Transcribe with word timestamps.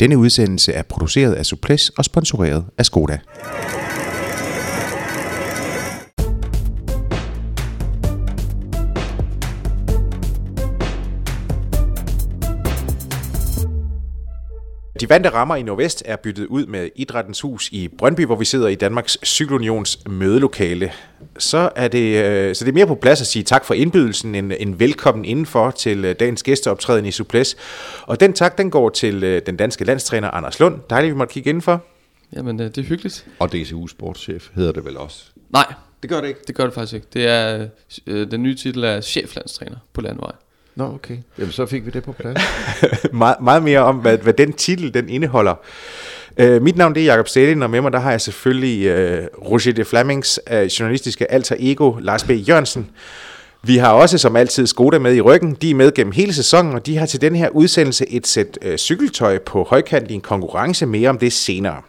Denne 0.00 0.18
udsendelse 0.18 0.72
er 0.72 0.82
produceret 0.82 1.32
af 1.34 1.46
Suples 1.46 1.88
og 1.88 2.04
sponsoreret 2.04 2.64
af 2.78 2.86
Skoda. 2.86 3.18
De 15.04 15.08
vante 15.08 15.28
rammer 15.28 15.56
i 15.56 15.62
Nordvest 15.62 16.02
er 16.06 16.16
byttet 16.16 16.46
ud 16.46 16.66
med 16.66 16.88
Idrættens 16.96 17.40
Hus 17.40 17.68
i 17.72 17.88
Brøndby, 17.88 18.26
hvor 18.26 18.36
vi 18.36 18.44
sidder 18.44 18.68
i 18.68 18.74
Danmarks 18.74 19.18
Cykelunions 19.24 19.98
mødelokale. 20.08 20.92
Så 21.38 21.70
er, 21.76 21.88
det, 21.88 22.24
øh, 22.24 22.54
så 22.54 22.64
det 22.64 22.70
er 22.70 22.74
mere 22.74 22.86
på 22.86 22.94
plads 22.94 23.20
at 23.20 23.26
sige 23.26 23.42
tak 23.42 23.64
for 23.64 23.74
indbydelsen, 23.74 24.34
en, 24.34 24.52
en 24.52 24.80
velkommen 24.80 25.24
indenfor 25.24 25.70
til 25.70 26.04
øh, 26.04 26.14
dagens 26.20 26.42
gæsteoptræden 26.42 27.06
i 27.06 27.10
Suples. 27.10 27.56
Og 28.02 28.20
den 28.20 28.32
tak, 28.32 28.58
den 28.58 28.70
går 28.70 28.88
til 28.88 29.24
øh, 29.24 29.42
den 29.46 29.56
danske 29.56 29.84
landstræner 29.84 30.30
Anders 30.30 30.60
Lund. 30.60 30.80
Dejligt, 30.90 31.12
vi 31.14 31.18
måtte 31.18 31.32
kigge 31.32 31.48
indenfor. 31.48 31.84
Jamen, 32.36 32.58
det 32.58 32.78
er 32.78 32.82
hyggeligt. 32.82 33.26
Og 33.38 33.52
DCU 33.52 33.86
sportschef 33.86 34.48
hedder 34.54 34.72
det 34.72 34.84
vel 34.84 34.96
også? 34.96 35.24
Nej, 35.50 35.74
Det 36.02 36.10
gør 36.10 36.20
det 36.20 36.28
ikke. 36.28 36.40
det 36.46 36.54
gør 36.54 36.64
det 36.64 36.74
faktisk 36.74 36.94
ikke. 36.94 37.06
Det 37.12 37.26
er, 37.28 37.68
øh, 38.06 38.30
den 38.30 38.42
nye 38.42 38.54
titel 38.54 38.84
er 38.84 39.00
cheflandstræner 39.00 39.76
på 39.92 40.00
landvej. 40.00 40.32
Nå, 40.76 40.84
okay. 40.84 41.16
Jamen, 41.38 41.52
så 41.52 41.66
fik 41.66 41.86
vi 41.86 41.90
det 41.90 42.02
på 42.02 42.12
plads. 42.12 42.38
Me- 43.22 43.42
meget 43.42 43.62
mere 43.62 43.80
om, 43.80 43.96
hvad, 43.96 44.18
hvad 44.18 44.32
den 44.32 44.52
titel 44.52 44.94
den 44.94 45.08
indeholder. 45.08 45.54
Uh, 46.42 46.62
mit 46.62 46.76
navn 46.76 46.94
det 46.94 47.00
er 47.00 47.04
Jakob 47.04 47.28
Stedin, 47.28 47.62
og 47.62 47.70
med 47.70 47.80
mig 47.80 47.92
der 47.92 47.98
har 47.98 48.10
jeg 48.10 48.20
selvfølgelig 48.20 48.90
uh, 48.90 49.24
Roger 49.50 49.72
de 49.72 49.84
Flemings 49.84 50.40
uh, 50.50 50.56
øh, 50.56 50.64
journalistiske 50.64 51.32
alter 51.32 51.56
ego, 51.58 51.92
Lars 52.00 52.24
B. 52.24 52.30
Jørgensen. 52.30 52.90
Vi 53.62 53.76
har 53.76 53.92
også 53.92 54.18
som 54.18 54.36
altid 54.36 54.66
Skoda 54.66 54.98
med 54.98 55.14
i 55.14 55.20
ryggen. 55.20 55.54
De 55.54 55.70
er 55.70 55.74
med 55.74 55.94
gennem 55.94 56.12
hele 56.12 56.34
sæsonen, 56.34 56.74
og 56.74 56.86
de 56.86 56.96
har 56.96 57.06
til 57.06 57.20
den 57.20 57.36
her 57.36 57.48
udsendelse 57.48 58.10
et 58.10 58.26
sæt 58.26 58.58
uh, 58.66 58.76
cykeltøj 58.76 59.38
på 59.38 59.66
højkant 59.70 60.10
i 60.10 60.14
en 60.14 60.20
konkurrence. 60.20 60.86
Mere 60.86 61.08
om 61.08 61.18
det 61.18 61.32
senere. 61.32 61.82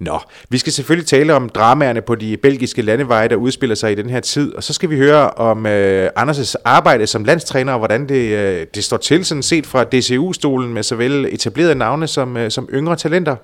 Nå, 0.00 0.18
vi 0.48 0.58
skal 0.58 0.72
selvfølgelig 0.72 1.06
tale 1.06 1.34
om 1.34 1.48
dramaerne 1.48 2.02
på 2.02 2.14
de 2.14 2.36
belgiske 2.36 2.82
landeveje, 2.82 3.28
der 3.28 3.36
udspiller 3.36 3.74
sig 3.74 3.92
i 3.92 3.94
den 3.94 4.10
her 4.10 4.20
tid, 4.20 4.54
og 4.54 4.64
så 4.64 4.72
skal 4.72 4.90
vi 4.90 4.96
høre 4.96 5.30
om 5.30 5.66
øh, 5.66 6.10
Anders' 6.18 6.54
arbejde 6.64 7.06
som 7.06 7.24
landstræner, 7.24 7.72
og 7.72 7.78
hvordan 7.78 8.08
det, 8.08 8.36
øh, 8.38 8.66
det 8.74 8.84
står 8.84 8.96
til, 8.96 9.24
sådan 9.24 9.42
set 9.42 9.66
fra 9.66 9.84
DCU-stolen 9.84 10.74
med 10.74 10.82
såvel 10.82 11.26
etablerede 11.32 11.74
navne 11.74 12.06
som, 12.06 12.36
øh, 12.36 12.50
som 12.50 12.68
yngre 12.72 12.96
talenter. 12.96 13.36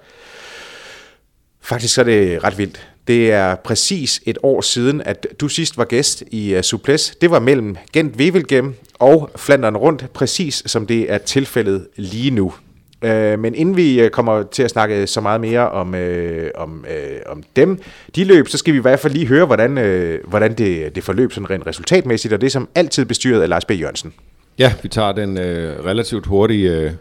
Faktisk 1.62 1.98
er 1.98 2.02
det 2.02 2.44
ret 2.44 2.58
vildt. 2.58 2.88
Det 3.06 3.32
er 3.32 3.54
præcis 3.54 4.20
et 4.26 4.38
år 4.42 4.60
siden, 4.60 5.00
at 5.00 5.26
du 5.40 5.48
sidst 5.48 5.78
var 5.78 5.84
gæst 5.84 6.22
i 6.30 6.52
øh, 6.52 6.58
uh, 6.58 6.62
Suples. 6.62 7.16
Det 7.20 7.30
var 7.30 7.38
mellem 7.38 7.76
Gent 7.92 8.16
Wevelgem 8.16 8.74
og 8.98 9.30
Flandern 9.36 9.76
Rundt, 9.76 10.12
præcis 10.12 10.62
som 10.66 10.86
det 10.86 11.12
er 11.12 11.18
tilfældet 11.18 11.86
lige 11.96 12.30
nu. 12.30 12.52
Øh, 13.02 13.38
men 13.38 13.54
inden 13.54 13.76
vi 13.76 14.00
øh, 14.00 14.10
kommer 14.10 14.42
til 14.42 14.62
at 14.62 14.70
snakke 14.70 15.06
så 15.06 15.20
meget 15.20 15.40
mere 15.40 15.70
om, 15.70 15.94
øh, 15.94 16.50
om, 16.54 16.84
øh, 16.90 17.18
om 17.26 17.42
dem, 17.56 17.80
de 18.16 18.24
løb, 18.24 18.48
så 18.48 18.58
skal 18.58 18.72
vi 18.72 18.78
i 18.78 18.82
hvert 18.82 19.00
fald 19.00 19.12
lige 19.12 19.26
høre, 19.26 19.46
hvordan, 19.46 19.78
øh, 19.78 20.20
hvordan 20.28 20.54
det, 20.54 20.94
det 20.94 21.04
forløb 21.04 21.32
sådan 21.32 21.50
rent 21.50 21.66
resultatmæssigt, 21.66 22.34
og 22.34 22.40
det 22.40 22.46
er 22.46 22.50
som 22.50 22.68
altid 22.74 23.04
bestyret 23.04 23.42
af 23.42 23.48
Lars 23.48 23.64
B. 23.64 23.70
Jørgensen. 23.70 24.12
Ja, 24.58 24.72
vi 24.82 24.88
tager 24.88 25.12
den 25.12 25.38
øh, 25.38 25.84
relativt 25.84 26.26
hurtige 26.26 26.72
øh, 26.72 26.92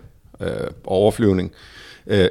øh 0.41 0.47
overflyvning. 0.85 1.51
Øh, 2.07 2.27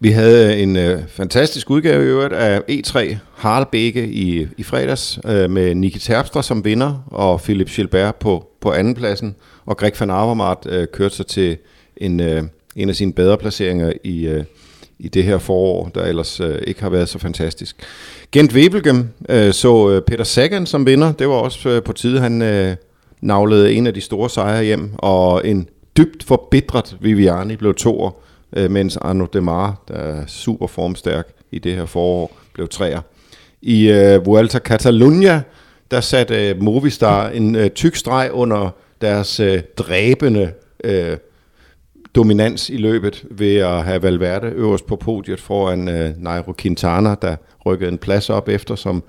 vi 0.00 0.10
havde 0.10 0.56
en 0.56 0.76
øh, 0.76 1.02
fantastisk 1.08 1.70
udgave 1.70 2.04
i 2.04 2.06
øvrigt 2.06 2.32
af 2.32 2.60
E3 2.70 3.16
Harlebække 3.34 4.06
i, 4.06 4.48
i 4.56 4.62
fredags, 4.62 5.18
øh, 5.24 5.50
med 5.50 5.74
Niki 5.74 5.98
Terpstra 5.98 6.42
som 6.42 6.64
vinder, 6.64 7.04
og 7.06 7.40
Philip 7.40 7.68
Gilbert 7.68 8.16
på, 8.16 8.48
på 8.60 8.72
andenpladsen, 8.72 9.36
og 9.66 9.76
Greg 9.76 9.92
van 10.00 10.10
Avermaet 10.10 10.66
øh, 10.66 10.86
kørte 10.92 11.14
sig 11.14 11.26
til 11.26 11.56
en, 11.96 12.20
øh, 12.20 12.42
en 12.76 12.88
af 12.88 12.96
sine 12.96 13.12
bedre 13.12 13.38
placeringer 13.38 13.92
i, 14.04 14.26
øh, 14.26 14.44
i 14.98 15.08
det 15.08 15.24
her 15.24 15.38
forår, 15.38 15.90
der 15.94 16.04
ellers 16.04 16.40
øh, 16.40 16.58
ikke 16.66 16.82
har 16.82 16.90
været 16.90 17.08
så 17.08 17.18
fantastisk. 17.18 17.76
Gent 18.32 18.52
Webelgem 18.52 19.08
øh, 19.28 19.52
så 19.52 19.90
øh, 19.90 20.02
Peter 20.02 20.24
Sagan 20.24 20.66
som 20.66 20.86
vinder, 20.86 21.12
det 21.12 21.28
var 21.28 21.34
også 21.34 21.68
øh, 21.68 21.82
på 21.82 21.92
tide, 21.92 22.20
han 22.20 22.42
øh, 22.42 22.76
navlede 23.20 23.72
en 23.72 23.86
af 23.86 23.94
de 23.94 24.00
store 24.00 24.30
sejre 24.30 24.64
hjem, 24.64 24.90
og 24.98 25.48
en 25.48 25.68
dybt 25.96 26.24
forbitret 26.24 26.96
Viviani 27.00 27.56
blev 27.56 27.74
toer, 27.74 28.10
øh, 28.56 28.70
mens 28.70 28.96
Arno 28.96 29.26
Demar, 29.32 29.82
der 29.88 29.94
er 29.94 30.26
super 30.26 30.66
formstærk 30.66 31.28
i 31.50 31.58
det 31.58 31.74
her 31.74 31.86
forår, 31.86 32.36
blev 32.52 32.68
treer. 32.68 33.00
I 33.62 33.90
øh, 33.90 34.26
Vuelta 34.26 34.58
Catalunya, 34.58 35.42
der 35.90 36.00
satte 36.00 36.48
øh, 36.48 36.62
Movistar 36.62 37.28
en 37.28 37.56
øh, 37.56 37.70
tyk 37.70 37.96
streg 37.96 38.30
under 38.32 38.70
deres 39.00 39.40
øh, 39.40 39.62
dræbende 39.76 40.52
øh, 40.84 41.16
dominans 42.14 42.70
i 42.70 42.76
løbet 42.76 43.24
ved 43.30 43.56
at 43.56 43.84
have 43.84 44.02
Valverde 44.02 44.46
øverst 44.46 44.86
på 44.86 44.96
podiet 44.96 45.40
foran 45.40 45.88
øh, 45.88 46.10
Nairo 46.18 46.52
Quintana, 46.58 47.14
der 47.22 47.36
rykkede 47.66 47.90
en 47.90 47.98
plads 47.98 48.30
op 48.30 48.48
efter, 48.48 48.74
som 48.74 49.02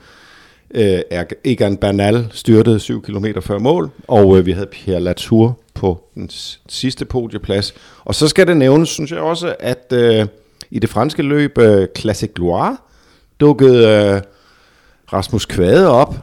øh, 0.73 0.99
Egan 1.43 1.77
Bernal 1.77 2.27
styrtede 2.31 2.79
7 2.79 3.01
km 3.01 3.25
før 3.41 3.57
mål, 3.57 3.89
og 4.07 4.37
øh, 4.37 4.45
vi 4.45 4.51
havde 4.51 4.67
Pierre 4.71 4.99
Latour 4.99 5.59
på 5.73 6.03
den 6.15 6.29
sidste 6.69 7.05
podieplads. 7.05 7.73
Og 8.05 8.15
så 8.15 8.27
skal 8.27 8.47
det 8.47 8.57
nævnes, 8.57 8.89
synes 8.89 9.11
jeg 9.11 9.19
også, 9.19 9.55
at 9.59 9.93
øh, 9.93 10.25
i 10.71 10.79
det 10.79 10.89
franske 10.89 11.23
løb 11.23 11.57
øh, 11.57 11.87
Classic 11.97 12.31
Loire 12.35 12.77
dukkede 13.39 13.87
øh, 13.87 14.21
Rasmus 15.13 15.45
Kvade 15.45 15.89
op 15.89 16.15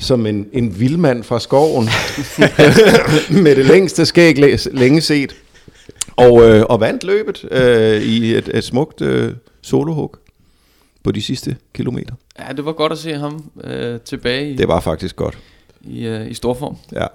som 0.00 0.26
en, 0.26 0.46
en 0.52 0.80
vildmand 0.80 1.24
fra 1.24 1.40
skoven 1.40 1.84
med 3.44 3.56
det 3.56 3.66
længste 3.66 4.06
skæg 4.06 4.38
læ- 4.38 4.56
længe 4.72 5.00
set. 5.00 5.34
Og, 6.18 6.48
øh, 6.48 6.64
og 6.68 6.80
vandt 6.80 7.04
løbet 7.04 7.44
øh, 7.50 8.02
i 8.02 8.34
et, 8.34 8.50
et 8.54 8.64
smukt 8.64 9.00
øh, 9.00 9.32
solohug 9.62 10.16
på 11.04 11.10
de 11.10 11.22
sidste 11.22 11.56
kilometer. 11.74 12.14
Ja, 12.38 12.52
det 12.52 12.64
var 12.64 12.72
godt 12.72 12.92
at 12.92 12.98
se 12.98 13.14
ham 13.14 13.50
øh, 13.64 14.00
tilbage 14.00 14.50
i, 14.50 14.56
Det 14.56 14.68
var 14.68 14.80
faktisk 14.80 15.16
godt. 15.16 15.38
i, 15.80 16.06
øh, 16.06 16.30
i 16.30 16.34
storform. 16.34 16.76
Ja. 16.92 17.06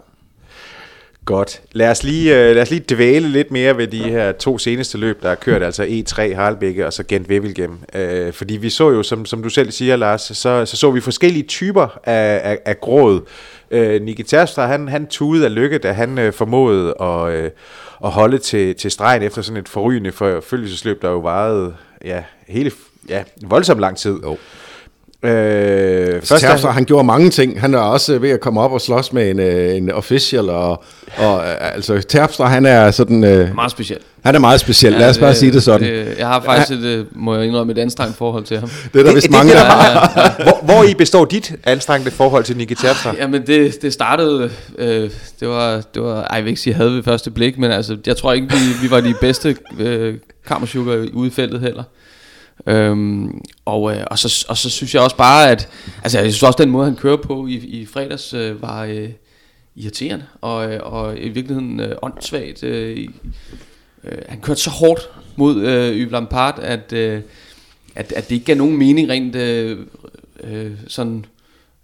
Godt. 1.26 1.62
Lad 1.72 1.92
os, 1.92 2.04
lige, 2.04 2.36
øh, 2.40 2.56
lad 2.56 2.62
os 2.62 2.70
lige 2.70 2.86
dvæle 2.90 3.30
lidt 3.30 3.52
mere 3.52 3.78
ved 3.78 3.88
de 3.88 4.04
her 4.04 4.32
to 4.32 4.58
seneste 4.58 4.98
løb, 4.98 5.24
der 5.24 5.30
er 5.30 5.36
kørt, 5.36 5.64
altså 5.64 5.84
E3 5.84 6.36
Harlbække 6.36 6.86
og 6.86 6.94
så 6.94 7.04
Gent 7.04 7.28
Wevelgem. 7.28 7.78
Øh, 7.96 8.34
fordi 8.34 8.58
vi 8.58 8.70
så 8.70 8.90
jo, 8.90 9.04
som, 9.04 9.26
som 9.26 9.44
du 9.44 9.50
selv 9.50 9.72
siger, 9.72 9.96
Lars, 9.96 10.22
så, 10.22 10.66
så 10.66 10.78
så 10.78 10.92
vi 10.92 11.02
forskellige 11.02 11.44
typer 11.44 12.00
af, 12.04 12.42
af, 12.52 12.60
af 12.66 12.82
gråd. 12.82 13.22
Øh, 13.74 14.02
Niki 14.02 14.24
Terpstra, 14.24 14.68
han, 14.68 14.88
han 14.88 15.08
tudede 15.08 15.46
af 15.46 15.56
lykke, 15.56 15.78
da 15.78 15.92
han 15.92 16.18
øh, 16.18 16.34
formåede 16.34 16.94
at, 17.02 17.34
øh, 17.34 17.52
at 18.04 18.12
holde 18.12 18.38
til, 18.38 18.76
til 18.76 18.92
stregen 18.92 19.24
efter 19.24 19.42
sådan 19.42 19.62
et 19.62 19.70
forrygende 19.70 20.12
forfølgelsesløb, 20.12 21.02
der 21.02 21.10
jo 21.10 21.20
varede 21.20 21.76
ja, 22.06 22.24
hele, 22.48 22.72
ja, 23.10 23.24
voldsomt 23.46 23.80
lang 23.80 23.98
tid. 23.98 24.20
Jo. 24.24 24.38
Øh, 25.24 26.22
Først 26.24 26.42
Terpstra, 26.44 26.72
han 26.72 26.86
gjorde 26.86 27.04
mange 27.04 27.30
ting. 27.30 27.62
Han 27.62 27.74
er 27.74 27.78
også 27.80 28.20
ved 28.20 28.30
at 28.30 28.40
komme 28.40 28.62
op 28.62 28.72
og 28.72 28.82
slås 28.82 29.14
med 29.14 29.30
en, 29.32 29.40
øh, 29.40 29.76
en 29.76 29.92
official, 29.92 30.50
og, 30.50 30.84
og 31.18 31.40
øh, 31.40 31.74
altså 31.76 32.02
Terpstra, 32.02 32.48
han 32.48 32.66
er 32.66 32.92
sådan, 32.92 33.24
øh, 33.24 33.56
Meget 33.56 33.72
specielt. 33.72 34.02
han 34.26 34.36
er 34.36 34.40
meget 34.40 34.60
speciel. 34.60 34.94
Lad 34.94 35.10
os 35.10 35.18
bare 35.18 35.36
sige 35.36 35.52
det 35.52 35.64
sådan. 35.64 35.88
Det, 35.88 36.16
jeg 36.20 36.28
har 36.28 36.42
faktisk 36.42 36.72
et, 36.80 36.86
øh, 36.86 37.06
må 37.12 37.36
jeg 37.36 37.46
indrømme, 37.46 37.74
et 37.74 37.78
anstrengt 37.78 38.18
forhold 38.18 38.44
til 38.44 38.60
ham. 38.60 38.70
Det 38.94 39.00
er 39.00 39.04
der 39.04 39.14
vist 39.14 39.24
det- 39.24 39.32
mange, 39.32 39.52
det- 39.52 39.60
der 39.60 39.66
har. 39.66 40.44
hvor, 40.44 40.60
hvor 40.66 40.84
i 40.84 40.94
består 40.94 41.26
dit 41.26 41.54
anstrengte 41.66 42.12
forhold 42.12 42.44
til 42.44 42.58
Niki 42.58 42.76
Terpstra? 42.76 43.16
Jamen 43.20 43.48
det, 43.48 43.82
det 43.82 43.94
startede, 43.94 44.50
øh, 44.78 45.10
det 45.40 45.48
var, 45.48 45.82
det 45.94 46.02
var, 46.04 46.22
ej 46.24 46.36
jeg 46.36 46.44
vil 46.44 46.50
ikke 46.50 46.62
sige 46.62 46.74
havde 46.74 46.92
ved 46.92 47.04
første 47.04 47.32
blik, 47.32 47.58
men 47.58 47.72
altså, 47.72 47.98
jeg 48.08 48.18
tror 48.18 48.34
ikke, 48.34 48.48
vi, 48.52 48.58
vi 48.88 48.92
var 48.92 49.02
de 49.02 49.14
bedste 49.22 49.56
øh, 49.80 50.16
kammersugar 50.48 51.06
ude 51.14 51.28
i 51.28 51.32
feltet 51.32 51.60
heller. 51.62 51.84
Øhm, 52.68 53.42
og, 53.66 53.96
øh, 53.96 54.04
og, 54.08 54.20
så, 54.20 54.46
og 54.50 54.58
så 54.58 54.70
synes 54.70 54.96
jeg 54.96 55.02
også 55.02 55.18
bare, 55.18 55.52
at 55.52 55.70
altså, 56.04 56.20
jeg 56.20 56.32
synes 56.32 56.44
også, 56.44 56.64
den 56.64 56.70
måde, 56.70 56.86
han 56.86 56.96
kører 56.96 57.18
på 57.18 57.48
i, 57.48 57.54
i 57.54 57.86
fredags, 57.86 58.34
øh, 58.34 58.62
var 58.62 58.84
øh, 58.84 59.10
irriterende, 59.76 60.26
og, 60.42 60.74
øh, 60.74 60.80
og 60.84 61.18
i 61.18 61.30
virkeligheden 61.30 61.80
øh, 61.80 61.96
åndssvagt. 62.02 62.64
Øh, 62.64 63.08
øh, 64.04 64.18
han 64.30 64.42
kørte 64.42 64.62
så 64.62 64.70
hårdt 64.70 65.10
mod 65.36 65.62
øh, 65.62 65.96
Yves 65.96 66.12
Lampard, 66.12 66.60
at, 66.62 66.94
øh, 66.94 67.22
at, 67.96 68.12
at 68.12 68.30
det 68.30 68.36
ikke 68.36 68.46
gav 68.46 68.56
nogen 68.56 68.78
mening 68.78 69.10
rent 69.10 69.36
øh, 69.36 69.78
øh, 70.44 70.72
sådan 70.88 71.26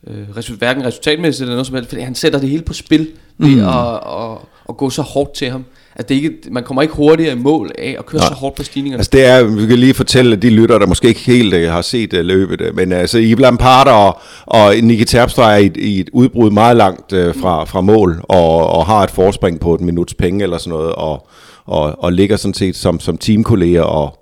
øh, 0.08 0.30
resu- 0.30 0.56
hverken 0.56 0.86
resultatmæssigt 0.86 1.42
eller 1.42 1.56
noget 1.56 1.68
som 1.68 1.76
helst, 1.76 1.90
fordi 1.90 2.02
han 2.02 2.16
sætter 2.16 2.40
det 2.40 2.50
hele 2.50 2.64
på 2.64 2.74
spil 2.74 3.12
ved 3.38 3.56
mm. 3.56 3.68
at, 3.68 3.94
at, 3.96 4.38
at 4.70 4.78
gå 4.78 4.90
så 4.90 5.02
hårdt 5.02 5.34
til 5.34 5.50
ham. 5.50 5.66
Altså 6.00 6.08
det 6.10 6.18
er 6.18 6.22
ikke, 6.24 6.38
man 6.52 6.64
kommer 6.64 6.82
ikke 6.82 6.94
hurtigere 6.94 7.34
i 7.34 7.40
mål 7.40 7.72
af 7.78 7.96
at 8.00 8.06
køre 8.06 8.20
Nej. 8.20 8.28
så 8.28 8.34
hårdt 8.34 8.56
på 8.56 8.64
stigningerne. 8.64 9.00
Altså 9.00 9.10
det 9.14 9.26
er, 9.26 9.44
vi 9.44 9.66
kan 9.68 9.78
lige 9.80 9.94
fortælle 9.94 10.36
de 10.36 10.50
lytter, 10.50 10.78
der 10.80 10.86
måske 10.88 11.08
ikke 11.08 11.20
helt 11.20 11.54
uh, 11.54 11.62
har 11.62 11.82
set 11.82 12.14
uh, 12.14 12.20
løbet, 12.20 12.62
uh, 12.62 12.76
men 12.76 12.92
altså 12.92 13.18
Yves 13.22 13.40
Lampard 13.40 13.88
og, 13.88 14.20
og 14.46 14.74
Niki 14.82 15.06
Terpstra 15.06 15.54
er 15.54 15.58
i, 15.58 15.66
et- 15.66 15.78
i 15.78 16.00
et 16.00 16.10
udbrud 16.14 16.52
meget 16.52 16.78
langt 16.78 17.14
uh, 17.14 17.20
fra, 17.36 17.64
fra 17.64 17.82
mål, 17.82 18.22
og, 18.24 18.68
og 18.68 18.86
har 18.86 19.04
et 19.04 19.12
forspring 19.12 19.60
på 19.60 19.74
et 19.76 19.82
minuts 19.82 20.14
penge 20.14 20.44
eller 20.44 20.58
sådan 20.58 20.70
noget, 20.80 20.92
og, 20.92 21.28
og, 21.66 22.04
og 22.04 22.14
ligger 22.14 22.38
sådan 22.38 22.54
set 22.54 22.76
som, 22.76 23.00
som 23.00 23.18
teamkolleger 23.18 23.82
og 23.84 24.20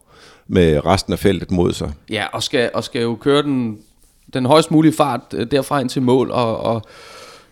med 0.47 0.85
resten 0.85 1.13
af 1.13 1.19
feltet 1.19 1.51
mod 1.51 1.73
sig. 1.73 1.91
Ja, 2.11 2.23
og 2.33 2.43
skal, 2.43 2.69
og 2.73 2.83
skal 2.83 3.01
jo 3.01 3.15
køre 3.21 3.41
den, 3.43 3.77
den 4.33 4.45
højst 4.45 4.71
mulige 4.71 4.93
fart 4.93 5.21
øh, 5.33 5.47
derfra 5.51 5.79
ind 5.79 5.89
til 5.89 6.01
mål, 6.01 6.31
og, 6.31 6.57
og, 6.57 6.81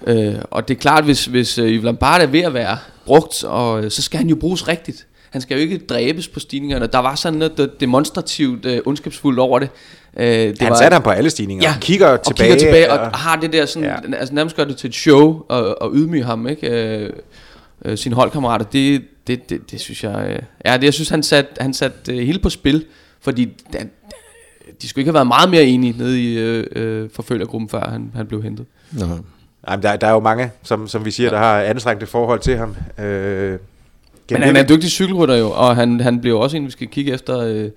øh, 0.08 0.36
og 0.52 0.68
det 0.68 0.76
er 0.76 0.80
klart, 0.80 1.04
hvis, 1.04 1.26
hvis 1.26 1.58
øh, 1.58 1.70
Yves 1.70 1.84
Lampard 1.84 2.22
er 2.22 2.28
ved 2.28 2.40
at 2.42 2.54
være 2.54 2.78
brugt, 3.06 3.44
og, 3.44 3.84
øh, 3.84 3.92
så 3.92 4.02
skal 4.02 4.18
han 4.18 4.30
jo 4.30 4.36
bruges 4.36 4.68
rigtigt. 4.68 5.08
han 5.30 5.42
skal 5.42 5.56
jo 5.56 5.62
ikke 5.62 5.78
dræbes 5.78 6.28
på 6.28 6.40
stigningerne. 6.40 6.88
Der 6.88 7.00
var 7.00 7.16
sådan 7.16 7.40
noget 7.40 7.72
demonstrativt 7.80 8.66
uh, 8.66 8.78
ondskabsfuldt 8.86 9.40
over 9.40 9.60
det. 9.60 9.70
Uh, 10.14 10.24
det 10.24 10.62
han 10.62 10.70
var, 10.70 10.78
satte 10.78 10.96
ham 10.96 11.04
på 11.04 11.10
alle 11.10 11.30
stigninger. 11.30 11.70
Ja, 11.70 11.76
kigger 11.82 12.08
og 12.08 12.22
tilbage. 12.22 12.50
kigger 12.50 12.66
tilbage 12.66 12.92
og, 12.92 13.00
og 13.00 13.18
har 13.18 13.36
det 13.36 13.54
der 13.54 13.66
sådan, 13.66 13.90
ja. 13.90 14.16
altså 14.18 14.34
nærmest 14.34 14.56
gør 14.56 14.66
det 14.66 14.78
til 14.78 14.88
et 14.88 14.96
show 14.96 15.44
og, 15.50 15.82
og 15.82 15.92
ydmyge 15.94 16.24
ham, 16.24 16.48
ikke? 16.48 17.12
Uh, 17.86 17.92
uh, 17.92 17.98
sine 17.98 18.16
holdkammerater. 18.16 18.66
Det, 18.66 19.02
det, 19.28 19.50
det, 19.50 19.72
det 19.72 19.80
synes 19.80 20.04
jeg, 20.04 20.26
uh, 20.30 20.44
ja, 20.66 20.78
det, 20.78 20.84
jeg 20.84 20.94
synes 20.94 21.10
han 21.10 21.24
satte 21.24 21.52
han 21.60 21.74
sat, 21.74 21.92
uh, 22.10 22.16
hele 22.16 22.40
på 22.40 22.50
spil, 22.50 22.86
fordi 23.22 23.46
det, 23.74 23.90
de 24.82 24.90
skulle 24.90 25.02
ikke 25.02 25.10
have 25.10 25.14
været 25.14 25.28
meget 25.28 25.50
mere 25.50 25.64
enige 25.64 25.98
nede 25.98 26.22
i 26.22 26.38
øh, 26.38 26.66
øh, 26.76 27.10
forfølgergruppen, 27.14 27.70
før 27.70 27.90
han, 27.90 28.12
han 28.16 28.28
blev 28.28 28.44
hentet. 28.44 28.66
Nå. 28.92 29.06
Ej, 29.68 29.76
der, 29.76 29.96
der 29.96 30.08
er 30.08 30.12
jo 30.12 30.20
mange, 30.20 30.52
som, 30.64 30.88
som 30.88 31.06
vi 31.06 31.12
siger, 31.12 31.30
ja. 31.30 31.36
der 31.36 31.42
har 31.42 31.62
anstrengte 31.62 32.06
forhold 32.06 32.40
til 32.40 32.58
ham. 32.58 32.76
Øh, 32.98 33.60
men 34.32 34.42
han 34.42 34.56
er 34.56 34.62
en 34.62 34.70
dygtig 34.70 34.90
cykelrytter 34.92 35.36
jo, 35.36 35.52
og 35.52 35.76
han, 35.76 36.00
han 36.00 36.22
bliver 36.22 36.40
også 36.40 36.58
en, 36.58 36.66
vi 36.66 36.72
skal 36.72 36.88
kigge 36.88 37.14
efter 37.14 37.40
øh, 37.40 37.70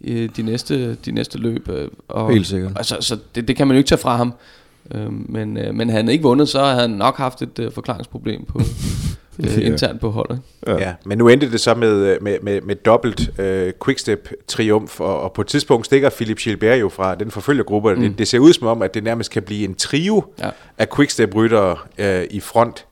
i 0.00 0.26
de, 0.26 0.42
næste, 0.42 0.94
de 0.94 1.12
næste 1.12 1.38
løb. 1.38 1.68
Øh, 1.68 1.88
og, 2.08 2.32
Helt 2.32 2.46
sikkert. 2.46 2.72
Altså, 2.76 2.96
så 3.00 3.18
det, 3.34 3.48
det 3.48 3.56
kan 3.56 3.66
man 3.66 3.74
jo 3.74 3.78
ikke 3.78 3.88
tage 3.88 3.98
fra 3.98 4.16
ham. 4.16 4.34
Øh, 4.90 5.12
men, 5.12 5.56
øh, 5.56 5.74
men 5.74 5.90
han 5.90 6.08
ikke 6.08 6.22
vundet, 6.22 6.48
så 6.48 6.60
har 6.60 6.80
han 6.80 6.90
nok 6.90 7.16
haft 7.16 7.42
et 7.42 7.58
øh, 7.58 7.72
forklaringsproblem 7.72 8.44
på, 8.44 8.60
øh, 9.40 9.66
internt 9.66 10.00
på 10.00 10.10
holdet. 10.10 10.40
Ja. 10.66 10.78
ja, 10.78 10.94
men 11.04 11.18
nu 11.18 11.28
endte 11.28 11.50
det 11.52 11.60
så 11.60 11.74
med, 11.74 12.20
med, 12.20 12.38
med, 12.42 12.60
med 12.60 12.76
dobbelt 12.76 13.40
øh, 13.40 13.72
quickstep-triumf, 13.84 15.00
og, 15.00 15.20
og 15.20 15.32
på 15.32 15.40
et 15.40 15.46
tidspunkt 15.46 15.86
stikker 15.86 16.10
Philip 16.10 16.38
Gilbert 16.38 16.80
jo 16.80 16.88
fra 16.88 17.14
den 17.14 17.30
forfølgergruppe, 17.30 17.94
mm. 17.94 18.00
det, 18.00 18.18
det 18.18 18.28
ser 18.28 18.38
ud 18.38 18.52
som 18.52 18.66
om, 18.66 18.82
at 18.82 18.94
det 18.94 19.04
nærmest 19.04 19.30
kan 19.30 19.42
blive 19.42 19.64
en 19.64 19.74
trio 19.74 20.24
ja. 20.38 20.50
af 20.78 20.88
quickstep-ryttere 20.96 21.76
øh, 21.98 22.24
i 22.30 22.40
front. 22.40 22.86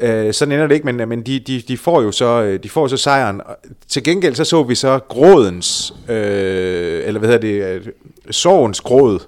Øh, 0.00 0.32
sådan 0.32 0.52
ender 0.52 0.66
det 0.66 0.74
ikke, 0.74 0.92
men, 0.92 1.08
men 1.08 1.22
de, 1.22 1.38
de, 1.38 1.62
de, 1.68 1.76
får 1.76 2.02
jo 2.02 2.12
så, 2.12 2.42
øh, 2.42 2.62
de 2.62 2.68
får 2.68 2.86
så 2.88 2.96
sejren. 2.96 3.40
Til 3.88 4.04
gengæld 4.04 4.34
så 4.34 4.44
så 4.44 4.62
vi 4.62 4.74
så 4.74 4.98
grådens, 5.08 5.94
øh, 6.08 7.02
eller 7.04 7.18
hvad 7.18 7.28
hedder 7.28 7.40
det, 7.40 7.74
øh, 7.74 7.86
sorgens 8.30 8.80
gråd, 8.80 9.18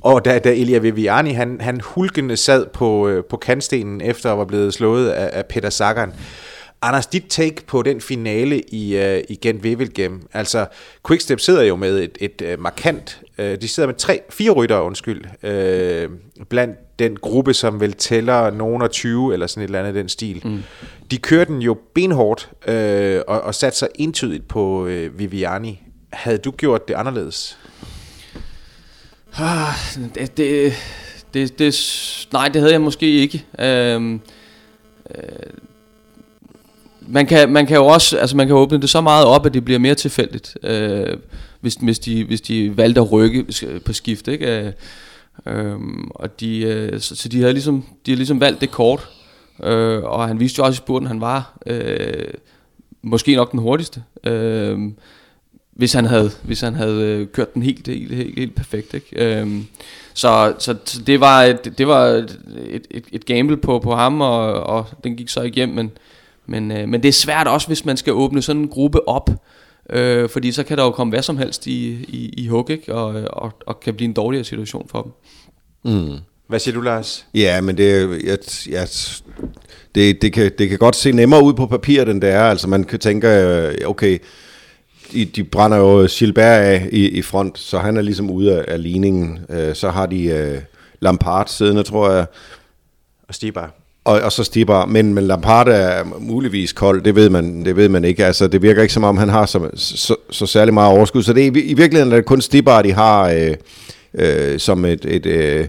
og 0.00 0.24
da, 0.24 0.38
da 0.38 0.52
Elia 0.52 0.78
Viviani, 0.78 1.32
han, 1.32 1.60
han 1.60 1.80
hulkende 1.84 2.36
sad 2.36 2.66
på, 2.66 3.08
øh, 3.08 3.24
på 3.24 3.36
kantstenen 3.36 4.00
efter 4.00 4.32
at 4.32 4.38
var 4.38 4.44
blevet 4.44 4.74
slået 4.74 5.08
af, 5.08 5.30
af 5.32 5.46
Peter 5.46 5.70
Sagan. 5.70 6.12
Anders, 6.84 7.06
dit 7.06 7.24
take 7.28 7.66
på 7.66 7.82
den 7.82 8.00
finale 8.00 8.60
i, 8.60 8.96
uh, 8.96 9.20
i 9.28 9.34
Gent 9.34 9.62
Wevelgem. 9.62 10.28
Altså, 10.32 10.66
Quickstep 11.06 11.40
sidder 11.40 11.62
jo 11.62 11.76
med 11.76 11.98
et, 11.98 12.18
et 12.20 12.42
uh, 12.52 12.62
markant, 12.62 13.20
uh, 13.38 13.44
de 13.44 13.68
sidder 13.68 13.86
med 13.86 13.94
tre, 13.94 14.20
fire 14.30 14.50
ryttere, 14.50 14.82
undskyld, 14.82 15.24
uh, 15.42 16.16
blandt 16.48 16.98
den 16.98 17.16
gruppe, 17.16 17.54
som 17.54 17.80
vel 17.80 17.92
tæller 17.92 18.50
nogen 18.50 18.82
af 18.82 18.90
20, 18.90 19.32
eller 19.32 19.46
sådan 19.46 19.62
et 19.62 19.66
eller 19.66 19.78
andet 19.78 19.94
den 19.94 20.08
stil. 20.08 20.40
Mm. 20.44 20.62
De 21.10 21.18
kører 21.18 21.44
den 21.44 21.62
jo 21.62 21.78
benhårdt, 21.94 22.50
uh, 22.68 23.34
og, 23.34 23.40
og 23.42 23.54
satte 23.54 23.78
sig 23.78 23.88
entydigt 23.94 24.48
på 24.48 24.82
uh, 24.82 25.18
Viviani. 25.18 25.82
Havde 26.12 26.38
du 26.38 26.50
gjort 26.50 26.88
det 26.88 26.94
anderledes? 26.94 27.58
Ah, 29.38 29.74
det, 30.14 30.36
det, 30.36 30.72
det, 31.34 31.58
det, 31.58 32.28
nej, 32.32 32.48
det 32.48 32.60
havde 32.60 32.72
jeg 32.72 32.80
måske 32.80 33.10
ikke. 33.10 33.44
Øhm, 33.58 34.20
øh, 35.14 35.22
man 37.00 37.26
kan, 37.26 37.52
man 37.52 37.66
kan 37.66 37.76
jo 37.76 37.86
også, 37.86 38.18
altså 38.18 38.36
man 38.36 38.46
kan 38.46 38.56
åbne 38.56 38.80
det 38.80 38.90
så 38.90 39.00
meget 39.00 39.26
op, 39.26 39.46
at 39.46 39.54
det 39.54 39.64
bliver 39.64 39.78
mere 39.78 39.94
tilfældigt, 39.94 40.58
øh, 40.62 41.16
hvis, 41.60 41.74
hvis, 41.74 41.98
de, 41.98 42.24
hvis 42.24 42.40
de 42.40 42.76
valgte 42.76 43.00
at 43.00 43.12
rykke 43.12 43.46
på 43.84 43.92
skift, 43.92 44.28
ikke? 44.28 44.58
Øh, 44.58 44.72
øhm, 45.46 46.10
og 46.14 46.40
de, 46.40 46.58
øh, 46.60 47.00
så, 47.00 47.16
så 47.16 47.28
de 47.28 47.40
havde 47.40 47.52
ligesom, 47.52 47.84
de 48.06 48.10
havde 48.10 48.18
ligesom 48.18 48.40
valgt 48.40 48.60
det 48.60 48.70
kort, 48.70 49.08
øh, 49.62 50.02
og 50.02 50.28
han 50.28 50.40
viste 50.40 50.58
jo 50.58 50.64
også 50.64 50.76
i 50.76 50.84
spurten, 50.84 51.08
han 51.08 51.20
var 51.20 51.58
øh, 51.66 52.34
måske 53.02 53.36
nok 53.36 53.52
den 53.52 53.60
hurtigste. 53.60 54.02
Øh, 54.24 54.78
hvis 55.72 55.92
han 55.92 56.04
havde, 56.04 56.30
hvis 56.42 56.60
han 56.60 56.74
havde 56.74 57.02
øh, 57.02 57.26
kørt 57.26 57.54
den 57.54 57.62
helt, 57.62 57.86
helt, 57.86 58.14
helt, 58.14 58.38
helt 58.38 58.54
perfekt. 58.54 58.94
Ikke? 58.94 59.40
Øhm, 59.40 59.66
så, 60.14 60.54
så, 60.58 60.74
så 60.84 61.02
det 61.02 61.20
var, 61.20 61.42
et, 61.42 61.78
det 61.78 61.86
var 61.86 62.04
et, 62.06 62.38
et, 62.90 63.04
et 63.12 63.26
gamble 63.26 63.56
på, 63.56 63.78
på 63.78 63.94
ham, 63.94 64.20
og, 64.20 64.52
og 64.52 64.86
den 65.04 65.16
gik 65.16 65.28
så 65.28 65.42
igennem. 65.42 65.76
Men, 65.76 65.90
men, 66.46 66.72
øh, 66.72 66.88
men 66.88 67.02
det 67.02 67.08
er 67.08 67.12
svært 67.12 67.46
også, 67.46 67.66
hvis 67.66 67.84
man 67.84 67.96
skal 67.96 68.12
åbne 68.12 68.42
sådan 68.42 68.62
en 68.62 68.68
gruppe 68.68 69.08
op, 69.08 69.30
øh, 69.90 70.28
fordi 70.28 70.52
så 70.52 70.62
kan 70.62 70.78
der 70.78 70.84
jo 70.84 70.90
komme 70.90 71.10
hvad 71.10 71.22
som 71.22 71.36
helst 71.36 71.66
i, 71.66 71.90
i, 71.92 72.34
i 72.36 72.48
hug, 72.48 72.70
ikke? 72.70 72.94
Og, 72.94 73.22
og, 73.32 73.52
og 73.66 73.80
kan 73.80 73.94
blive 73.94 74.08
en 74.08 74.14
dårligere 74.14 74.44
situation 74.44 74.88
for 74.88 75.02
dem. 75.02 75.12
Mm. 75.92 76.18
Hvad 76.48 76.58
siger 76.58 76.74
du, 76.74 76.80
Lars? 76.80 77.26
Ja, 77.34 77.60
men 77.60 77.76
det, 77.76 78.10
jeg, 78.24 78.38
jeg, 78.70 78.88
det, 79.94 80.22
det, 80.22 80.32
kan, 80.32 80.52
det 80.58 80.68
kan 80.68 80.78
godt 80.78 80.96
se 80.96 81.12
nemmere 81.12 81.42
ud 81.42 81.54
på 81.54 81.66
papir, 81.66 82.04
end 82.04 82.20
det 82.20 82.30
er. 82.30 82.44
Altså 82.44 82.68
man 82.68 82.84
kan 82.84 82.98
tænke, 82.98 83.28
øh, 83.28 83.74
okay, 83.86 84.18
de, 85.12 85.24
de 85.24 85.44
brænder 85.44 85.76
jo 85.78 86.08
Gilbert 86.10 86.60
af 86.60 86.88
i, 86.92 87.08
i 87.08 87.22
front, 87.22 87.58
så 87.58 87.78
han 87.78 87.96
er 87.96 88.02
ligesom 88.02 88.30
ude 88.30 88.58
af, 88.58 88.64
af 88.68 88.82
ligningen. 88.82 89.38
Øh, 89.50 89.74
så 89.74 89.90
har 89.90 90.06
de 90.06 90.24
øh, 90.24 90.58
Lampard 91.00 91.46
siddende, 91.46 91.82
tror 91.82 92.10
jeg. 92.10 92.26
Og 93.28 93.34
Stibar. 93.34 93.74
Og, 94.04 94.20
og 94.20 94.32
så 94.32 94.44
Stibar, 94.44 94.86
men, 94.86 95.14
men 95.14 95.24
Lampard 95.24 95.68
er 95.68 96.04
muligvis 96.18 96.72
kold, 96.72 97.02
det 97.02 97.14
ved 97.14 97.30
man, 97.30 97.64
det 97.64 97.76
ved 97.76 97.88
man 97.88 98.04
ikke. 98.04 98.26
Altså, 98.26 98.48
det 98.48 98.62
virker 98.62 98.82
ikke 98.82 98.94
som 98.94 99.04
om, 99.04 99.16
han 99.16 99.28
har 99.28 99.46
så, 99.46 99.70
så, 99.74 100.16
så 100.30 100.46
særlig 100.46 100.74
meget 100.74 100.96
overskud. 100.96 101.22
Så 101.22 101.32
det 101.32 101.46
er, 101.46 101.50
i 101.54 101.74
virkeligheden 101.74 102.12
er 102.12 102.16
det 102.16 102.24
kun 102.24 102.40
Stibar, 102.40 102.82
de 102.82 102.92
har 102.92 103.28
øh, 103.30 103.54
øh, 104.14 104.58
som 104.58 104.84
et, 104.84 105.04
et, 105.04 105.26
øh, 105.26 105.68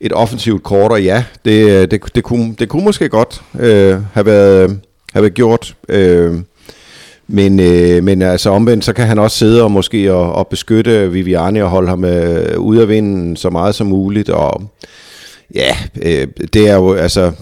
et 0.00 0.12
offensivt 0.12 0.62
kort, 0.62 0.92
og 0.92 1.02
ja, 1.02 1.24
det, 1.44 1.90
det, 1.90 2.14
det, 2.14 2.24
kunne, 2.24 2.54
det 2.58 2.68
kunne 2.68 2.84
måske 2.84 3.08
godt 3.08 3.42
øh, 3.60 3.98
have, 4.12 4.26
været, 4.26 4.80
have 5.12 5.22
været 5.22 5.34
gjort. 5.34 5.74
Øh, 5.88 6.34
men, 7.32 7.60
øh, 7.60 8.04
men 8.04 8.22
altså 8.22 8.50
omvendt, 8.50 8.84
så 8.84 8.92
kan 8.92 9.06
han 9.06 9.18
også 9.18 9.38
sidde 9.38 9.62
og 9.62 9.70
måske 9.70 10.14
og, 10.14 10.32
og 10.32 10.48
beskytte 10.48 11.12
Viviani 11.12 11.62
og 11.62 11.70
holde 11.70 11.88
ham 11.88 12.04
øh, 12.04 12.58
ude 12.58 12.82
af 12.82 12.88
vinden 12.88 13.36
så 13.36 13.50
meget 13.50 13.74
som 13.74 13.86
muligt. 13.86 14.30
Og 14.30 14.62
ja, 15.54 15.76
øh, 16.02 16.26
det 16.52 16.68
er 16.68 16.74
jo 16.74 16.92
altså 16.92 17.32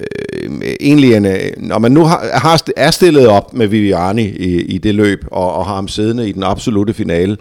øh, 0.00 0.50
egentlig 0.80 1.14
en, 1.14 1.26
øh, 1.26 1.40
når 1.56 1.78
man 1.78 1.92
nu 1.92 2.04
har, 2.04 2.30
har, 2.32 2.62
er 2.76 2.90
stillet 2.90 3.28
op 3.28 3.54
med 3.54 3.66
Viviani 3.66 4.24
i, 4.24 4.62
i 4.62 4.78
det 4.78 4.94
løb, 4.94 5.24
og, 5.30 5.54
og 5.54 5.66
har 5.66 5.74
ham 5.74 5.88
siddende 5.88 6.28
i 6.28 6.32
den 6.32 6.42
absolute 6.42 6.94
finale, 6.94 7.36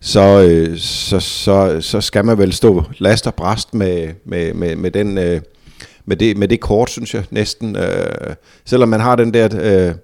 så, 0.00 0.40
øh, 0.40 0.78
så, 0.78 1.20
så, 1.20 1.76
så 1.80 2.00
skal 2.00 2.24
man 2.24 2.38
vel 2.38 2.52
stå 2.52 2.84
last 2.98 3.26
og 3.26 3.34
bræst 3.34 3.74
med, 3.74 4.08
med, 4.24 4.54
med, 4.54 4.76
med 4.76 4.90
den... 4.90 5.18
Øh, 5.18 5.40
med 6.06 6.16
det, 6.16 6.36
med 6.36 6.48
det 6.48 6.60
kort, 6.60 6.90
synes 6.90 7.14
jeg 7.14 7.24
næsten. 7.30 7.76
Øh, 7.76 8.34
selvom 8.64 8.88
man 8.88 9.00
har 9.00 9.16
den 9.16 9.34
der 9.34 9.48
øh, 9.60 9.94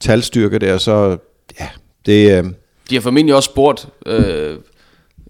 talstyrke 0.00 0.58
der, 0.58 0.78
så 0.78 1.16
ja, 1.60 1.68
det... 2.06 2.38
Øh, 2.38 2.44
de 2.90 2.94
har 2.94 3.00
formentlig 3.00 3.34
også 3.34 3.46
spurgt 3.46 3.88
øh, 4.06 4.56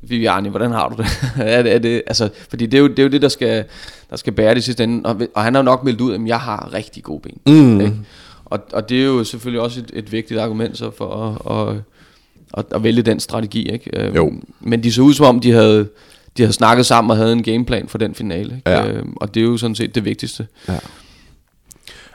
Viviani, 0.09 0.49
hvordan 0.49 0.71
har 0.71 0.89
du 0.89 0.97
det? 0.97 1.07
er 1.45 1.63
det, 1.63 1.75
er 1.75 1.79
det 1.79 2.03
altså, 2.07 2.29
fordi 2.51 2.67
det 2.67 2.79
er, 2.79 2.83
jo, 2.83 2.89
det 2.89 2.99
er 2.99 3.03
jo 3.03 3.09
det, 3.09 3.23
der 3.23 3.29
skal, 3.29 3.65
der 4.11 4.17
skal 4.17 4.33
bære 4.33 4.55
det 4.55 4.65
sidste 4.65 4.85
ende, 4.85 5.09
og, 5.09 5.21
og 5.35 5.43
han 5.43 5.55
har 5.55 5.63
nok 5.63 5.85
meldt 5.85 6.01
ud, 6.01 6.15
at 6.15 6.21
jeg 6.27 6.41
har 6.41 6.75
rigtig 6.75 7.03
gode 7.03 7.21
ben. 7.21 7.55
Mm. 7.55 7.81
Ikke? 7.81 7.97
Og, 8.45 8.61
og 8.73 8.89
det 8.89 9.01
er 9.01 9.05
jo 9.05 9.25
selvfølgelig 9.25 9.61
også 9.61 9.81
et, 9.81 9.91
et 9.93 10.13
vigtigt 10.13 10.41
argument 10.41 10.79
så 10.79 10.91
for 10.91 11.39
at, 11.51 11.77
at, 12.57 12.65
at, 12.71 12.83
vælge 12.83 13.03
den 13.03 13.21
strategi. 13.21 13.71
Ikke? 13.71 13.91
Øhm, 13.93 14.17
jo. 14.17 14.33
Men 14.61 14.83
de 14.83 14.93
så 14.93 15.03
ud 15.03 15.15
som 15.15 15.27
om, 15.27 15.41
de 15.41 15.53
havde, 15.53 15.89
de 16.37 16.43
havde 16.43 16.53
snakket 16.53 16.87
sammen 16.87 17.11
og 17.11 17.17
havde 17.17 17.33
en 17.33 17.43
gameplan 17.43 17.89
for 17.89 17.99
den 17.99 18.15
finale. 18.15 18.57
Ikke? 18.57 18.71
Ja. 18.71 18.89
Øhm, 18.89 19.13
og 19.17 19.35
det 19.35 19.41
er 19.41 19.45
jo 19.45 19.57
sådan 19.57 19.75
set 19.75 19.95
det 19.95 20.05
vigtigste. 20.05 20.47
Ja. 20.69 20.79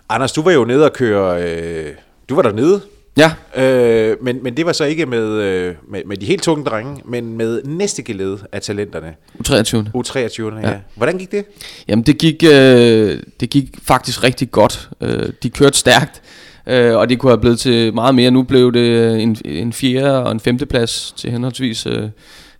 Anders, 0.09 0.31
du 0.31 0.41
var 0.41 0.51
jo 0.51 0.65
nede 0.65 0.85
og 0.85 0.93
køre... 0.93 1.43
Øh 1.43 1.93
du 2.29 2.35
var 2.35 2.41
dernede. 2.41 2.81
Ja. 3.17 3.31
Øh, 3.63 4.17
men, 4.21 4.43
men 4.43 4.57
det 4.57 4.65
var 4.65 4.71
så 4.71 4.83
ikke 4.83 5.05
med, 5.05 5.27
øh, 5.27 5.75
med, 5.87 6.01
med 6.05 6.17
de 6.17 6.25
helt 6.25 6.43
tunge 6.43 6.65
drenge, 6.65 7.01
men 7.05 7.37
med 7.37 7.63
næste 7.63 8.03
geled 8.03 8.37
af 8.51 8.61
talenterne. 8.61 9.15
U23. 9.47 9.77
U23, 9.97 10.59
ja. 10.59 10.69
ja. 10.69 10.77
Hvordan 10.95 11.17
gik 11.17 11.31
det? 11.31 11.45
Jamen 11.87 12.03
det 12.03 12.17
gik, 12.17 12.43
øh, 12.43 13.19
det 13.39 13.49
gik 13.49 13.69
faktisk 13.83 14.23
rigtig 14.23 14.51
godt. 14.51 14.89
Øh, 15.01 15.29
de 15.43 15.49
kørte 15.49 15.77
stærkt, 15.77 16.21
øh, 16.67 16.95
og 16.95 17.09
det 17.09 17.19
kunne 17.19 17.31
have 17.31 17.41
blevet 17.41 17.59
til 17.59 17.93
meget 17.93 18.15
mere. 18.15 18.31
Nu 18.31 18.43
blev 18.43 18.73
det 18.73 19.21
en, 19.21 19.37
en 19.45 19.73
fjerde 19.73 20.23
og 20.23 20.31
en 20.31 20.39
femte 20.39 20.65
plads 20.65 21.13
til 21.17 21.31
henholdsvis. 21.31 21.85
Øh, 21.85 22.09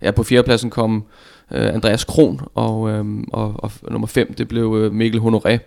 ja, 0.02 0.10
på 0.10 0.22
fjerdepladsen 0.22 0.70
kom 0.70 1.04
øh, 1.52 1.74
Andreas 1.74 2.04
Kron, 2.04 2.40
og, 2.54 2.90
øh, 2.90 3.04
og, 3.32 3.54
og 3.64 3.72
nummer 3.90 4.06
fem, 4.06 4.34
det 4.34 4.48
blev 4.48 4.76
øh, 4.78 4.92
Mikkel 4.92 5.20
Honoré. 5.20 5.58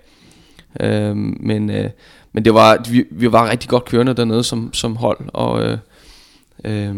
Øh, 0.85 1.15
men... 1.39 1.69
Øh, 1.69 1.89
men 2.33 2.45
det 2.45 2.53
var, 2.53 2.85
vi, 2.89 3.03
vi 3.11 3.31
var 3.31 3.49
rigtig 3.49 3.69
godt 3.69 3.85
kørende 3.85 4.13
dernede 4.13 4.43
som, 4.43 4.73
som 4.73 4.95
hold, 4.95 5.19
og, 5.27 5.63
øh, 5.63 5.77
øh, 6.63 6.95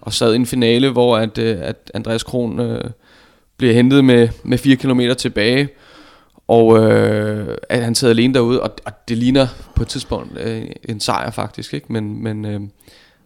og 0.00 0.12
sad 0.12 0.32
i 0.32 0.36
en 0.36 0.46
finale, 0.46 0.90
hvor 0.90 1.16
at, 1.16 1.38
øh, 1.38 1.58
at 1.60 1.90
Andreas 1.94 2.22
Kron 2.22 2.60
øh, 2.60 2.90
blev 3.56 3.74
hentet 3.74 4.04
med, 4.04 4.28
med 4.42 4.58
4 4.58 4.76
km 4.76 5.00
tilbage, 5.18 5.68
og 6.48 6.78
øh, 6.78 7.56
at 7.68 7.84
han 7.84 7.94
sad 7.94 8.10
alene 8.10 8.34
derude, 8.34 8.62
og, 8.62 8.70
og 8.84 8.92
det 9.08 9.16
ligner 9.16 9.46
på 9.74 9.82
et 9.82 9.88
tidspunkt 9.88 10.38
øh, 10.40 10.62
en 10.88 11.00
sejr 11.00 11.30
faktisk, 11.30 11.74
ikke? 11.74 11.92
men, 11.92 12.22
men, 12.22 12.44
øh, 12.44 12.60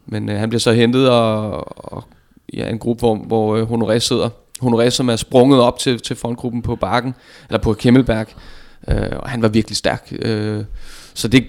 men 0.06 0.28
øh, 0.28 0.38
han 0.38 0.48
bliver 0.48 0.60
så 0.60 0.72
hentet, 0.72 1.10
og, 1.10 1.94
og 1.94 2.04
ja, 2.52 2.68
en 2.68 2.78
gruppe, 2.78 3.00
hvor, 3.00 3.14
hvor 3.16 3.56
øh, 3.56 3.70
Honoré 3.70 3.98
sidder. 3.98 4.28
Honoré, 4.62 4.90
som 4.90 5.08
er 5.08 5.16
sprunget 5.16 5.60
op 5.60 5.78
til, 5.78 6.00
til 6.00 6.16
frontgruppen 6.16 6.62
på 6.62 6.76
bakken, 6.76 7.14
eller 7.48 7.58
på 7.58 7.72
Kemmelberg, 7.72 8.26
øh, 8.88 9.18
og 9.18 9.28
han 9.28 9.42
var 9.42 9.48
virkelig 9.48 9.76
stærk. 9.76 10.12
Øh, 10.18 10.64
så 11.14 11.28
det, 11.28 11.46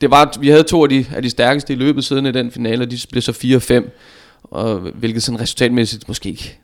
det 0.00 0.10
var, 0.10 0.34
vi 0.40 0.48
havde 0.48 0.62
to 0.62 0.82
af 0.82 0.88
de, 0.88 1.06
af 1.14 1.22
de 1.22 1.30
stærkeste 1.30 1.72
i 1.72 1.76
løbet 1.76 2.04
siden 2.04 2.26
i 2.26 2.32
den 2.32 2.50
finale, 2.50 2.84
og 2.84 2.90
de 2.90 2.98
blev 3.10 3.22
så 3.22 3.32
4-5, 3.84 3.90
og 4.44 4.78
hvilket 4.78 5.22
sådan 5.22 5.40
resultatmæssigt 5.40 6.08
måske 6.08 6.28
ikke 6.28 6.58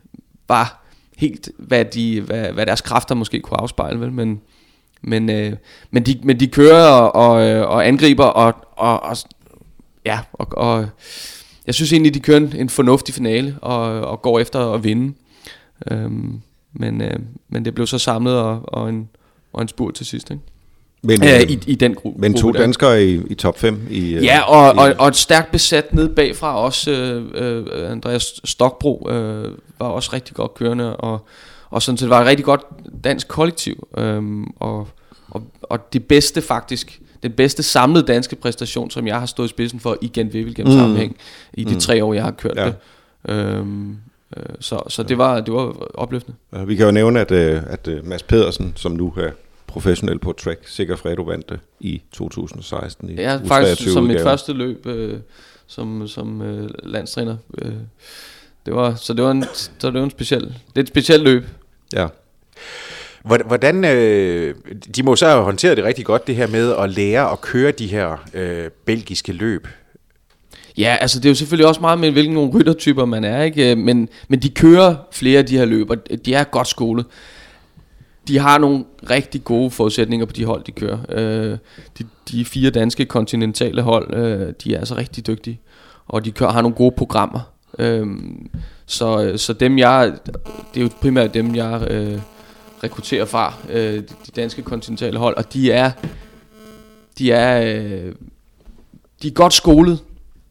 var 0.47 0.85
helt, 1.17 1.49
hvad, 1.57 1.85
de, 1.85 2.21
hvad, 2.21 2.51
hvad 2.51 2.65
deres 2.65 2.81
kræfter 2.81 3.15
måske 3.15 3.39
kunne 3.39 3.61
afspejle, 3.61 4.01
vel? 4.01 4.11
men, 4.11 4.41
men, 5.01 5.29
øh, 5.29 5.53
men, 5.91 6.05
de, 6.05 6.19
men 6.23 6.39
de 6.39 6.47
kører 6.47 6.87
og, 6.87 7.15
og, 7.15 7.47
øh, 7.47 7.69
og 7.69 7.87
angriber, 7.87 8.25
og, 8.25 8.53
og, 8.71 9.03
og 9.03 9.17
ja, 10.05 10.19
og, 10.33 10.47
og 10.51 10.87
jeg 11.67 11.75
synes 11.75 11.93
egentlig, 11.93 12.13
de 12.13 12.19
kører 12.19 12.37
en, 12.37 12.55
en 12.55 12.69
fornuftig 12.69 13.15
finale, 13.15 13.55
og, 13.61 14.01
og 14.01 14.21
går 14.21 14.39
efter 14.39 14.73
at 14.73 14.83
vinde. 14.83 15.13
Øhm, 15.91 16.41
men, 16.73 17.01
øh, 17.01 17.19
men 17.49 17.65
det 17.65 17.75
blev 17.75 17.87
så 17.87 17.97
samlet 17.97 18.39
og, 18.39 18.61
og, 18.63 18.89
en, 18.89 19.09
og 19.53 19.61
en 19.61 19.67
spurt 19.67 19.93
til 19.93 20.05
sidst, 20.05 20.31
ikke? 20.31 20.43
Men, 21.05 21.23
øh, 21.23 21.41
i, 21.41 21.59
i 21.67 21.75
den 21.75 21.93
gruppe. 21.95 22.21
men 22.21 22.33
to 22.33 22.51
danskere 22.51 23.03
i, 23.05 23.21
i 23.29 23.33
top 23.35 23.59
5 23.59 23.87
i... 23.89 24.13
øh, 24.13 24.23
Ja, 24.23 24.41
og, 24.41 24.75
i, 24.75 24.77
og, 24.91 24.95
og 24.99 25.07
et 25.07 25.15
stærkt 25.15 25.51
besat 25.51 25.93
ned 25.93 26.09
bagfra 26.09 26.57
også. 26.57 26.91
Øh, 26.91 27.25
øh, 27.35 27.91
Andreas 27.91 28.33
Stokbro 28.43 29.07
øh, 29.11 29.51
var 29.79 29.87
også 29.87 30.09
rigtig 30.13 30.35
godt 30.35 30.53
kørende, 30.53 30.95
og, 30.95 31.25
og 31.69 31.81
sådan 31.81 31.97
set 31.97 32.09
var 32.09 32.21
et 32.21 32.27
rigtig 32.27 32.45
godt 32.45 32.61
dansk 33.03 33.27
kollektiv. 33.27 33.87
Øh, 33.97 34.23
og, 34.59 34.87
og, 35.31 35.43
og 35.61 35.93
det 35.93 36.03
bedste 36.05 36.41
faktisk, 36.41 36.99
den 37.23 37.31
bedste 37.31 37.63
samlede 37.63 38.05
danske 38.05 38.35
præstation, 38.35 38.91
som 38.91 39.07
jeg 39.07 39.19
har 39.19 39.25
stået 39.25 39.47
i 39.47 39.49
spidsen 39.49 39.79
for 39.79 39.97
i 40.01 40.07
Gent 40.07 40.33
Wevelgem 40.33 40.65
Mm. 40.67 40.73
sammenhæng, 40.73 41.15
i 41.53 41.63
de 41.63 41.73
Mm. 41.73 41.79
tre 41.79 42.03
år, 42.03 42.13
jeg 42.13 42.23
har 42.23 42.31
kørt 42.31 42.57
Ja. 42.57 42.65
det. 42.65 42.75
Øhm, 43.29 43.97
øh, 44.37 44.43
så 44.59 44.81
så 44.87 45.03
det, 45.03 45.17
var, 45.17 45.39
det 45.41 45.53
var 45.53 45.73
opløftende. 45.93 46.37
Vi 46.65 46.75
kan 46.75 46.85
jo 46.85 46.91
nævne, 46.91 47.19
at, 47.19 47.31
øh, 47.31 47.61
at 47.67 47.89
Mads 48.03 48.23
Pedersen, 48.23 48.73
som 48.75 48.91
nu 48.91 49.13
er 49.17 49.29
professionel 49.75 50.19
på 50.19 50.31
track, 50.31 50.67
sikkert 50.67 50.99
Fredo 50.99 51.21
vandt 51.21 51.49
det 51.49 51.59
i 51.79 52.01
2016 52.11 53.09
i 53.09 53.13
Ja, 53.15 53.37
U23 53.37 53.47
faktisk 53.47 53.91
som 53.93 54.03
mit 54.03 54.21
første 54.21 54.53
løb 54.53 54.85
øh, 54.85 55.19
som, 55.67 56.07
som 56.07 56.41
øh, 56.41 56.69
landstræner. 56.83 57.37
Øh, 57.61 57.71
det 58.65 58.75
var, 58.75 58.95
så 58.95 59.13
det 59.13 59.23
var 59.23 59.31
en, 59.31 59.43
så 59.53 59.91
det 59.91 59.93
var 59.93 60.03
en 60.03 60.11
speciel, 60.11 60.41
det 60.43 60.75
er 60.75 60.79
et 60.81 60.87
specielt 60.87 61.23
løb. 61.23 61.43
Ja. 61.93 62.07
Hvor- 63.23 63.47
Hvordan, 63.47 63.85
øh, 63.85 64.55
de 64.95 65.03
må 65.03 65.15
så 65.15 65.27
have 65.27 65.43
håndteret 65.43 65.77
det 65.77 65.85
rigtig 65.85 66.05
godt, 66.05 66.27
det 66.27 66.35
her 66.35 66.47
med 66.47 66.73
at 66.79 66.89
lære 66.89 67.31
at 67.31 67.41
køre 67.41 67.71
de 67.71 67.87
her 67.87 68.25
øh, 68.33 68.69
belgiske 68.85 69.33
løb. 69.33 69.67
Ja, 70.77 70.97
altså 71.01 71.19
det 71.19 71.25
er 71.25 71.29
jo 71.29 71.35
selvfølgelig 71.35 71.67
også 71.67 71.81
meget 71.81 71.99
med, 71.99 72.11
hvilken 72.11 72.33
nogle 72.33 72.51
ryttertyper 72.51 73.05
man 73.05 73.23
er, 73.23 73.43
ikke? 73.43 73.71
Øh, 73.71 73.77
Men, 73.77 74.09
men 74.27 74.39
de 74.39 74.49
kører 74.49 74.95
flere 75.11 75.39
af 75.39 75.45
de 75.45 75.57
her 75.57 75.65
løb, 75.65 75.89
og 75.89 75.97
de 76.25 76.33
er 76.33 76.43
godt 76.43 76.67
skolet. 76.67 77.05
De 78.27 78.39
har 78.39 78.57
nogle 78.57 78.85
rigtig 79.09 79.43
gode 79.43 79.71
forudsætninger 79.71 80.25
på 80.25 80.33
de 80.33 80.45
hold, 80.45 80.63
de 80.63 80.71
kører. 80.71 80.99
Øh, 81.09 81.57
de, 81.97 82.03
de 82.31 82.45
fire 82.45 82.69
danske 82.69 83.05
kontinentale 83.05 83.81
hold, 83.81 84.13
øh, 84.13 84.53
de 84.63 84.75
er 84.75 84.79
altså 84.79 84.95
rigtig 84.95 85.27
dygtige, 85.27 85.59
og 86.07 86.25
de 86.25 86.31
kører, 86.31 86.51
har 86.51 86.61
nogle 86.61 86.75
gode 86.75 86.93
programmer. 86.97 87.39
Øhm, 87.79 88.49
øh, 88.53 88.61
så, 88.85 89.33
så 89.37 89.53
dem 89.53 89.77
jeg, 89.77 90.13
det 90.73 90.79
er 90.79 90.81
jo 90.81 90.89
primært 91.01 91.33
dem, 91.33 91.55
jeg 91.55 91.87
øh, 91.91 92.19
rekrutterer 92.83 93.25
fra, 93.25 93.53
øh, 93.69 93.93
de, 93.93 94.31
danske 94.35 94.61
kontinentale 94.61 95.19
hold, 95.19 95.37
og 95.37 95.53
de 95.53 95.71
er, 95.71 95.91
de 97.17 97.31
er, 97.31 97.61
øh, 97.61 98.13
de 99.21 99.27
er 99.27 99.31
godt 99.31 99.53
skolet. 99.53 99.99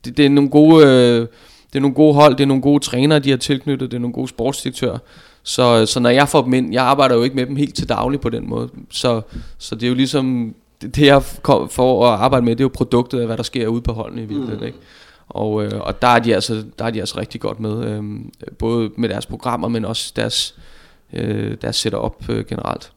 Det, 0.05 0.17
det 0.17 0.27
er 0.27 0.31
nogle 0.31 0.51
gode, 0.51 0.87
øh, 0.87 1.27
det 1.73 1.79
er 1.79 1.81
nogle 1.81 1.95
gode 1.95 2.15
hold, 2.15 2.37
det 2.37 2.43
er 2.43 2.47
nogle 2.47 2.63
gode 2.63 2.85
trænere, 2.85 3.19
de 3.19 3.31
har 3.31 3.37
tilknyttet, 3.37 3.91
det 3.91 3.97
er 3.97 4.01
nogle 4.01 4.15
gode 4.15 4.29
sportsdirektører. 4.29 4.99
Så, 5.47 5.87
så 5.87 6.01
når 6.01 6.11
jeg 6.11 6.29
får 6.29 6.43
dem 6.43 6.55
ind, 6.55 6.73
jeg 6.73 6.85
arbejder 6.85 7.15
jo 7.15 7.23
ikke 7.23 7.37
med 7.37 7.47
dem 7.47 7.57
helt 7.57 7.75
til 7.75 7.89
daglig 7.89 8.21
på 8.21 8.31
den 8.31 8.49
måde. 8.51 8.69
Så, 8.91 9.21
så 9.59 9.75
det 9.75 9.83
er 9.83 9.89
jo 9.89 9.95
ligesom, 9.95 10.55
det, 10.83 10.97
det 10.97 11.07
jeg 11.07 11.23
kom 11.43 11.69
for 11.69 12.07
at 12.09 12.21
arbejde 12.21 12.45
med, 12.45 12.57
det 12.57 12.61
er 12.61 12.65
jo 12.65 12.71
produktet 12.75 13.21
af, 13.21 13.27
hvad 13.27 13.37
der 13.37 13.43
sker 13.43 13.67
ude 13.69 13.83
på 13.83 13.93
holdene 13.93 14.23
i 14.23 14.27
virkeligheden. 14.27 14.61
Mm. 14.61 14.67
Ikke? 14.67 14.79
Og, 15.29 15.65
øh, 15.65 15.81
og 15.81 16.03
der, 16.03 16.09
er 16.09 16.19
de 16.19 16.35
altså, 16.35 16.65
der 16.79 16.85
er 16.85 16.91
de 16.91 17.01
altså 17.01 17.19
rigtig 17.19 17.41
godt 17.41 17.61
med, 17.61 17.85
øh, 17.85 18.03
både 18.59 18.91
med 18.97 19.09
deres 19.09 19.27
programmer, 19.27 19.69
men 19.69 19.85
også 19.85 20.13
deres, 20.17 20.55
øh, 21.13 21.57
deres 21.63 21.77
setup 21.77 22.29
øh, 22.29 22.45
generelt. 22.47 22.93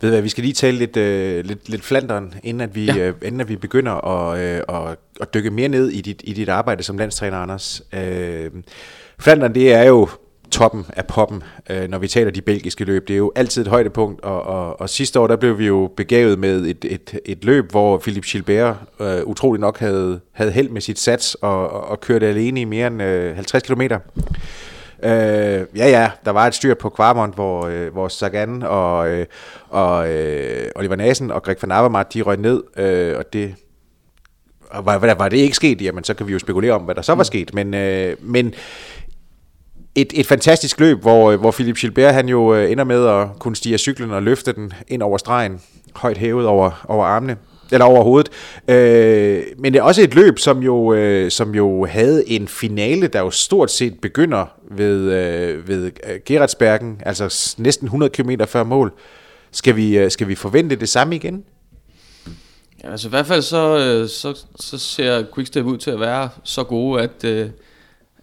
Ved 0.00 0.10
hvad, 0.10 0.22
vi 0.22 0.28
skal 0.28 0.42
lige 0.44 0.54
tale 0.54 0.78
lidt, 0.78 0.96
øh, 0.96 1.44
lidt, 1.44 1.68
lidt 1.68 1.84
flanderen, 1.84 2.34
inden 2.42 2.60
at 2.60 2.74
vi, 2.74 2.84
Ja. 2.84 2.96
øh, 2.96 3.14
inden 3.22 3.40
at 3.40 3.48
vi 3.48 3.56
begynder 3.56 3.92
at, 3.92 4.38
øh, 4.40 4.62
at, 4.68 4.96
at 5.20 5.34
dykke 5.34 5.50
mere 5.50 5.68
ned 5.68 5.88
i 5.88 6.00
dit, 6.00 6.22
i 6.24 6.32
dit 6.32 6.48
arbejde 6.48 6.82
som 6.82 6.98
landstræner, 6.98 7.36
Anders. 7.38 7.82
Øh, 7.92 8.50
Flandern, 9.18 9.54
det 9.54 9.72
er 9.72 9.82
jo 9.82 10.08
toppen 10.50 10.86
af 10.96 11.06
poppen, 11.06 11.42
øh, 11.70 11.88
når 11.88 11.98
vi 11.98 12.08
taler 12.08 12.30
de 12.30 12.42
belgiske 12.42 12.84
løb. 12.84 13.08
Det 13.08 13.14
er 13.14 13.18
jo 13.18 13.32
altid 13.34 13.62
et 13.62 13.68
højdepunkt, 13.68 14.20
og, 14.20 14.42
og, 14.42 14.80
og 14.80 14.90
sidste 14.90 15.20
år, 15.20 15.26
der 15.26 15.36
blev 15.36 15.58
vi 15.58 15.66
jo 15.66 15.90
begavet 15.96 16.38
med 16.38 16.66
et, 16.66 16.84
et, 16.84 17.18
et 17.24 17.44
løb, 17.44 17.70
hvor 17.70 17.98
Philip 17.98 18.24
Gilbert 18.24 18.76
øh, 19.00 19.24
utrolig 19.24 19.60
nok 19.60 19.78
havde, 19.78 20.20
havde 20.32 20.50
held 20.50 20.68
med 20.68 20.80
sit 20.80 20.98
sats 20.98 21.34
og, 21.34 21.70
og, 21.70 21.84
og 21.84 22.00
kørte 22.00 22.26
alene 22.26 22.60
i 22.60 22.64
mere 22.64 22.86
end 22.86 23.02
øh, 23.02 23.34
50 23.34 23.62
kilometer. 23.62 23.98
Øh, 25.02 25.10
ja, 25.76 25.88
ja, 25.88 26.10
der 26.24 26.30
var 26.30 26.46
et 26.46 26.54
styr 26.54 26.74
på 26.74 26.88
Kvarmont, 26.88 27.34
hvor, 27.34 27.66
øh, 27.66 27.92
hvor 27.92 28.08
Sagan 28.08 28.62
og, 28.62 29.08
øh, 29.08 29.26
og 29.68 30.14
øh, 30.14 30.68
Oliver 30.76 30.96
Nasen 30.96 31.30
og 31.30 31.42
Greg 31.42 31.56
van 31.62 31.72
Avermaet, 31.72 32.14
de 32.14 32.22
røg 32.22 32.36
ned, 32.36 32.62
øh, 32.76 33.18
og 33.18 33.32
det... 33.32 33.54
Og 34.70 34.86
var, 34.86 34.98
var, 34.98 35.14
var 35.14 35.28
det 35.28 35.36
ikke 35.36 35.56
sket, 35.56 35.82
jamen 35.82 36.04
så 36.04 36.14
kan 36.14 36.26
vi 36.26 36.32
jo 36.32 36.38
spekulere 36.38 36.72
om, 36.72 36.82
hvad 36.82 36.94
der 36.94 37.02
så 37.02 37.14
var 37.14 37.22
sket, 37.22 37.54
men, 37.54 37.74
øh, 37.74 38.16
men 38.20 38.54
et, 39.96 40.12
et 40.14 40.26
fantastisk 40.26 40.80
løb, 40.80 41.00
hvor, 41.00 41.30
øh, 41.30 41.40
hvor 41.40 41.50
Philip 41.50 41.76
Gilbert 41.76 42.14
han 42.14 42.28
jo 42.28 42.54
øh, 42.54 42.70
ender 42.70 42.84
med 42.84 43.06
at 43.06 43.28
kunne 43.38 43.56
stige 43.56 43.72
af 43.72 43.80
cyklen 43.80 44.10
og 44.10 44.22
løfte 44.22 44.52
den 44.52 44.72
ind 44.88 45.02
over 45.02 45.18
stregen, 45.18 45.60
højt 45.94 46.18
hævet 46.18 46.46
over, 46.46 46.84
over 46.88 47.04
armene, 47.04 47.36
eller 47.72 47.84
over 47.84 48.02
hovedet. 48.02 48.28
Øh, 48.68 49.42
men 49.58 49.72
det 49.72 49.78
er 49.78 49.82
også 49.82 50.02
et 50.02 50.14
løb, 50.14 50.38
som 50.38 50.62
jo, 50.62 50.94
øh, 50.94 51.30
som 51.30 51.54
jo 51.54 51.84
havde 51.84 52.28
en 52.28 52.48
finale, 52.48 53.06
der 53.06 53.20
jo 53.20 53.30
stort 53.30 53.70
set 53.70 54.00
begynder 54.02 54.46
ved, 54.70 55.12
øh, 55.12 55.68
ved 55.68 55.84
øh, 55.84 56.20
Gerardsbergen, 56.24 57.00
altså 57.06 57.54
næsten 57.58 57.86
100 57.86 58.10
km 58.10 58.30
før 58.46 58.64
mål. 58.64 58.92
Skal 59.52 59.76
vi, 59.76 59.98
øh, 59.98 60.10
skal 60.10 60.28
vi 60.28 60.34
forvente 60.34 60.76
det 60.76 60.88
samme 60.88 61.16
igen? 61.16 61.44
Ja, 62.84 62.90
altså 62.90 63.08
i 63.08 63.10
hvert 63.10 63.26
fald 63.26 63.42
så, 63.42 63.78
øh, 63.78 64.08
så, 64.08 64.44
så 64.60 64.78
ser 64.78 65.24
Quickstep 65.34 65.64
ud 65.64 65.78
til 65.78 65.90
at 65.90 66.00
være 66.00 66.28
så 66.44 66.64
gode, 66.64 67.02
at, 67.02 67.24
øh, 67.24 67.48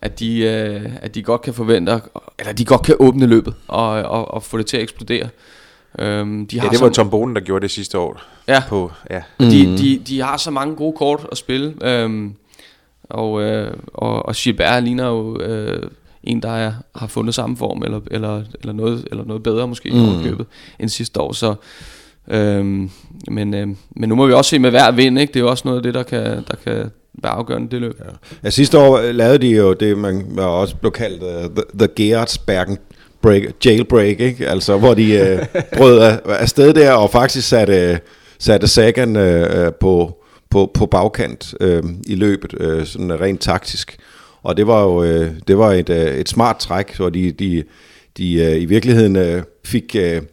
at, 0.03 0.19
de, 0.19 0.38
øh, 0.39 0.81
at 1.01 1.15
de 1.15 1.24
godt 1.24 1.41
kan 1.41 1.53
forvente, 1.53 2.01
eller 2.39 2.53
de 2.53 2.65
godt 2.65 2.81
kan 2.81 2.95
åbne 3.00 3.25
løbet 3.25 3.53
og, 3.67 3.89
og, 3.89 4.33
og 4.33 4.43
få 4.43 4.57
det 4.57 4.65
til 4.65 4.77
at 4.77 4.83
eksplodere. 4.83 5.29
Øhm, 6.00 6.48
de 6.48 6.55
Ja, 6.55 6.62
har 6.62 6.69
det 6.69 6.77
så- 6.79 6.86
var 6.86 6.91
Tom 6.91 7.10
Bonen, 7.10 7.36
der 7.36 7.41
gjorde 7.41 7.62
det 7.63 7.72
sidste 7.72 7.98
år. 8.00 8.22
Ja. 8.48 8.63
På, 8.69 8.91
ja. 9.12 9.22
Mm. 9.39 9.45
De, 9.45 9.77
de, 9.77 10.01
de 10.07 10.22
har 10.22 10.38
så 10.38 10.51
mange 10.51 10.75
gode 10.75 10.93
kort 10.98 11.27
at 11.31 11.38
spille, 11.38 11.74
øhm, 11.83 12.33
og, 13.03 13.41
øh, 13.41 13.74
og, 13.93 14.25
og 14.25 14.36
Gilbert 14.36 14.83
ligner 14.83 15.07
jo 15.07 15.39
øh, 15.39 15.89
en, 16.24 16.41
der 16.41 16.50
er, 16.51 16.74
har 16.95 17.07
fundet 17.07 17.36
samme 17.36 17.57
form, 17.57 17.83
eller, 17.83 18.00
eller, 18.12 18.43
eller, 18.60 18.74
noget, 18.74 19.07
eller 19.12 19.25
noget 19.25 19.43
bedre 19.43 19.67
måske 19.67 19.89
mm. 19.89 20.19
i 20.19 20.24
købet 20.24 20.45
end 20.79 20.89
sidste 20.89 21.19
år. 21.22 21.31
Så, 21.33 21.55
øhm, 22.27 22.89
men, 23.27 23.53
øh, 23.53 23.67
men 23.95 24.10
nu 24.10 24.15
må 24.15 24.27
vi 24.27 24.33
også 24.33 24.50
se 24.50 24.60
med 24.60 24.69
hver 24.69 24.91
vind, 24.91 25.19
ikke? 25.19 25.33
det 25.33 25.39
er 25.39 25.43
jo 25.43 25.50
også 25.50 25.63
noget 25.65 25.77
af 25.77 25.83
det, 25.83 25.93
der 25.93 26.03
kan, 26.03 26.24
der 26.48 26.55
kan 26.63 26.91
være 27.24 27.32
afgørende 27.32 27.67
det 27.72 27.82
løb. 27.82 28.00
Ja. 28.00 28.10
Ja, 28.43 28.50
sidste 28.50 28.77
år 28.77 28.98
øh, 28.98 29.15
lavede 29.15 29.38
de 29.38 29.48
jo 29.48 29.74
det, 29.74 29.98
man 29.98 30.25
var 30.29 30.46
også 30.46 30.75
blev 30.75 30.91
kaldt 30.91 31.24
uh, 31.24 31.55
the, 31.55 31.63
the 31.79 31.88
Gerardsbergen 31.96 32.77
break, 33.22 33.41
jailbreak, 33.65 34.20
ikke? 34.20 34.50
Altså, 34.50 34.77
hvor 34.77 34.93
de 34.93 35.39
uh, 35.55 35.62
brød 35.77 36.00
af, 36.00 36.20
afsted 36.25 36.74
der 36.74 36.91
og 36.91 37.10
faktisk 37.10 37.50
satte, 37.50 38.00
satte 38.39 38.67
Sagan 38.67 39.15
uh, 39.15 39.74
på, 39.79 40.24
på, 40.50 40.72
på 40.74 40.86
bagkant 40.86 41.53
uh, 41.62 41.89
i 42.08 42.15
løbet, 42.15 42.53
uh, 42.53 42.86
sådan 42.86 43.22
rent 43.22 43.41
taktisk. 43.41 43.98
Og 44.43 44.58
det 44.58 44.67
var 44.67 44.84
jo 44.84 45.00
uh, 45.00 45.27
det 45.48 45.58
var 45.58 45.72
et, 45.72 45.89
uh, 45.89 45.96
et 45.96 46.29
smart 46.29 46.58
træk, 46.58 46.96
hvor 46.96 47.10
de, 47.10 47.32
de, 47.32 47.63
de 48.17 48.48
uh, 48.51 48.62
i 48.62 48.65
virkeligheden 48.65 49.15
uh, 49.15 49.43
fik... 49.65 49.96
Uh, 50.00 50.24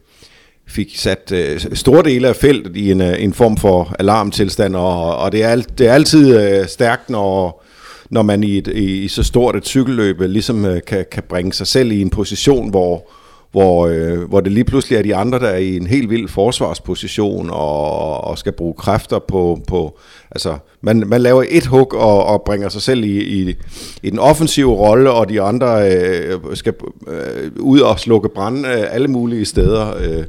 fik 0.70 0.98
sat 0.98 1.32
øh, 1.32 1.60
store 1.74 2.02
dele 2.02 2.28
af 2.28 2.36
feltet 2.36 2.76
i 2.76 2.90
en, 2.90 3.00
øh, 3.00 3.22
en 3.22 3.32
form 3.32 3.56
for 3.56 3.94
alarmtilstand, 3.98 4.76
og, 4.76 5.16
og 5.16 5.32
det, 5.32 5.42
er, 5.42 5.48
alt, 5.48 5.78
det 5.78 5.86
er 5.86 5.92
altid 5.92 6.40
øh, 6.40 6.68
stærkt, 6.68 7.10
når, 7.10 7.64
når 8.10 8.22
man 8.22 8.44
i, 8.44 8.58
et, 8.58 8.66
i, 8.68 9.04
i 9.04 9.08
så 9.08 9.22
stort 9.22 9.56
et 9.56 9.66
cykelløb 9.66 10.20
øh, 10.20 10.30
ligesom 10.30 10.64
øh, 10.64 10.80
kan, 10.86 11.04
kan 11.12 11.22
bringe 11.28 11.52
sig 11.52 11.66
selv 11.66 11.92
i 11.92 12.00
en 12.00 12.10
position, 12.10 12.70
hvor, 12.70 13.10
hvor, 13.52 13.86
øh, 13.86 14.28
hvor 14.28 14.40
det 14.40 14.52
lige 14.52 14.64
pludselig 14.64 14.98
er 14.98 15.02
de 15.02 15.16
andre, 15.16 15.38
der 15.38 15.48
er 15.48 15.56
i 15.56 15.76
en 15.76 15.86
helt 15.86 16.10
vild 16.10 16.28
forsvarsposition 16.28 17.50
og, 17.50 18.24
og 18.24 18.38
skal 18.38 18.52
bruge 18.52 18.74
kræfter 18.74 19.18
på... 19.18 19.60
på 19.66 19.98
altså, 20.30 20.58
man, 20.82 21.02
man 21.06 21.20
laver 21.20 21.44
et 21.48 21.66
hug 21.66 21.94
og, 21.94 22.24
og 22.24 22.42
bringer 22.42 22.68
sig 22.68 22.82
selv 22.82 23.04
i, 23.04 23.22
i, 23.22 23.54
i 24.02 24.10
den 24.10 24.18
offensive 24.18 24.74
rolle, 24.74 25.10
og 25.10 25.28
de 25.28 25.40
andre 25.40 25.92
øh, 25.92 26.38
skal 26.54 26.74
øh, 27.08 27.50
ud 27.58 27.80
og 27.80 28.00
slukke 28.00 28.28
brand 28.28 28.66
øh, 28.66 28.94
alle 28.94 29.08
mulige 29.08 29.44
steder 29.44 29.96
øh, 29.96 30.24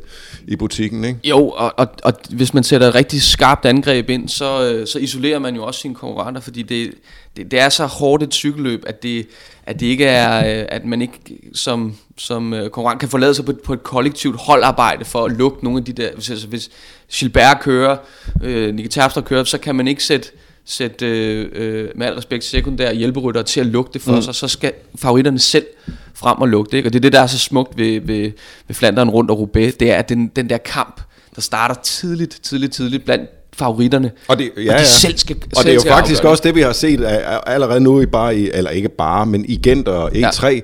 i 0.48 0.56
butikken, 0.56 1.04
ikke? 1.04 1.20
Jo, 1.24 1.50
og, 1.50 1.74
og, 1.78 1.88
og 2.04 2.14
hvis 2.30 2.54
man 2.54 2.64
sætter 2.64 2.88
et 2.88 2.96
rigtig 2.96 3.22
skarpt 3.22 3.66
angreb 3.66 4.10
ind, 4.10 4.30
så, 4.30 4.72
øh, 4.72 4.88
så 4.88 5.00
isolerer 5.00 5.40
man 5.40 5.56
jo 5.56 5.64
også 5.64 5.80
sine 5.80 5.96
konkurrenter, 5.96 6.42
fordi 6.42 6.62
det, 6.62 6.92
det, 7.38 7.52
det 7.52 7.60
er 7.60 7.70
så 7.70 7.86
hårdt 7.86 8.24
et 8.24 8.34
cykelløb, 8.34 8.84
at 8.88 9.04
det, 9.04 9.28
at 9.72 9.80
det 9.80 9.86
ikke 9.86 10.06
er, 10.06 10.60
øh, 10.60 10.66
at 10.70 10.86
man 10.86 11.02
ikke 11.02 11.20
som, 11.54 11.96
som 12.18 12.54
øh, 12.54 12.70
konkurrent 12.70 13.00
kan 13.00 13.10
forlade 13.10 13.36
sig 13.36 13.46
på, 13.46 13.54
på 13.64 13.74
et 13.74 13.84
kollektivt 13.84 14.36
holdarbejde 14.40 15.06
for 15.06 15.26
at 15.26 15.32
lukke 15.32 15.64
nogle 15.64 15.80
af 15.80 15.86
de 15.86 15.94
der, 15.94 16.10
hvis, 16.14 16.30
altså, 16.30 16.48
hvis 16.48 16.70
Gilbert 17.14 17.60
kører, 17.62 17.98
øh, 18.44 18.76
Nicky 18.76 18.88
Terpstra 18.88 19.22
kører, 19.22 19.44
så 19.44 19.58
kan 19.58 19.76
man 19.76 19.88
ikke 19.88 20.04
sætte 20.04 20.30
sætte 20.66 21.06
øh, 21.06 21.50
øh, 21.54 21.90
med 21.96 22.08
al 22.08 22.14
respekt 22.14 22.44
sekundære 22.44 22.96
hjælperytter 22.96 23.42
til 23.42 23.60
at 23.60 23.66
lukke 23.66 23.92
det 23.94 24.02
for 24.02 24.16
mm. 24.16 24.22
sig, 24.22 24.36
så 24.36 24.48
skal 24.48 24.74
favoritterne 24.96 25.40
selv 25.40 25.66
frem 26.14 26.38
og 26.38 26.48
lukke 26.48 26.72
det. 26.72 26.78
Ikke? 26.78 26.90
Og 26.90 26.94
det 26.94 27.00
er 27.00 27.02
det, 27.02 27.14
der 27.14 27.22
er 27.22 27.28
så 27.28 27.40
smukt 27.40 27.78
ved, 27.78 28.02
ved, 28.02 28.32
ved 28.68 28.76
Flanderen 28.76 29.10
rundt 29.10 29.32
og 29.32 29.40
Roubaix, 29.40 29.74
det 29.80 29.92
er 29.92 29.96
at 29.96 30.10
den, 30.10 30.28
den 30.28 30.50
der 30.50 30.58
kamp, 30.58 31.02
der 31.36 31.42
starter 31.42 31.76
tidligt, 31.76 32.40
tidligt, 32.44 32.74
tidligt 32.74 33.06
blandt 33.06 33.30
favoritterne. 33.56 34.12
Og 34.28 34.38
det, 34.38 34.52
ja, 34.58 34.62
og 34.62 34.66
de 34.66 34.72
ja. 34.72 34.84
selv 34.84 35.18
skal 35.18 35.36
Og 35.36 35.44
selv 35.56 35.66
det 35.66 35.72
er 35.72 35.76
jo 35.76 35.96
faktisk 35.96 36.20
afgøre 36.20 36.32
også 36.32 36.44
det, 36.44 36.56
vi 36.56 36.62
har 36.62 36.74
set 36.74 37.02
allerede 37.48 37.80
nu, 37.80 38.02
i 38.02 38.06
bare 38.06 38.38
i, 38.38 38.50
eller 38.54 38.70
ikke 38.70 38.90
bare, 38.90 39.26
men 39.26 39.46
i 39.48 39.56
Gent 39.56 39.88
og 39.88 40.12
E3. 40.12 40.48
Ja. 40.48 40.60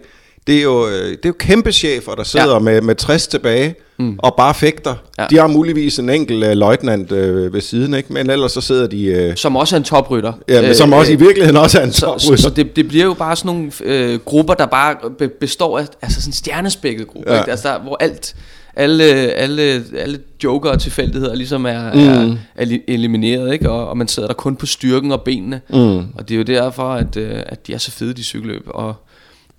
Det 0.48 0.58
er 0.58 0.62
jo, 0.64 0.88
øh, 0.88 0.94
det 1.10 1.12
er 1.12 1.18
jo 1.30 1.34
kæmpe 1.40 1.72
chefer, 1.72 2.12
der 2.16 2.24
sidder 2.24 2.54
ja. 2.54 2.60
Med, 2.60 2.82
med 2.82 2.96
60 2.96 3.28
tilbage 3.28 3.76
mm. 4.00 4.20
og 4.20 4.34
bare 4.38 4.54
fægter. 4.54 4.96
Ja. 5.20 5.26
De 5.30 5.38
har 5.38 5.48
muligvis 5.48 6.00
en 6.00 6.10
enkelt 6.10 6.44
uh, 6.44 6.52
løjtnant 6.52 7.12
uh, 7.12 7.54
ved 7.54 7.62
siden, 7.62 7.94
ikke? 7.94 8.14
men 8.14 8.30
ellers 8.30 8.52
så 8.52 8.62
sidder 8.62 8.88
de... 8.88 9.28
Uh, 9.30 9.36
Som 9.36 9.56
også 9.56 9.76
er 9.76 9.78
en 9.78 9.84
toprytter. 9.84 10.34
ja, 10.50 10.62
men 10.62 10.76
som 10.76 10.94
også 10.94 11.12
i 11.12 11.16
virkeligheden 11.16 11.58
også 11.58 11.80
er 11.80 11.84
en 11.84 11.92
så, 11.92 12.00
så, 12.00 12.06
toprytter. 12.06 12.44
så 12.44 12.50
det, 12.50 12.76
det 12.76 12.88
bliver 12.88 13.06
jo 13.06 13.14
bare 13.14 13.36
sådan 13.36 13.50
nogle 13.56 13.72
øh, 13.84 14.20
grupper, 14.26 14.54
der 14.54 14.66
bare 14.66 14.96
be, 15.20 15.28
består 15.28 15.80
af 15.80 15.86
altså 16.02 16.22
sådan 16.22 16.34
stjernespækket 16.34 17.08
grupper, 17.08 17.34
Ja. 17.34 17.40
ikke? 17.40 17.52
Altså 17.52 17.68
der, 17.68 17.80
hvor 17.80 17.98
alt, 18.00 18.36
alle, 18.76 19.04
alle, 19.34 19.84
alle 19.98 20.20
joker 20.44 20.70
og 20.70 20.80
tilfældigheder 20.82 21.36
ligesom 21.36 21.66
er, 21.66 21.94
mm. 21.94 22.00
er, 22.00 22.36
er 22.56 22.66
eli- 22.66 22.84
elimineret, 22.88 23.54
ikke? 23.54 23.70
Og, 23.70 23.88
og 23.90 23.98
man 23.98 24.08
sidder 24.08 24.28
der 24.28 24.36
kun 24.36 24.56
på 24.56 24.66
styrken 24.66 25.12
og 25.12 25.22
benene. 25.22 25.62
Mm. 25.70 25.98
Og 25.98 26.30
det 26.30 26.32
er 26.32 26.38
jo 26.38 26.44
derfor, 26.44 26.90
at, 26.94 27.18
øh, 27.18 27.32
at 27.46 27.68
de 27.68 27.74
er 27.74 27.78
så 27.78 27.92
fede, 27.92 28.14
de 28.14 28.24
cykelløb. 28.24 28.64
Og, 28.68 28.96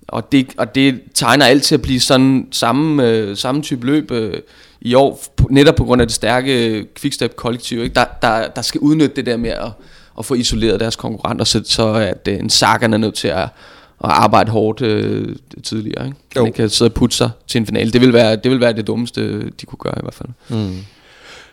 og, 0.09 0.31
det, 0.31 0.47
og 0.57 0.75
det 0.75 1.01
tegner 1.13 1.45
alt 1.45 1.63
til 1.63 1.75
at 1.75 1.81
blive 1.81 1.99
sådan 1.99 2.47
samme, 2.51 3.07
øh, 3.07 3.37
samme 3.37 3.61
type 3.61 3.85
løb 3.85 4.11
øh, 4.11 4.33
i 4.81 4.93
år, 4.93 5.23
netop 5.49 5.75
på 5.75 5.83
grund 5.83 6.01
af 6.01 6.07
det 6.07 6.15
stærke 6.15 6.85
Quickstep-kollektiv, 6.99 7.83
ikke? 7.83 7.95
Der, 7.95 8.05
der, 8.21 8.47
der 8.47 8.61
skal 8.61 8.81
udnytte 8.81 9.15
det 9.15 9.25
der 9.25 9.37
med 9.37 9.49
at, 9.49 9.71
at 10.19 10.25
få 10.25 10.33
isoleret 10.33 10.79
deres 10.79 10.95
konkurrenter, 10.95 11.45
så, 11.45 11.61
så 11.65 11.93
at 11.93 12.27
øh, 12.27 12.39
en 12.39 12.49
Sagan 12.49 12.93
er 12.93 12.97
nødt 12.97 13.15
til 13.15 13.27
at, 13.27 13.49
at 14.03 14.09
arbejde 14.09 14.51
hårdt 14.51 14.81
øh, 14.81 15.35
tidligere. 15.63 16.05
Ikke? 16.05 16.17
Jo. 16.35 16.43
Han 16.43 16.53
kan 16.53 16.69
sidde 16.69 16.89
og 16.89 16.93
putte 16.93 17.15
sig 17.15 17.29
til 17.47 17.59
en 17.59 17.65
finale. 17.65 17.91
Det 17.91 18.01
vil 18.01 18.13
være 18.13 18.35
det, 18.35 18.51
vil 18.51 18.59
være 18.59 18.73
det 18.73 18.87
dummeste, 18.87 19.49
de 19.49 19.65
kunne 19.65 19.79
gøre 19.79 19.95
i 19.97 20.01
hvert 20.01 20.13
fald. 20.13 20.59
Mm. 20.59 20.77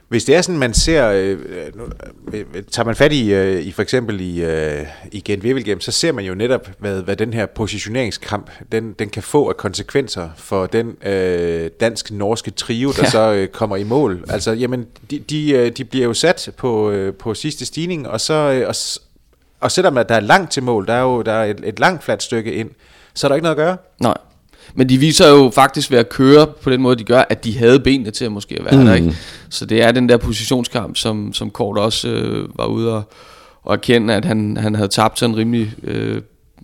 Hvis 0.08 0.24
det 0.24 0.36
er 0.36 0.42
sådan, 0.42 0.58
man 0.58 0.74
ser, 0.74 1.08
øh, 1.08 1.38
nu, 1.74 1.84
øh, 2.32 2.44
tager 2.70 2.86
man 2.86 2.96
fat 2.96 3.12
i, 3.12 3.32
øh, 3.32 3.62
i 3.62 3.72
for 3.72 3.82
eksempel 3.82 4.20
i, 4.20 4.42
øh, 4.42 4.86
i 5.12 5.20
Gent 5.20 5.44
Wevelgem, 5.44 5.80
så 5.80 5.92
ser 5.92 6.12
man 6.12 6.24
jo 6.24 6.34
netop, 6.34 6.70
hvad, 6.78 7.02
hvad 7.02 7.16
den 7.16 7.32
her 7.32 7.46
positioneringskamp, 7.46 8.50
den, 8.72 8.92
den 8.92 9.08
kan 9.08 9.22
få 9.22 9.48
af 9.48 9.56
konsekvenser 9.56 10.28
for 10.36 10.66
den 10.66 10.96
øh, 11.06 11.70
dansk-norske 11.80 12.50
trio, 12.50 12.92
der 12.92 13.02
ja. 13.02 13.10
Så 13.10 13.32
øh, 13.32 13.48
kommer 13.48 13.76
i 13.76 13.84
mål. 13.84 14.24
Altså, 14.28 14.52
jamen, 14.52 14.86
de, 15.10 15.18
de, 15.18 15.50
øh, 15.50 15.72
de 15.76 15.84
bliver 15.84 16.06
jo 16.06 16.14
sat 16.14 16.50
på, 16.56 16.90
øh, 16.90 17.14
på 17.14 17.34
sidste 17.34 17.66
stigning, 17.66 18.08
og 18.08 18.20
så, 18.20 18.34
øh, 18.34 18.68
og, 18.68 18.74
og 19.60 19.72
selvom 19.72 19.98
at 19.98 20.08
der 20.08 20.14
er 20.14 20.20
langt 20.20 20.52
til 20.52 20.62
mål, 20.62 20.86
der 20.86 20.92
er 20.92 21.02
jo 21.02 21.22
der 21.22 21.32
er 21.32 21.44
et, 21.44 21.60
et 21.64 21.78
langt 21.78 22.04
fladt 22.04 22.22
stykke 22.22 22.52
ind, 22.52 22.70
så 23.14 23.26
er 23.26 23.28
der 23.28 23.34
ikke 23.34 23.42
noget 23.42 23.56
at 23.56 23.64
gøre. 23.64 23.76
Nej. 24.00 24.16
Men 24.76 24.88
de 24.88 24.98
viser 24.98 25.28
jo 25.28 25.50
faktisk 25.54 25.90
ved 25.90 25.98
at 25.98 26.08
køre 26.08 26.46
på 26.46 26.70
den 26.70 26.82
måde, 26.82 26.96
de 26.96 27.04
gør, 27.04 27.22
at 27.28 27.44
de 27.44 27.58
havde 27.58 27.80
benene 27.80 28.10
til 28.10 28.24
at 28.24 28.32
måske 28.32 28.56
at 28.58 28.64
være 28.64 28.80
mm. 28.80 28.86
der. 28.86 28.94
Ikke? 28.94 29.16
Så 29.50 29.66
det 29.66 29.82
er 29.82 29.92
den 29.92 30.08
der 30.08 30.16
positionskamp, 30.16 30.96
som, 30.96 31.32
som 31.32 31.50
Kort 31.50 31.78
også 31.78 32.08
øh, 32.08 32.58
var 32.58 32.66
ude 32.66 32.94
og, 32.94 33.02
og 33.62 33.74
erkende, 33.74 34.14
at 34.14 34.24
han, 34.24 34.56
han 34.56 34.74
havde 34.74 34.88
tabt 34.88 35.18
sådan 35.18 35.36
rimelig 35.36 35.72
øh, 35.82 36.22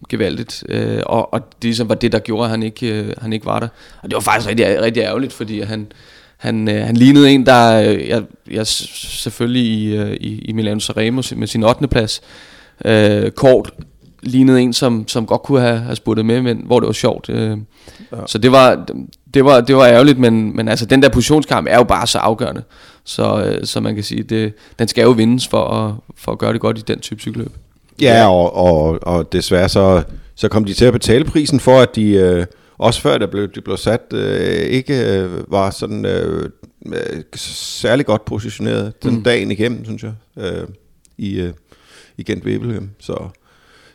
gevaldigt. 0.08 0.64
Øh, 0.68 1.02
og, 1.06 1.34
og 1.34 1.40
det 1.40 1.64
ligesom 1.64 1.88
var 1.88 1.94
det, 1.94 2.12
der 2.12 2.18
gjorde, 2.18 2.44
at 2.44 2.50
han 2.50 2.62
ikke, 2.62 2.86
øh, 2.86 3.12
han 3.20 3.32
ikke 3.32 3.46
var 3.46 3.60
der. 3.60 3.68
Og 4.02 4.10
det 4.10 4.14
var 4.14 4.20
faktisk 4.20 4.48
rigtig, 4.48 4.80
rigtig 4.82 5.00
ærgerligt, 5.00 5.32
fordi 5.32 5.60
han, 5.60 5.92
han, 6.36 6.68
øh, 6.68 6.86
han 6.86 6.96
lignede 6.96 7.30
en, 7.30 7.46
der 7.46 7.90
øh, 7.90 8.08
jeg, 8.08 8.22
jeg 8.50 8.66
selvfølgelig 8.66 9.62
i, 9.62 9.96
øh, 9.96 10.12
i, 10.12 10.38
i 10.38 10.52
Milano 10.52 10.80
Sanremo 10.80 11.22
med 11.36 11.46
sin 11.46 11.62
8. 11.62 11.88
plads. 11.88 12.20
Øh, 12.84 13.30
Kort 13.30 13.72
lignede 14.22 14.60
en, 14.60 14.72
som, 14.72 15.08
som 15.08 15.26
godt 15.26 15.42
kunne 15.42 15.60
have, 15.60 15.78
have 15.78 15.96
spurtet 15.96 16.26
med, 16.26 16.42
men 16.42 16.62
hvor 16.66 16.80
det 16.80 16.86
var 16.86 16.92
sjovt. 16.92 17.28
Øh. 17.28 17.58
Ja. 18.12 18.16
Så 18.26 18.38
det 18.38 18.52
var, 18.52 18.86
det, 19.34 19.44
var, 19.44 19.60
det 19.60 19.76
var 19.76 19.86
ærgerligt, 19.86 20.18
men, 20.18 20.56
men 20.56 20.68
altså, 20.68 20.86
den 20.86 21.02
der 21.02 21.08
positionskamp 21.08 21.66
er 21.70 21.76
jo 21.76 21.84
bare 21.84 22.06
så 22.06 22.18
afgørende. 22.18 22.62
Så, 23.04 23.44
øh, 23.44 23.66
så 23.66 23.80
man 23.80 23.94
kan 23.94 24.04
sige, 24.04 24.22
det, 24.22 24.54
den 24.78 24.88
skal 24.88 25.02
jo 25.02 25.10
vindes 25.10 25.48
for 25.48 25.68
at, 25.68 25.94
for 26.16 26.32
at 26.32 26.38
gøre 26.38 26.52
det 26.52 26.60
godt 26.60 26.78
i 26.78 26.82
den 26.86 27.00
type 27.00 27.20
cykelløb. 27.20 27.52
Ja, 28.00 28.28
og, 28.28 28.56
og, 28.56 28.98
og 29.02 29.32
desværre 29.32 29.68
så, 29.68 30.02
så 30.34 30.48
kom 30.48 30.64
de 30.64 30.72
til 30.72 30.84
at 30.84 30.92
betale 30.92 31.24
prisen 31.24 31.60
for, 31.60 31.80
at 31.80 31.96
de, 31.96 32.10
øh, 32.10 32.46
også 32.78 33.00
før 33.00 33.18
der 33.18 33.26
blev, 33.26 33.48
de 33.48 33.60
blev 33.60 33.76
sat, 33.76 34.02
øh, 34.12 34.60
ikke 34.60 35.18
øh, 35.18 35.52
var 35.52 35.70
sådan 35.70 36.06
øh, 36.06 36.50
øh, 36.86 37.22
særlig 37.34 38.06
godt 38.06 38.24
positioneret 38.24 39.02
den 39.02 39.14
mm. 39.14 39.22
dagen 39.22 39.50
igennem, 39.50 39.84
synes 39.84 40.02
jeg, 40.02 40.12
øh, 40.36 40.68
i, 41.18 41.40
øh, 41.40 41.52
i 42.18 42.22
Gent 42.22 42.44
Wevelgem. 42.44 42.90
Så, 43.00 43.28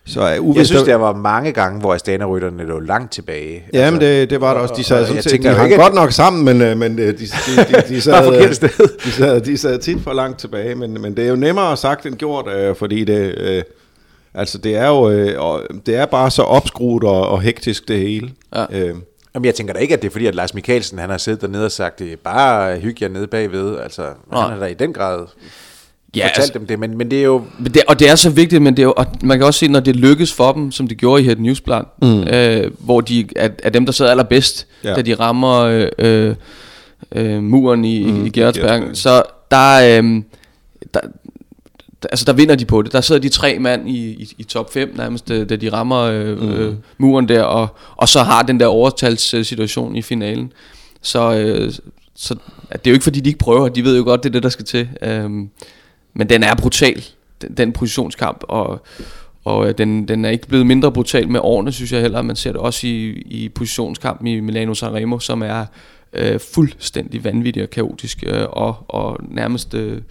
så 0.08 0.22
er 0.22 0.40
uvist, 0.40 0.58
Jeg 0.58 0.66
synes, 0.68 0.84
der 0.84 0.96
var 0.96 1.14
mange 1.14 1.52
gange, 1.52 1.80
hvor 1.80 1.94
Astana-rytterne 1.94 2.64
lå 2.64 2.80
langt 2.80 3.12
tilbage. 3.12 3.64
Ja, 3.74 3.92
men 3.92 4.02
det, 4.02 4.30
det 4.30 4.42
var 4.42 4.54
der 4.54 4.62
også. 4.62 4.74
De 4.78 4.84
sad 4.84 5.00
og 5.00 5.06
sådan 5.06 5.16
jeg 5.16 5.24
set, 5.24 5.32
tænker 5.32 5.50
de 5.50 5.56
hang 5.56 5.72
ikke, 5.72 5.84
godt 5.84 5.94
nok 5.94 6.12
sammen, 6.12 6.46
men, 6.46 6.62
øh, 6.62 6.78
men 6.78 7.00
øh, 7.00 7.08
de, 7.08 7.14
de, 7.14 7.26
de, 7.70 7.84
de, 7.96 8.02
sad, 8.02 8.24
forkert 8.24 8.56
sted. 8.56 8.70
de, 9.04 9.12
sad, 9.12 9.42
de 9.42 9.58
sad 9.58 9.80
tit 9.80 10.02
for 10.02 10.14
langt 10.14 10.40
tilbage. 10.40 10.76
Men, 10.76 11.02
men 11.02 11.18
det 11.18 11.26
er 11.26 11.30
jo 11.30 11.36
nemmere 11.36 11.78
sagt 11.78 12.06
end 12.06 12.16
gjort, 12.16 12.48
øh, 12.48 12.76
fordi 12.76 13.04
det, 13.04 13.36
øh, 13.38 13.64
altså 14.34 14.58
det 14.58 14.76
er 14.76 14.88
jo 14.88 15.10
øh, 15.10 15.42
og 15.42 15.64
det 15.86 15.96
er 15.96 16.06
bare 16.06 16.32
så 16.32 16.42
opskruet 16.42 17.04
og, 17.04 17.28
og 17.30 17.42
hektisk 17.42 17.88
det 17.88 18.00
hele. 18.00 18.30
Ja. 18.56 18.66
Øh, 18.72 18.96
Jamen, 19.36 19.46
jeg 19.46 19.56
tænker 19.56 19.74
da 19.74 19.80
ikke, 19.80 19.94
at 19.94 20.02
det 20.02 20.08
er 20.08 20.12
fordi, 20.12 20.26
at 20.26 20.36
Lars 20.36 20.54
Mikkelsen, 20.54 21.00
han 21.00 21.10
har 21.10 21.18
siddet 21.18 21.42
dernede 21.42 21.66
og 21.66 21.72
sagt, 21.72 22.00
det 22.00 22.12
er 22.14 22.16
bare 22.24 22.80
hygge 22.80 22.98
jer 23.06 23.10
nede 23.10 23.28
bagved. 23.28 23.78
Altså, 23.80 24.02
Nej. 24.32 24.42
han 24.42 24.52
har 24.52 24.60
da 24.60 24.66
i 24.66 24.74
den 24.74 24.94
grad 24.94 25.26
Ja, 26.18 26.26
fortalt 26.28 26.38
altså- 26.38 26.54
dem 26.60 26.68
det, 26.68 26.80
men, 26.80 26.98
men 26.98 27.12
det 27.12 27.20
er 27.20 27.24
jo... 27.24 27.44
Men 27.60 27.74
det, 27.74 27.82
og 27.88 28.00
det 28.00 28.10
er 28.10 28.16
så 28.16 28.30
vigtigt, 28.30 28.62
men 28.62 28.74
det 28.78 28.84
er 28.84 28.88
jo, 28.88 28.94
og 28.98 29.06
man 29.24 29.38
kan 29.38 29.46
også 29.48 29.60
se, 29.60 29.68
når 29.68 29.80
det 29.80 29.96
lykkes 29.96 30.34
for 30.34 30.52
dem, 30.52 30.72
som 30.72 30.88
det 30.88 30.98
gjorde 30.98 31.22
i 31.22 31.26
Head 31.26 31.36
Newsplan, 31.36 31.86
mm. 32.02 32.24
øh, 32.24 32.72
hvor 32.80 33.02
de 33.02 33.28
er, 33.36 33.50
er 33.64 33.70
dem, 33.70 33.86
der 33.86 33.92
sidder 33.92 34.12
allerbedst, 34.12 34.68
Ja. 34.84 34.94
da 34.94 35.02
de 35.02 35.16
rammer 35.16 35.58
øh, 35.60 35.88
øh, 35.98 36.36
øh, 37.12 37.44
muren 37.44 37.86
i, 37.86 38.04
mm, 38.12 38.26
i 38.26 38.30
Gerhardsberg. 38.30 38.66
Gerhardsberg. 38.68 38.98
Så 38.98 39.24
der, 39.52 40.00
øh, 40.04 40.22
der, 40.94 41.00
der, 42.04 42.10
altså 42.12 42.26
der 42.26 42.34
vinder 42.34 42.56
de 42.56 42.66
på 42.66 42.82
det. 42.82 42.92
Der 42.92 43.02
sidder 43.02 43.22
de 43.22 43.30
tre 43.30 43.60
mand 43.60 43.90
i, 43.90 44.08
i, 44.10 44.34
i 44.38 44.44
top 44.44 44.74
5 44.74 44.94
nærmest, 44.98 45.32
øh, 45.32 45.50
da 45.50 45.56
de 45.56 45.70
rammer 45.70 46.02
øh, 46.02 46.42
mm. 46.42 46.50
øh, 46.50 46.74
muren 46.98 47.28
der, 47.30 47.44
og, 47.44 47.68
og 47.96 48.10
så 48.10 48.20
har 48.20 48.42
den 48.42 48.60
der 48.60 48.66
overtalssituation 48.66 49.96
i 49.96 50.02
finalen. 50.02 50.52
Så, 51.02 51.34
øh, 51.34 51.72
så 52.16 52.36
det 52.72 52.88
er 52.88 52.92
jo 52.92 52.94
ikke 52.94 53.04
fordi, 53.04 53.20
de 53.20 53.30
ikke 53.30 53.40
prøver. 53.40 53.70
De 53.70 53.84
ved 53.84 53.98
jo 53.98 54.04
godt, 54.04 54.24
det 54.24 54.30
er 54.30 54.34
det, 54.34 54.44
der 54.44 54.50
skal 54.50 54.66
til. 54.66 54.90
Øhm, 55.02 55.50
men 56.18 56.30
den 56.30 56.44
er 56.44 56.56
brutal, 56.56 57.04
den, 57.42 57.58
den 57.58 57.74
positionskamp, 57.74 58.44
og, 58.44 58.82
og 59.44 59.68
øh, 59.68 59.78
den, 59.78 60.08
den 60.08 60.26
er 60.26 60.30
ikke 60.30 60.48
blevet 60.48 60.68
mindre 60.68 60.92
brutal 60.92 61.30
med 61.30 61.40
årene, 61.44 61.72
synes 61.72 61.92
jeg 61.92 62.02
heller. 62.02 62.22
Man 62.22 62.36
ser 62.36 62.52
det 62.52 62.62
også 62.62 62.88
i, 62.88 63.10
i 63.10 63.50
positionskampen 63.50 64.28
i 64.28 64.40
Milano 64.40 64.74
Sanremo, 64.74 65.20
som 65.20 65.42
er 65.42 65.66
øh, 66.14 66.40
fuldstændig 66.54 67.24
vanvittig 67.24 67.64
og 67.64 67.70
kaotisk, 67.70 68.24
øh, 68.28 68.46
og, 68.50 68.76
og 68.88 69.18
nærmest 69.30 69.74
øh, 69.74 70.02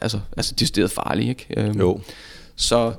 altså, 0.00 0.20
altså 0.36 0.54
decideret 0.58 0.90
farlig. 0.90 1.28
Ikke? 1.28 1.46
Øhm, 1.56 1.78
jo. 1.78 2.00
Så, 2.56 2.92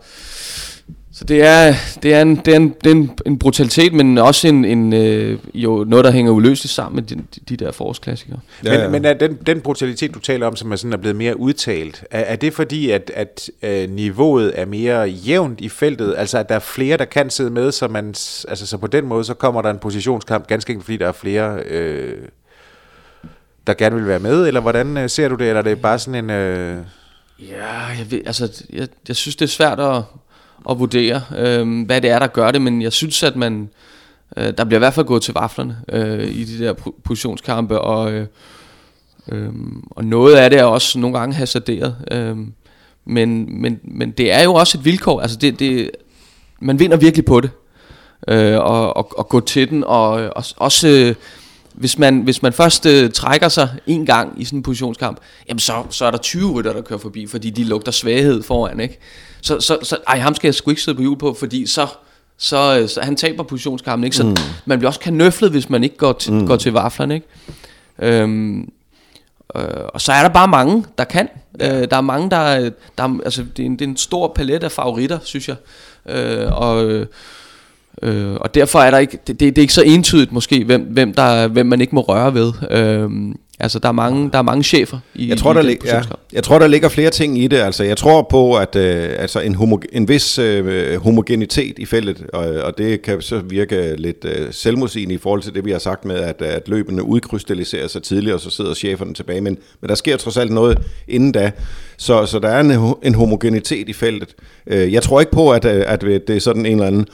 så 1.17 1.23
det 1.23 1.43
er, 1.43 1.73
det 2.03 2.13
er, 2.13 2.21
en, 2.21 2.35
det 2.35 2.47
er, 2.47 2.55
en, 2.57 2.75
det 2.83 2.87
er 2.87 2.95
en, 2.95 3.11
en 3.25 3.39
brutalitet, 3.39 3.93
men 3.93 4.17
også 4.17 4.47
en, 4.47 4.65
en, 4.65 4.93
øh, 4.93 5.39
jo 5.53 5.85
noget, 5.87 6.05
der 6.05 6.11
hænger 6.11 6.31
uløseligt 6.31 6.73
sammen 6.73 6.95
med 6.95 7.03
de, 7.03 7.23
de 7.49 7.57
der 7.57 7.71
forårsklassikere. 7.71 8.39
Ja, 8.63 8.81
men, 8.81 8.91
men 8.91 9.05
er 9.05 9.13
den, 9.13 9.37
den 9.45 9.61
brutalitet, 9.61 10.13
du 10.13 10.19
taler 10.19 10.47
om, 10.47 10.55
som 10.55 10.71
er, 10.71 10.75
sådan 10.75 10.93
er 10.93 10.97
blevet 10.97 11.15
mere 11.15 11.39
udtalt, 11.39 12.03
er, 12.11 12.19
er 12.19 12.35
det 12.35 12.53
fordi, 12.53 12.91
at, 12.91 13.11
at 13.13 13.49
øh, 13.61 13.89
niveauet 13.89 14.59
er 14.59 14.65
mere 14.65 15.01
jævnt 15.01 15.61
i 15.61 15.69
feltet? 15.69 16.15
Altså, 16.17 16.37
at 16.37 16.49
der 16.49 16.55
er 16.55 16.59
flere, 16.59 16.97
der 16.97 17.05
kan 17.05 17.29
sidde 17.29 17.49
med, 17.49 17.71
så, 17.71 17.87
man, 17.87 18.07
altså, 18.47 18.67
så 18.67 18.77
på 18.77 18.87
den 18.87 19.05
måde, 19.05 19.23
så 19.23 19.33
kommer 19.33 19.61
der 19.61 19.69
en 19.69 19.79
positionskamp, 19.79 20.47
ganske 20.47 20.71
enkelt 20.71 20.85
fordi, 20.85 20.97
der 20.97 21.07
er 21.07 21.11
flere, 21.11 21.59
øh, 21.59 22.17
der 23.67 23.73
gerne 23.73 23.95
vil 23.95 24.07
være 24.07 24.19
med? 24.19 24.47
Eller 24.47 24.61
hvordan 24.61 24.97
øh, 24.97 25.09
ser 25.09 25.27
du 25.27 25.35
det? 25.35 25.47
Eller 25.47 25.59
er 25.59 25.63
det 25.63 25.81
bare 25.81 25.99
sådan 25.99 26.23
en... 26.23 26.29
Øh, 26.29 26.77
Ja, 27.39 27.75
jeg, 27.99 28.11
ved, 28.11 28.21
altså, 28.25 28.63
jeg, 28.73 28.87
jeg 29.07 29.15
synes, 29.15 29.35
det 29.35 29.45
er 29.45 29.49
svært 29.49 29.79
at, 29.79 30.01
at 30.69 30.79
vurdere, 30.79 31.21
øh, 31.37 31.85
hvad 31.85 32.01
det 32.01 32.09
er, 32.09 32.19
der 32.19 32.27
gør 32.27 32.51
det, 32.51 32.61
men 32.61 32.81
jeg 32.81 32.93
synes, 32.93 33.23
at 33.23 33.35
man, 33.35 33.69
øh, 34.37 34.53
der 34.57 34.63
bliver 34.63 34.77
i 34.77 34.79
hvert 34.79 34.93
fald 34.93 35.05
gået 35.05 35.21
til 35.21 35.33
vaflerne 35.33 35.77
øh, 35.89 36.27
i 36.27 36.43
de 36.43 36.65
der 36.65 36.73
positionskampe, 37.03 37.81
og, 37.81 38.13
øh, 38.13 38.27
øh, 39.31 39.49
og 39.91 40.05
noget 40.05 40.35
af 40.35 40.49
det 40.49 40.59
er 40.59 40.63
også 40.63 40.99
nogle 40.99 41.19
gange 41.19 41.35
hasarderet. 41.35 41.95
Øh, 42.11 42.37
men, 43.05 43.61
men, 43.61 43.79
men 43.83 44.11
det 44.11 44.33
er 44.33 44.43
jo 44.43 44.53
også 44.53 44.77
et 44.77 44.85
vilkår, 44.85 45.21
altså 45.21 45.37
det, 45.37 45.59
det, 45.59 45.91
man 46.59 46.79
vinder 46.79 46.97
virkelig 46.97 47.25
på 47.25 47.41
det, 47.41 47.49
øh, 48.27 48.57
og, 48.57 48.97
og, 48.97 49.17
og 49.17 49.29
gå 49.29 49.39
til 49.39 49.69
den, 49.69 49.83
og, 49.83 50.09
og 50.11 50.43
også... 50.57 50.87
Øh, 50.87 51.15
hvis 51.75 51.97
man, 51.99 52.21
hvis 52.21 52.41
man 52.41 52.53
først 52.53 52.85
øh, 52.85 53.11
trækker 53.11 53.49
sig 53.49 53.69
en 53.87 54.05
gang 54.05 54.41
i 54.41 54.45
sådan 54.45 54.59
en 54.59 54.63
positionskamp, 54.63 55.19
jamen 55.49 55.59
så, 55.59 55.83
så 55.89 56.05
er 56.05 56.11
der 56.11 56.17
20 56.17 56.51
rytter, 56.51 56.73
der 56.73 56.81
kører 56.81 56.99
forbi, 56.99 57.27
fordi 57.27 57.49
de 57.49 57.63
lugter 57.63 57.91
svaghed 57.91 58.43
foran, 58.43 58.79
ikke? 58.79 58.99
Så, 59.45 59.59
så, 59.59 59.77
så 59.83 59.97
ej, 60.07 60.19
ham 60.19 60.35
skal 60.35 60.47
jeg 60.47 60.55
sgu 60.55 60.69
ikke 60.69 60.81
sidde 60.81 60.95
på 60.95 61.01
hjul 61.01 61.17
på, 61.17 61.33
fordi 61.39 61.65
så, 61.65 61.87
så, 62.37 62.79
øh, 62.79 62.89
så 62.89 63.01
han 63.01 63.15
taber 63.15 63.43
positionskampen, 63.43 64.03
ikke? 64.03 64.15
Så 64.15 64.23
mm. 64.23 64.35
man 64.65 64.79
bliver 64.79 64.89
også 64.89 64.99
kanøflet, 64.99 65.51
hvis 65.51 65.69
man 65.69 65.83
ikke 65.83 65.97
går 65.97 66.13
til, 66.13 66.33
mm. 66.33 66.47
går 66.47 66.55
til 66.55 66.71
vaflerne, 66.71 67.15
ikke? 67.15 67.27
Øhm, 67.99 68.69
øh, 69.55 69.63
og 69.93 70.01
så 70.01 70.11
er 70.11 70.21
der 70.21 70.29
bare 70.29 70.47
mange, 70.47 70.85
der 70.97 71.03
kan. 71.03 71.29
Ja. 71.59 71.81
Øh, 71.81 71.87
der 71.91 71.97
er 71.97 72.01
mange, 72.01 72.29
der, 72.29 72.69
der 72.97 73.19
altså, 73.25 73.45
det 73.57 73.63
er, 73.63 73.67
en, 73.67 73.73
det 73.73 73.81
er 73.81 73.89
en 73.89 73.97
stor 73.97 74.31
palet 74.35 74.63
af 74.63 74.71
favoritter, 74.71 75.19
synes 75.23 75.49
jeg. 75.49 75.55
Øh, 76.09 76.61
og, 76.61 77.05
øh, 78.01 78.35
og 78.41 78.55
derfor 78.55 78.79
er 78.79 78.91
der 78.91 78.97
ikke, 78.97 79.19
det, 79.27 79.39
det, 79.39 79.55
det 79.55 79.57
er 79.57 79.61
ikke 79.61 79.73
så 79.73 79.83
entydigt 79.83 80.31
måske, 80.31 80.63
hvem, 80.63 80.81
hvem, 80.81 81.13
der, 81.13 81.47
hvem 81.47 81.65
man 81.65 81.81
ikke 81.81 81.95
må 81.95 82.01
røre 82.01 82.33
ved. 82.33 82.53
Øh, 82.71 83.09
Altså, 83.59 83.79
der 83.79 83.87
er 83.87 83.93
mange, 83.93 84.31
der 84.31 84.37
er 84.37 84.41
mange 84.41 84.63
chefer 84.63 84.99
i 85.15 85.29
jeg 85.29 85.37
tror, 85.37 85.53
i 85.53 85.55
der 85.55 85.61
lig, 85.61 85.77
ja, 85.85 86.01
jeg 86.33 86.43
tror, 86.43 86.59
der 86.59 86.67
ligger 86.67 86.89
flere 86.89 87.09
ting 87.09 87.43
i 87.43 87.47
det. 87.47 87.57
Altså, 87.57 87.83
jeg 87.83 87.97
tror 87.97 88.27
på, 88.29 88.55
at 88.55 88.75
øh, 88.75 89.09
altså 89.19 89.39
en, 89.39 89.55
homo, 89.55 89.77
en 89.91 90.07
vis 90.07 90.39
øh, 90.39 91.01
homogenitet 91.01 91.79
i 91.79 91.85
feltet, 91.85 92.25
og, 92.33 92.45
og 92.45 92.77
det 92.77 93.01
kan 93.01 93.21
så 93.21 93.39
virke 93.39 93.95
lidt 93.95 94.25
øh, 94.25 94.47
selvmodsigende 94.53 95.15
i 95.15 95.17
forhold 95.17 95.41
til 95.41 95.53
det, 95.53 95.65
vi 95.65 95.71
har 95.71 95.79
sagt 95.79 96.05
med, 96.05 96.15
at, 96.15 96.41
at 96.41 96.67
løbende 96.67 97.03
udkrystalliserer 97.03 97.87
sig 97.87 98.03
tidligere, 98.03 98.35
og 98.35 98.41
så 98.41 98.49
sidder 98.49 98.73
cheferne 98.73 99.13
tilbage. 99.13 99.41
Men, 99.41 99.57
men 99.81 99.89
der 99.89 99.95
sker 99.95 100.17
trods 100.17 100.37
alt 100.37 100.51
noget 100.51 100.77
inden 101.07 101.31
da. 101.31 101.51
Så, 101.97 102.25
så 102.25 102.39
der 102.39 102.49
er 102.49 102.59
en, 102.59 102.95
en 103.03 103.15
homogenitet 103.15 103.89
i 103.89 103.93
feltet. 103.93 104.35
Øh, 104.67 104.93
jeg 104.93 105.03
tror 105.03 105.19
ikke 105.19 105.31
på, 105.31 105.51
at, 105.51 105.65
at 105.65 106.01
det 106.01 106.29
er 106.29 106.39
sådan 106.39 106.65
en 106.65 106.71
eller 106.71 106.87
anden 106.87 107.07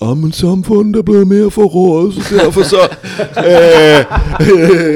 oh, 0.00 0.18
men 0.18 0.32
samfundet 0.32 0.96
er 0.96 1.02
blevet 1.02 1.26
mere 1.26 1.50
forrådet, 1.50 2.14
så 2.14 2.36
derfor 2.36 2.62
så... 2.62 2.76
øh, 3.50 4.04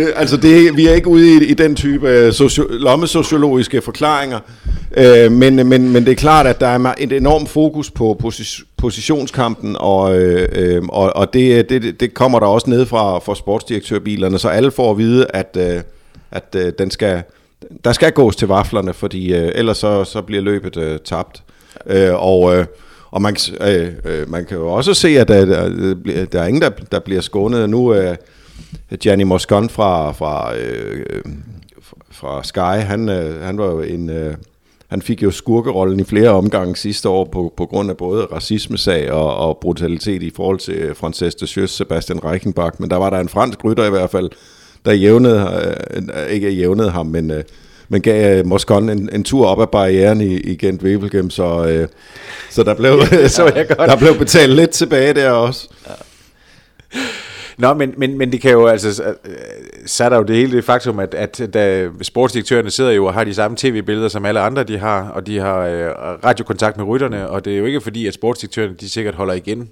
øh, 0.00 0.06
altså, 0.16 0.36
det, 0.36 0.76
vi 0.76 0.86
er 0.86 0.94
ikke 0.94 1.08
ude 1.08 1.44
i, 1.44 1.44
i 1.44 1.54
den 1.54 1.76
type 1.76 2.08
øh, 2.08 2.32
socio, 2.32 2.66
lommesociologiske 2.70 3.80
forklaringer, 3.80 4.38
øh, 4.96 5.32
men, 5.32 5.54
men, 5.68 5.92
men 5.92 6.04
det 6.04 6.10
er 6.10 6.16
klart, 6.16 6.46
at 6.46 6.60
der 6.60 6.66
er 6.66 6.94
et 6.98 7.12
enormt 7.12 7.48
fokus 7.48 7.90
på 7.90 8.16
posi, 8.20 8.62
positionskampen, 8.76 9.76
og, 9.80 10.18
øh, 10.18 10.48
øh, 10.52 10.82
og, 10.88 11.16
og 11.16 11.34
det, 11.34 11.68
det, 11.68 12.00
det 12.00 12.14
kommer 12.14 12.38
der 12.38 12.46
også 12.46 12.70
ned 12.70 12.86
fra, 12.86 13.18
fra 13.18 13.34
sportsdirektørbilerne, 13.34 14.38
så 14.38 14.48
alle 14.48 14.70
får 14.70 14.90
at 14.90 14.98
vide, 14.98 15.26
at, 15.28 15.56
øh, 15.60 15.80
at 16.30 16.56
øh, 16.56 16.72
den 16.78 16.90
skal, 16.90 17.22
der 17.84 17.92
skal 17.92 18.12
gås 18.12 18.36
til 18.36 18.48
vaflerne, 18.48 18.94
fordi 18.94 19.34
øh, 19.34 19.52
ellers 19.54 19.78
så, 19.78 20.04
så 20.04 20.22
bliver 20.22 20.42
løbet 20.42 20.76
øh, 20.76 20.98
tabt. 21.04 21.42
Øh, 21.86 22.14
og... 22.14 22.56
Øh, 22.56 22.66
og 23.10 23.22
man, 23.22 23.36
øh, 23.60 23.92
øh, 24.04 24.30
man 24.30 24.44
kan 24.44 24.56
jo 24.56 24.68
også 24.68 24.94
se, 24.94 25.08
at 25.08 25.30
øh, 25.30 25.48
der, 25.48 25.66
øh, 25.66 25.78
der, 25.80 25.94
øh, 26.06 26.26
der 26.32 26.42
er 26.42 26.46
ingen, 26.46 26.62
der, 26.62 26.70
der 26.92 26.98
bliver 26.98 27.20
skånet. 27.20 27.70
Nu 27.70 27.88
er 27.88 28.14
øh, 28.92 28.98
Gianni 28.98 29.24
Moscon 29.24 29.68
fra, 29.68 30.12
fra, 30.12 30.56
øh, 30.56 31.04
fra 32.10 32.42
Sky, 32.44 32.84
han, 32.86 33.08
øh, 33.08 33.42
han 33.42 33.58
var 33.58 33.66
jo 33.66 33.80
en... 33.80 34.10
Øh, 34.10 34.34
han 34.88 35.02
fik 35.02 35.22
jo 35.22 35.30
skurkerollen 35.30 36.00
i 36.00 36.04
flere 36.04 36.30
omgange 36.30 36.76
sidste 36.76 37.08
år 37.08 37.24
på, 37.24 37.52
på 37.56 37.66
grund 37.66 37.90
af 37.90 37.96
både 37.96 38.24
racismesag 38.24 39.12
og, 39.12 39.36
og 39.36 39.58
brutalitet 39.60 40.22
i 40.22 40.32
forhold 40.36 40.58
til 40.58 40.94
Frances 40.94 41.34
de 41.34 41.46
Jeux, 41.46 41.70
Sebastian 41.70 42.24
Reichenbach. 42.24 42.76
Men 42.78 42.90
der 42.90 42.96
var 42.96 43.10
der 43.10 43.20
en 43.20 43.28
fransk 43.28 43.64
rytter 43.64 43.86
i 43.86 43.90
hvert 43.90 44.10
fald, 44.10 44.30
der 44.84 44.92
jævnede, 44.92 45.74
øh, 45.90 46.26
ikke 46.30 46.50
jævnede 46.50 46.90
ham, 46.90 47.06
men... 47.06 47.30
Øh, 47.30 47.44
men 47.90 48.02
gav 48.02 48.40
uh, 48.40 48.46
Moscon 48.46 48.88
en, 48.88 49.08
en 49.12 49.24
tur 49.24 49.46
op 49.46 49.60
ad 49.60 49.66
barrieren 49.66 50.20
i, 50.20 50.34
i 50.34 50.56
Gent 50.56 50.82
Wevelgem, 50.82 51.30
så, 51.30 51.78
uh, 51.82 51.88
så 52.50 52.62
der 52.62 52.74
blev, 52.74 53.00
så 53.28 53.52
jeg 53.56 53.68
godt. 53.68 53.90
der 53.90 53.96
blev 53.96 54.18
betalt 54.18 54.52
lidt 54.52 54.70
tilbage 54.70 55.14
der 55.14 55.30
også. 55.30 55.68
Ja. 55.88 55.92
Nå, 57.58 57.74
men, 57.74 57.94
men, 57.96 58.18
men 58.18 58.32
det 58.32 58.40
kan 58.40 58.50
jo 58.50 58.66
altså, 58.66 59.14
så 59.86 60.04
er 60.04 60.08
der 60.08 60.16
jo 60.16 60.22
det 60.22 60.36
hele 60.36 60.56
det 60.56 60.64
faktum, 60.64 60.98
at, 60.98 61.14
at 61.14 61.54
da 61.54 61.88
sportsdirektørerne 62.02 62.70
sidder 62.70 62.90
jo 62.90 63.06
og 63.06 63.14
har 63.14 63.24
de 63.24 63.34
samme 63.34 63.56
tv-billeder, 63.56 64.08
som 64.08 64.24
alle 64.24 64.40
andre 64.40 64.64
de 64.64 64.78
har, 64.78 65.08
og 65.08 65.26
de 65.26 65.38
har 65.38 65.58
øh, 65.58 65.90
radiokontakt 66.24 66.76
med 66.76 66.86
rytterne, 66.86 67.28
og 67.28 67.44
det 67.44 67.52
er 67.52 67.58
jo 67.58 67.64
ikke 67.64 67.80
fordi, 67.80 68.06
at 68.06 68.14
sportsdirektørerne 68.14 68.74
de 68.74 68.88
sikkert 68.88 69.14
holder 69.14 69.34
igen. 69.34 69.70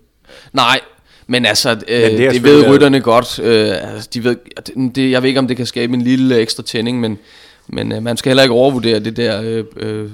Nej, 0.53 0.81
men 1.27 1.47
altså, 1.47 1.71
øh, 1.71 2.03
men 2.03 2.19
det, 2.19 2.35
det 2.35 2.43
ved 2.43 2.69
rytterne 2.69 3.01
godt. 3.01 3.39
Øh, 3.39 3.95
altså, 3.95 4.09
de 4.15 4.25
ved, 4.25 4.37
det, 4.95 5.11
jeg 5.11 5.23
ved 5.23 5.29
ikke, 5.29 5.41
om 5.41 5.49
det 5.49 5.57
kan 5.57 5.67
skabe 5.67 5.95
en 5.95 6.03
lille 6.03 6.39
ekstra 6.39 6.63
tænding, 6.63 7.01
men 7.01 7.19
men 7.67 7.93
øh, 7.93 8.03
man 8.03 8.17
skal 8.17 8.31
heller 8.31 8.43
ikke 8.43 8.55
overvurdere 8.55 8.99
det 8.99 9.17
der, 9.17 9.43
øh, 9.43 9.65
øh, 9.77 10.11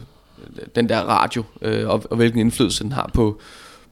den 0.77 0.89
der 0.89 1.01
radio, 1.01 1.43
øh, 1.63 1.89
og, 1.89 2.03
og 2.11 2.17
hvilken 2.17 2.41
indflydelse 2.41 2.85
den 2.85 2.93
har 2.93 3.11
på, 3.15 3.41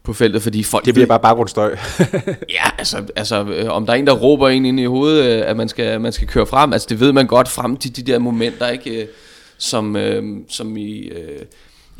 på 0.02 0.12
feltet, 0.12 0.42
fordi 0.42 0.62
folk... 0.62 0.84
Det 0.84 0.94
bliver 0.94 1.06
bare 1.06 1.20
baggrundsstøj. 1.20 1.76
ja, 2.58 2.70
altså, 2.78 3.02
altså 3.16 3.44
øh, 3.44 3.70
om 3.70 3.86
der 3.86 3.92
er 3.92 3.96
en, 3.96 4.06
der 4.06 4.12
råber 4.12 4.48
en 4.48 4.66
ind 4.66 4.80
i 4.80 4.84
hovedet, 4.84 5.24
øh, 5.24 5.50
at 5.50 5.56
man 5.56 5.68
skal, 5.68 6.00
man 6.00 6.12
skal 6.12 6.28
køre 6.28 6.46
frem, 6.46 6.72
altså 6.72 6.86
det 6.90 7.00
ved 7.00 7.12
man 7.12 7.26
godt 7.26 7.48
frem 7.48 7.76
til 7.76 7.96
de 7.96 8.02
der 8.02 8.18
momenter, 8.18 8.68
ikke, 8.68 9.02
øh, 9.02 9.06
som, 9.58 9.96
øh, 9.96 10.22
som 10.48 10.76
i... 10.76 10.98
Øh, 10.98 11.42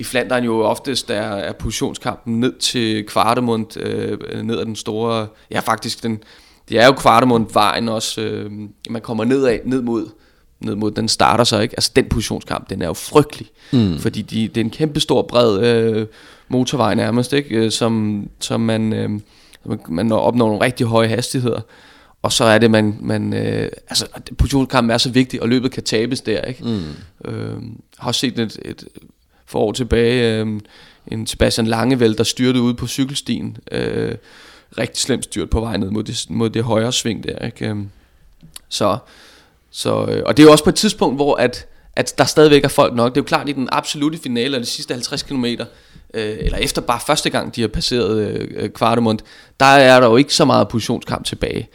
i 0.00 0.04
Flandern 0.04 0.44
jo 0.44 0.60
oftest 0.60 1.10
er, 1.10 1.22
er 1.22 1.52
positionskampen 1.52 2.40
ned 2.40 2.58
til 2.58 3.06
Kvartemund, 3.06 3.76
øh, 3.76 4.42
ned 4.42 4.58
ad 4.58 4.64
den 4.64 4.76
store, 4.76 5.26
ja 5.50 5.60
faktisk 5.60 6.02
den, 6.02 6.22
det 6.68 6.80
er 6.80 6.86
jo 6.86 6.92
Kvartemund 6.92 7.46
vejen 7.52 7.88
også, 7.88 8.20
øh, 8.20 8.50
man 8.90 9.02
kommer 9.02 9.24
nedad, 9.24 9.58
ned 9.64 9.82
mod 9.82 10.08
ned 10.60 10.74
mod, 10.74 10.90
den 10.90 11.08
starter 11.08 11.44
så 11.44 11.60
ikke. 11.60 11.74
Altså 11.76 11.92
den 11.96 12.04
positionskamp, 12.04 12.70
den 12.70 12.82
er 12.82 12.86
jo 12.86 12.92
frygtelig. 12.92 13.48
Mm. 13.72 13.98
Fordi 13.98 14.22
de, 14.22 14.48
det 14.48 14.56
er 14.56 14.64
en 14.64 14.70
kæmpe 14.70 15.00
stor 15.00 15.22
bred 15.22 15.60
øh, 15.60 16.06
motorvej 16.48 16.94
nærmest, 16.94 17.32
ikke? 17.32 17.56
Øh, 17.56 17.70
som, 17.70 18.24
som 18.40 18.60
man, 18.60 18.92
øh, 18.92 19.10
man 19.88 20.12
opnår 20.12 20.46
nogle 20.48 20.64
rigtig 20.64 20.86
høje 20.86 21.08
hastigheder. 21.08 21.60
Og 22.22 22.32
så 22.32 22.44
er 22.44 22.58
det, 22.58 22.70
man, 22.70 22.96
man 23.00 23.34
øh, 23.34 23.70
altså 23.88 24.06
positionskampen 24.38 24.90
er 24.90 24.98
så 24.98 25.10
vigtig, 25.10 25.42
og 25.42 25.48
løbet 25.48 25.70
kan 25.70 25.82
tabes 25.82 26.20
der, 26.20 26.40
ikke? 26.42 26.64
Mm. 26.64 27.30
Øh, 27.30 27.56
har 27.98 28.08
også 28.08 28.20
set 28.20 28.38
et, 28.38 28.58
et 28.64 28.84
for 29.50 29.58
år 29.58 29.72
tilbage, 29.72 30.40
øh, 30.40 30.60
en 31.12 31.26
Sebastian 31.26 31.66
Langevel, 31.66 32.18
der 32.18 32.24
styrte 32.24 32.60
ud 32.60 32.74
på 32.74 32.86
cykelstien. 32.86 33.56
Øh, 33.72 34.14
rigtig 34.78 34.96
slemt 34.96 35.24
styrt 35.24 35.50
på 35.50 35.60
vej 35.60 35.76
ned 35.76 35.90
mod 35.90 36.02
det, 36.02 36.26
mod 36.28 36.50
det 36.50 36.64
højre 36.64 36.92
sving 36.92 37.24
der, 37.24 37.46
ikke? 37.46 37.68
Øh, 37.68 37.76
så 38.68 38.98
så, 39.70 40.04
øh, 40.04 40.22
og 40.26 40.36
det 40.36 40.42
er 40.42 40.46
jo 40.46 40.52
også 40.52 40.64
på 40.64 40.70
et 40.70 40.76
tidspunkt, 40.76 41.16
hvor 41.16 41.34
at, 41.34 41.66
at 41.96 42.14
der 42.18 42.24
stadigvæk 42.24 42.64
er 42.64 42.68
folk 42.68 42.94
nok. 42.94 43.14
Det 43.14 43.20
er 43.20 43.22
jo 43.22 43.26
klart, 43.26 43.48
i 43.48 43.52
den 43.52 43.68
absolute 43.72 44.18
finale 44.18 44.56
af 44.56 44.62
de 44.62 44.66
sidste 44.66 44.94
50 44.94 45.22
km, 45.22 45.44
øh, 45.44 45.56
eller 46.14 46.58
efter 46.58 46.82
bare 46.82 47.00
første 47.06 47.30
gang, 47.30 47.56
de 47.56 47.60
har 47.60 47.68
passeret 47.68 48.26
øh, 48.26 48.70
Kvartemund, 48.70 49.18
der 49.60 49.66
er 49.66 50.00
der 50.00 50.06
jo 50.06 50.16
ikke 50.16 50.34
så 50.34 50.44
meget 50.44 50.68
positionskamp 50.68 51.24
tilbage. 51.24 51.68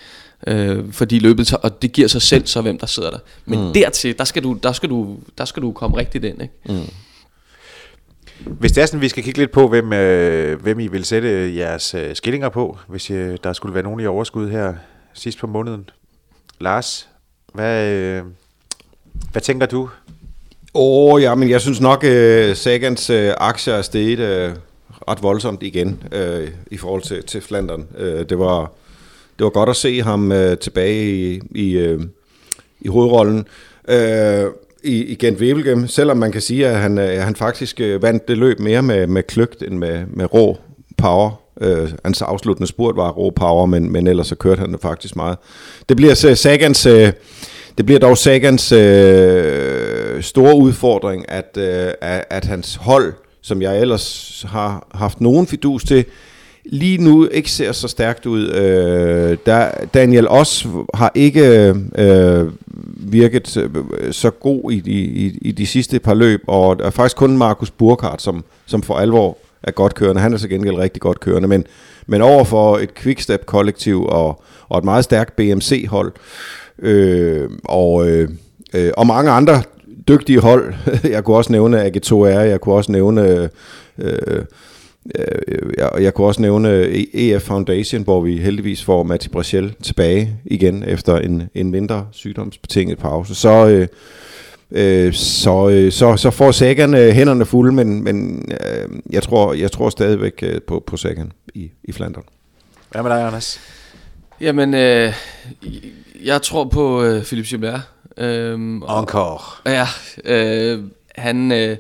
Øh, 0.48 0.92
fordi 0.92 1.20
løbet, 1.20 1.54
og 1.54 1.82
det 1.82 1.92
giver 1.92 2.08
sig 2.08 2.22
selv 2.22 2.48
så, 2.48 2.62
hvem 2.62 2.78
der 2.78 2.88
sidder 2.88 3.10
der. 3.10 3.20
Men 3.46 3.68
mm. 3.68 3.74
dertil, 3.74 4.18
der 4.18 4.24
skal, 4.24 4.44
du, 4.44 4.58
der, 4.64 4.72
skal 4.72 4.90
du, 4.90 5.18
der 5.38 5.46
skal 5.46 5.64
du 5.64 5.72
komme 5.72 5.98
rigtigt 5.98 6.26
ind. 6.26 6.42
Ikke? 6.42 6.54
Mm. 6.66 6.90
Hvis 8.40 8.72
det 8.72 8.82
er 8.82 8.86
sådan, 8.86 9.02
vi 9.02 9.10
skal 9.10 9.24
kigge 9.24 9.40
lidt 9.40 9.52
på, 9.52 9.68
hvem, 9.68 9.94
øh, 9.94 10.62
hvem 10.62 10.80
I 10.80 10.88
vil 10.88 11.06
sætte 11.06 11.30
øh, 11.30 11.58
jeres 11.58 11.94
øh, 11.94 12.16
skillinger 12.16 12.50
på, 12.50 12.78
hvis 12.88 13.12
øh, 13.12 13.38
der 13.44 13.54
skulle 13.54 13.74
være 13.74 13.84
nogen 13.84 14.00
i 14.00 14.06
overskud 14.06 14.50
her 14.50 14.74
sidst 15.14 15.40
på 15.40 15.48
måneden. 15.48 15.90
Lars, 16.60 17.10
hvad, 17.54 17.92
øh, 17.92 18.24
hvad 19.32 19.42
tænker 19.42 19.66
du? 19.66 19.90
Åh, 20.74 21.14
oh, 21.14 21.22
ja, 21.22 21.36
men 21.36 21.50
jeg 21.50 21.62
synes 21.62 21.82
nok, 21.82 22.04
øh, 22.04 22.56
Sagans 22.56 23.10
øh, 23.10 23.34
aktier 23.38 23.74
er 23.74 23.82
steget 23.82 24.20
øh, 24.20 24.56
ret 25.08 25.24
voldsomt 25.24 25.64
igen 25.64 26.04
øh, 26.12 26.52
i 26.72 26.78
forhold 26.78 27.02
til, 27.02 27.24
til 27.24 27.42
Flandern. 27.42 27.88
Øh, 27.98 28.30
det, 28.30 28.40
var, 28.40 28.72
det 29.40 29.44
var 29.44 29.50
godt 29.50 29.70
at 29.70 29.76
se 29.76 30.02
ham 30.02 30.32
øh, 30.32 30.58
tilbage 30.58 31.34
i, 31.34 31.42
i, 31.52 31.78
øh, 31.78 32.02
i 32.82 32.88
hovedrollen. 32.88 33.48
Øh, 33.88 34.46
i, 34.86 35.04
i 35.04 35.16
Gent 35.16 35.40
Wevelgem, 35.40 35.88
selvom 35.88 36.18
man 36.18 36.32
kan 36.32 36.42
sige, 36.42 36.68
at 36.68 36.76
han, 36.76 36.98
øh, 36.98 37.22
han 37.22 37.36
faktisk 37.36 37.82
øh, 37.82 38.02
vandt 38.02 38.28
det 38.28 38.38
løb 38.38 38.60
mere 38.60 38.82
med, 38.82 39.08
med 39.08 39.24
kløgt 39.24 39.64
end 39.64 39.78
med, 39.78 40.04
med 40.14 40.34
rå 40.34 40.58
power. 40.98 41.42
Øh, 41.62 41.90
hans 42.06 42.22
afsluttende 42.22 42.68
spurt 42.68 42.96
var 42.96 43.12
rå 43.12 43.30
power, 43.30 43.66
men, 43.66 43.92
men 43.92 44.08
ellers 44.08 44.28
så 44.28 44.36
kørte 44.36 44.60
han 44.60 44.74
det 44.74 44.82
faktisk 44.82 45.16
meget. 45.16 45.38
Det 45.90 45.98
bliver 45.98 46.26
øh, 46.30 46.38
Sagans... 46.38 46.86
Øh, 46.86 47.12
det 47.78 47.86
bliver 47.86 48.00
dog 48.00 48.18
Sagans 48.18 48.72
øh, 48.72 50.24
store 50.24 50.56
udfordring, 50.56 51.32
at, 51.32 51.58
øh, 51.58 51.94
at 52.30 52.46
hans 52.46 52.76
hold, 52.76 53.14
som 53.42 53.62
jeg 53.62 53.82
ellers 53.82 54.46
har 54.50 54.88
haft 54.92 55.22
nogen 55.22 55.48
fidus 55.48 55.84
til, 55.84 56.06
lige 56.66 57.04
nu 57.04 57.28
ikke 57.28 57.52
ser 57.52 57.72
så 57.72 57.88
stærkt 57.88 58.26
ud. 58.26 58.50
Øh, 58.50 59.38
der, 59.46 59.72
Daniel 59.94 60.28
også 60.28 60.86
har 60.94 61.12
ikke 61.16 61.74
øh, 61.98 62.52
virket 62.98 63.58
øh, 63.58 64.14
så 64.14 64.30
god 64.30 64.72
i, 64.72 64.76
i, 64.86 65.38
i 65.42 65.52
de 65.52 65.68
sidste 65.68 66.00
par 66.00 66.14
løb, 66.14 66.42
og 66.48 66.80
der 66.80 66.86
er 66.86 66.90
faktisk 66.90 67.18
kun 67.18 67.38
Markus 67.38 67.72
Burkhardt, 67.72 68.22
som, 68.22 68.44
som 68.66 68.84
for 68.84 68.96
alvor 68.96 69.38
er 69.64 69.72
godt 69.72 69.96
kørende. 69.96 70.22
Han 70.22 70.34
er 70.34 70.38
så 70.38 70.48
gengæld 70.48 70.76
rigtig 70.76 71.02
godt 71.02 71.20
kørende, 71.20 71.48
men, 71.48 71.66
men 72.08 72.22
over 72.22 72.44
for 72.44 72.78
et 72.78 72.94
Quickstep-kollektiv 72.96 74.06
og, 74.06 74.44
og 74.70 74.78
et 74.78 74.84
meget 74.84 75.04
stærkt 75.04 75.36
BMC-hold, 75.36 76.14
øh, 76.80 77.50
og, 77.64 78.10
øh, 78.10 78.30
øh, 78.74 78.92
og 78.98 79.08
mange 79.08 79.32
andre 79.32 79.62
dygtige 80.08 80.40
hold. 80.40 80.74
jeg 81.14 81.24
kunne 81.24 81.38
også 81.38 81.52
nævne 81.52 81.86
AG2R, 81.86 82.26
jeg 82.26 82.62
kunne 82.62 82.76
også 82.76 82.92
nævne... 82.92 83.50
Øh, 83.98 84.46
jeg, 85.78 85.90
jeg 86.00 86.14
kunne 86.14 86.28
også 86.28 86.42
nævne 86.42 86.70
EF 87.14 87.42
Foundation, 87.42 88.04
hvor 88.04 88.22
vi 88.22 88.38
heldigvis 88.38 88.84
får 88.84 89.04
Matti 89.04 89.30
Brachel 89.30 89.74
tilbage 89.84 90.40
igen 90.46 90.84
efter 90.84 91.18
en, 91.18 91.44
en 91.56 91.72
mindre 91.72 92.08
sygdomsbetinget 92.12 92.98
pause. 92.98 93.36
Så, 93.36 93.68
øh, 93.68 93.88
Øh, 94.72 95.14
så, 95.14 95.70
øh, 95.70 95.92
så, 95.92 96.18
så 96.18 96.30
får 96.32 96.52
Sagan 96.52 96.94
øh, 96.94 97.10
hænderne 97.14 97.46
fulde, 97.46 97.72
men, 97.74 98.04
men 98.04 98.46
øh, 98.52 98.90
jeg, 99.10 99.24
tror, 99.24 99.54
jeg 99.54 99.72
tror 99.72 99.90
stadigvæk 99.90 100.34
øh, 100.44 100.62
på, 100.68 100.84
på 100.88 100.98
Sagan 100.98 101.32
i, 101.54 101.72
i 101.84 101.92
Flandern. 101.92 102.24
Hvad 102.92 103.04
med 103.04 103.12
dig, 103.12 103.22
Anders? 103.28 103.60
Jamen, 104.42 104.74
øh, 104.74 105.14
jeg 106.26 106.42
tror 106.42 106.66
på 106.66 107.04
øh, 107.04 107.24
Philip 107.24 107.46
Gilbert. 107.46 107.80
Og- 108.18 109.00
Encore. 109.00 109.40
Ja, 109.66 109.88
øh, 110.26 110.80
han, 111.16 111.52
øh, 111.52 111.78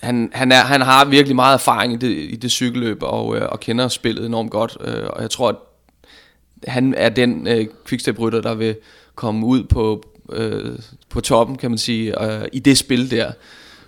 han, 0.00 0.30
han, 0.32 0.52
er, 0.52 0.60
han 0.60 0.80
har 0.80 1.04
virkelig 1.04 1.36
meget 1.36 1.54
erfaring 1.54 1.92
i 1.92 1.96
det, 1.96 2.10
i 2.10 2.36
det 2.36 2.50
cykelløb, 2.50 2.98
og, 3.02 3.36
øh, 3.36 3.48
og 3.48 3.60
kender 3.60 3.88
spillet 3.88 4.26
enormt 4.26 4.50
godt. 4.50 4.76
Øh, 4.80 5.06
og 5.06 5.22
jeg 5.22 5.30
tror, 5.30 5.48
at 5.48 5.56
han 6.66 6.94
er 6.96 7.08
den 7.08 7.46
øh, 7.46 7.66
quickstep-rytter, 7.86 8.40
der 8.40 8.54
vil 8.54 8.76
komme 9.14 9.46
ud 9.46 9.64
på, 9.64 10.02
øh, 10.32 10.78
på 11.08 11.20
toppen, 11.20 11.56
kan 11.56 11.70
man 11.70 11.78
sige, 11.78 12.24
øh, 12.24 12.48
i 12.52 12.58
det 12.58 12.78
spil 12.78 13.10
der. 13.10 13.32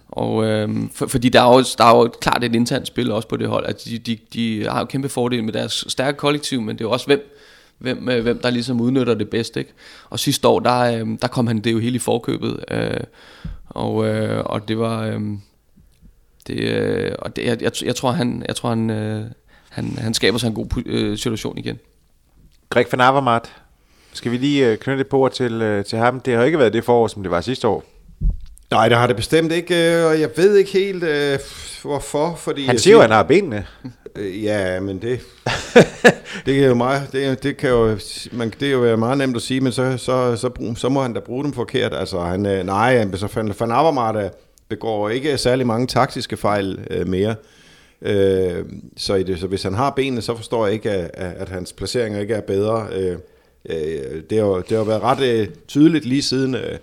Og 0.08 0.44
øh, 0.44 0.70
for, 0.94 1.06
fordi 1.06 1.28
der 1.28 1.42
er, 1.42 1.56
jo, 1.56 1.64
der 1.78 1.84
er 1.84 1.96
jo 1.96 2.08
klart 2.20 2.44
et 2.44 2.54
internt 2.54 2.86
spil 2.86 3.12
også 3.12 3.28
på 3.28 3.36
det 3.36 3.48
hold, 3.48 3.66
at 3.66 3.84
de, 3.84 3.98
de, 3.98 4.18
de 4.32 4.66
har 4.68 4.78
jo 4.78 4.84
kæmpe 4.84 5.08
fordel 5.08 5.44
med 5.44 5.52
deres 5.52 5.84
stærke 5.88 6.18
kollektiv, 6.18 6.60
men 6.60 6.78
det 6.78 6.84
er 6.84 6.88
jo 6.88 6.90
også 6.90 7.06
hvem, 7.06 7.36
hvem, 7.78 8.08
øh, 8.08 8.22
hvem 8.22 8.38
der 8.38 8.50
ligesom 8.50 8.80
udnytter 8.80 9.14
det 9.14 9.30
bedst, 9.30 9.56
ikke? 9.56 9.72
Og 10.10 10.18
sidste 10.18 10.48
år, 10.48 10.60
der, 10.60 10.80
øh, 10.80 11.06
der 11.22 11.28
kom 11.28 11.46
han 11.46 11.58
det 11.58 11.72
jo 11.72 11.78
helt 11.78 11.96
i 11.96 11.98
forkøbet, 11.98 12.64
øh, 12.70 13.00
og, 13.68 14.06
øh, 14.06 14.44
og 14.44 14.68
det 14.68 14.78
var, 14.78 15.06
øh, 15.06 15.20
det, 16.46 16.60
øh, 16.60 17.12
og 17.18 17.36
det, 17.36 17.44
jeg, 17.44 17.62
jeg, 17.62 17.72
jeg 17.84 17.96
tror, 17.96 18.10
han, 18.12 18.44
jeg 18.48 18.56
tror, 18.56 18.68
han, 18.68 18.90
øh, 18.90 19.24
han, 19.70 19.94
han 19.98 20.14
skaber 20.14 20.38
sig 20.38 20.48
en 20.48 20.54
god 20.54 20.66
øh, 20.86 21.18
situation 21.18 21.58
igen. 21.58 21.78
Greg 22.70 22.86
van 22.92 23.00
Avermaet. 23.00 23.52
Skal 24.12 24.32
vi 24.32 24.36
lige 24.36 24.68
øh, 24.68 24.78
knytte 24.78 25.00
et 25.00 25.06
på 25.06 25.18
ord 25.18 25.32
til, 25.32 25.52
øh, 25.62 25.84
til 25.84 25.98
ham? 25.98 26.20
Det 26.20 26.32
har 26.34 26.40
jo 26.40 26.46
ikke 26.46 26.58
været 26.58 26.72
det 26.72 26.84
forår, 26.84 27.06
som 27.08 27.22
det 27.22 27.30
var 27.30 27.40
sidste 27.40 27.68
år. 27.68 27.84
Nej, 28.70 28.88
det 28.88 28.96
har 28.98 29.06
det 29.06 29.16
bestemt 29.16 29.52
ikke, 29.52 30.06
og 30.06 30.20
jeg 30.20 30.30
ved 30.36 30.56
ikke 30.56 30.72
helt, 30.72 31.02
øh, 31.04 31.38
hvorfor. 31.82 32.34
Fordi 32.34 32.66
Han 32.66 32.78
siger 32.78 32.94
jo, 32.94 33.00
at 33.00 33.04
han 33.08 33.16
har 33.16 33.22
benene. 33.22 33.66
Øh, 34.16 34.44
Ja, 34.44 34.80
men 34.80 35.02
det, 35.02 35.20
det 36.46 36.62
er 36.62 36.66
jo 36.66 36.74
meget, 36.74 37.08
det, 37.12 37.42
det 37.42 37.56
kan 37.56 37.70
jo, 37.70 37.98
man, 38.32 38.52
det 38.60 38.68
er 38.68 38.72
jo 38.72 38.78
være 38.78 38.96
meget 38.96 39.18
nemt 39.18 39.36
at 39.36 39.42
sige, 39.42 39.60
men 39.60 39.72
så, 39.72 39.96
så, 39.96 40.36
så, 40.36 40.48
brug, 40.48 40.78
så 40.78 40.88
må 40.88 41.02
han 41.02 41.12
da 41.12 41.20
bruge 41.20 41.44
dem 41.44 41.52
forkert. 41.52 41.94
Altså, 41.94 42.20
han, 42.20 42.46
øh, 42.46 42.66
nej, 42.66 42.98
han- 42.98 43.16
så 43.16 43.54
Van 43.60 43.70
Avermaet 43.72 44.24
øh, 44.24 44.30
begår 44.72 45.08
ikke 45.08 45.38
særlig 45.38 45.66
mange 45.66 45.86
taktiske 45.86 46.36
fejl 46.36 46.78
øh, 46.90 47.08
mere. 47.08 47.34
Øh, 48.02 48.64
så, 48.96 49.14
i 49.14 49.22
det, 49.22 49.40
så 49.40 49.46
hvis 49.46 49.62
han 49.62 49.74
har 49.74 49.90
benene, 49.90 50.22
så 50.22 50.36
forstår 50.36 50.66
jeg 50.66 50.74
ikke, 50.74 50.90
at, 50.90 51.10
at 51.14 51.48
hans 51.48 51.72
placeringer 51.72 52.20
ikke 52.20 52.34
er 52.34 52.40
bedre. 52.40 52.86
Øh, 52.92 53.16
øh, 53.70 54.22
det, 54.30 54.38
har, 54.38 54.62
det 54.68 54.76
har 54.76 54.84
været 54.84 55.02
ret 55.02 55.20
øh, 55.20 55.48
tydeligt 55.68 56.04
lige 56.04 56.22
siden... 56.22 56.54
Øh, 56.54 56.78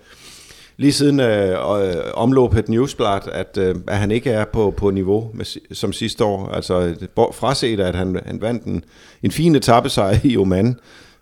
lige 0.76 0.92
siden 0.92 1.20
øh, 1.20 1.50
øh, 1.50 1.94
omløbet 2.14 2.68
Newsblad, 2.68 3.28
at, 3.32 3.58
øh, 3.58 3.74
at 3.88 3.96
han 3.96 4.10
ikke 4.10 4.30
er 4.30 4.44
på, 4.44 4.74
på 4.76 4.90
niveau 4.90 5.30
med, 5.34 5.74
som 5.74 5.92
sidste 5.92 6.24
år. 6.24 6.48
Altså 6.48 6.94
fraset, 7.16 7.80
at 7.80 7.94
han, 7.94 8.20
han 8.26 8.40
vandt 8.40 8.64
en, 8.64 8.84
en 9.22 9.30
fin 9.30 9.54
etappesejr 9.54 10.16
i 10.24 10.36
Oman, 10.36 10.76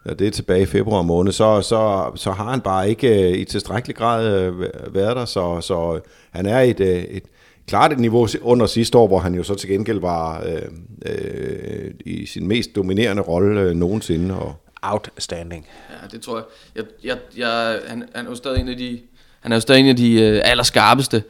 og 0.08 0.18
det 0.18 0.26
er 0.26 0.30
tilbage 0.30 0.62
i 0.62 0.66
februar 0.66 1.02
måned, 1.02 1.32
så, 1.32 1.62
så, 1.62 2.10
så 2.14 2.30
har 2.30 2.50
han 2.50 2.60
bare 2.60 2.88
ikke 2.88 3.30
øh, 3.30 3.38
i 3.38 3.44
tilstrækkelig 3.44 3.96
grad 3.96 4.26
øh, 4.26 4.60
været 4.94 5.16
der, 5.16 5.24
så, 5.24 5.60
så 5.60 5.94
øh, 5.94 6.00
han 6.30 6.46
er 6.46 6.60
et, 6.60 6.80
øh, 6.80 7.02
et 7.02 7.22
klart 7.66 7.92
et 7.92 7.98
niveau 7.98 8.28
under 8.42 8.66
sidste 8.66 8.98
år, 8.98 9.06
hvor 9.06 9.18
han 9.18 9.34
jo 9.34 9.42
så 9.42 9.54
til 9.54 9.68
gengæld 9.68 10.00
var 10.00 10.44
øh, 10.46 10.62
øh, 11.06 11.90
i 12.00 12.26
sin 12.26 12.46
mest 12.46 12.76
dominerende 12.76 13.22
rolle 13.22 13.60
øh, 13.60 13.74
nogensinde. 13.74 14.38
Og, 14.38 14.54
Outstanding. 14.82 15.66
Ja, 15.90 16.06
det 16.10 16.22
tror 16.22 16.36
jeg. 16.36 16.44
jeg, 16.76 16.84
jeg, 17.04 17.18
jeg 17.36 17.80
han, 17.86 18.04
han 18.14 18.26
er 18.26 18.30
jo 18.30 18.34
stadig 18.34 18.60
en 18.60 18.68
af 18.68 18.76
de, 18.76 19.00
han 19.40 19.52
er 19.52 19.56
jo 19.56 19.60
stadig 19.60 19.80
en 19.80 19.88
af 19.88 19.96
de 19.96 20.20
øh, 20.20 20.40
allerskarpeste. 20.44 21.22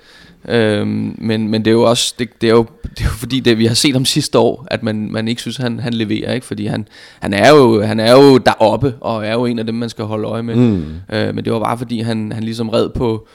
Øhm, 0.48 1.14
men, 1.18 1.48
men 1.48 1.64
det 1.64 1.70
er 1.70 1.74
jo 1.74 1.82
også 1.82 2.14
det, 2.18 2.28
det 2.40 2.48
er 2.48 2.54
jo, 2.54 2.66
det 2.98 3.00
er 3.00 3.04
jo 3.04 3.10
fordi 3.10 3.40
det, 3.40 3.58
vi 3.58 3.66
har 3.66 3.74
set 3.74 3.92
ham 3.92 4.04
sidste 4.04 4.38
år 4.38 4.66
at 4.70 4.82
man, 4.82 5.12
man 5.12 5.28
ikke 5.28 5.40
synes 5.40 5.56
han, 5.56 5.80
han 5.80 5.94
leverer 5.94 6.32
ikke 6.32 6.46
fordi 6.46 6.66
han, 6.66 6.88
han 7.20 7.32
er 7.34 7.50
jo 7.50 7.82
han 7.82 8.00
er 8.00 8.12
jo 8.12 8.38
deroppe 8.38 8.94
og 9.00 9.26
er 9.26 9.32
jo 9.32 9.44
en 9.44 9.58
af 9.58 9.66
dem 9.66 9.74
man 9.74 9.88
skal 9.88 10.04
holde 10.04 10.28
øje 10.28 10.42
med 10.42 10.54
mm. 10.54 10.84
øh, 11.12 11.34
men 11.34 11.44
det 11.44 11.52
var 11.52 11.58
bare 11.58 11.78
fordi 11.78 12.00
han, 12.00 12.32
han 12.32 12.44
ligesom 12.44 12.68
red 12.68 12.88
på 12.88 13.28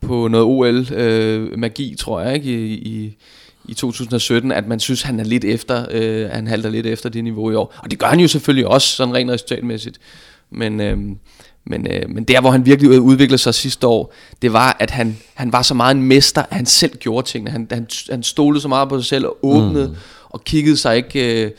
på 0.00 0.28
noget 0.28 0.46
OL 0.46 0.92
øh, 0.94 1.58
magi 1.58 1.94
tror 1.98 2.20
jeg 2.20 2.34
ikke 2.34 2.66
i, 2.66 2.72
i 2.72 3.16
i 3.68 3.74
2017, 3.74 4.52
at 4.52 4.68
man 4.68 4.80
synes, 4.80 5.02
han 5.02 5.20
er 5.20 5.24
lidt 5.24 5.44
efter, 5.44 5.86
øh, 5.90 6.30
han 6.30 6.46
halter 6.46 6.70
lidt 6.70 6.86
efter 6.86 7.08
det 7.08 7.24
niveau 7.24 7.50
i 7.50 7.54
år. 7.54 7.74
Og 7.82 7.90
det 7.90 7.98
gør 7.98 8.06
han 8.06 8.20
jo 8.20 8.28
selvfølgelig 8.28 8.66
også, 8.66 8.88
sådan 8.88 9.14
rent 9.14 9.30
resultatmæssigt. 9.30 9.98
Men, 10.50 10.80
øh, 10.80 10.98
men, 11.68 11.86
øh, 11.86 12.10
men 12.10 12.24
der, 12.24 12.40
hvor 12.40 12.50
han 12.50 12.66
virkelig 12.66 13.00
udviklede 13.00 13.38
sig 13.38 13.54
sidste 13.54 13.86
år, 13.86 14.12
det 14.42 14.52
var, 14.52 14.76
at 14.80 14.90
han, 14.90 15.16
han 15.34 15.52
var 15.52 15.62
så 15.62 15.74
meget 15.74 15.94
en 15.94 16.02
mester, 16.02 16.42
at 16.42 16.56
han 16.56 16.66
selv 16.66 16.96
gjorde 16.96 17.26
tingene. 17.26 17.50
Han, 17.50 17.68
han, 17.70 17.86
han 18.10 18.22
stolede 18.22 18.60
så 18.60 18.68
meget 18.68 18.88
på 18.88 18.98
sig 18.98 19.06
selv 19.06 19.26
og 19.26 19.36
åbnede, 19.42 19.88
mm. 19.88 19.94
og 20.28 20.44
kiggede 20.44 20.76
sig 20.76 20.96
ikke... 20.96 21.44
Øh, 21.44 21.50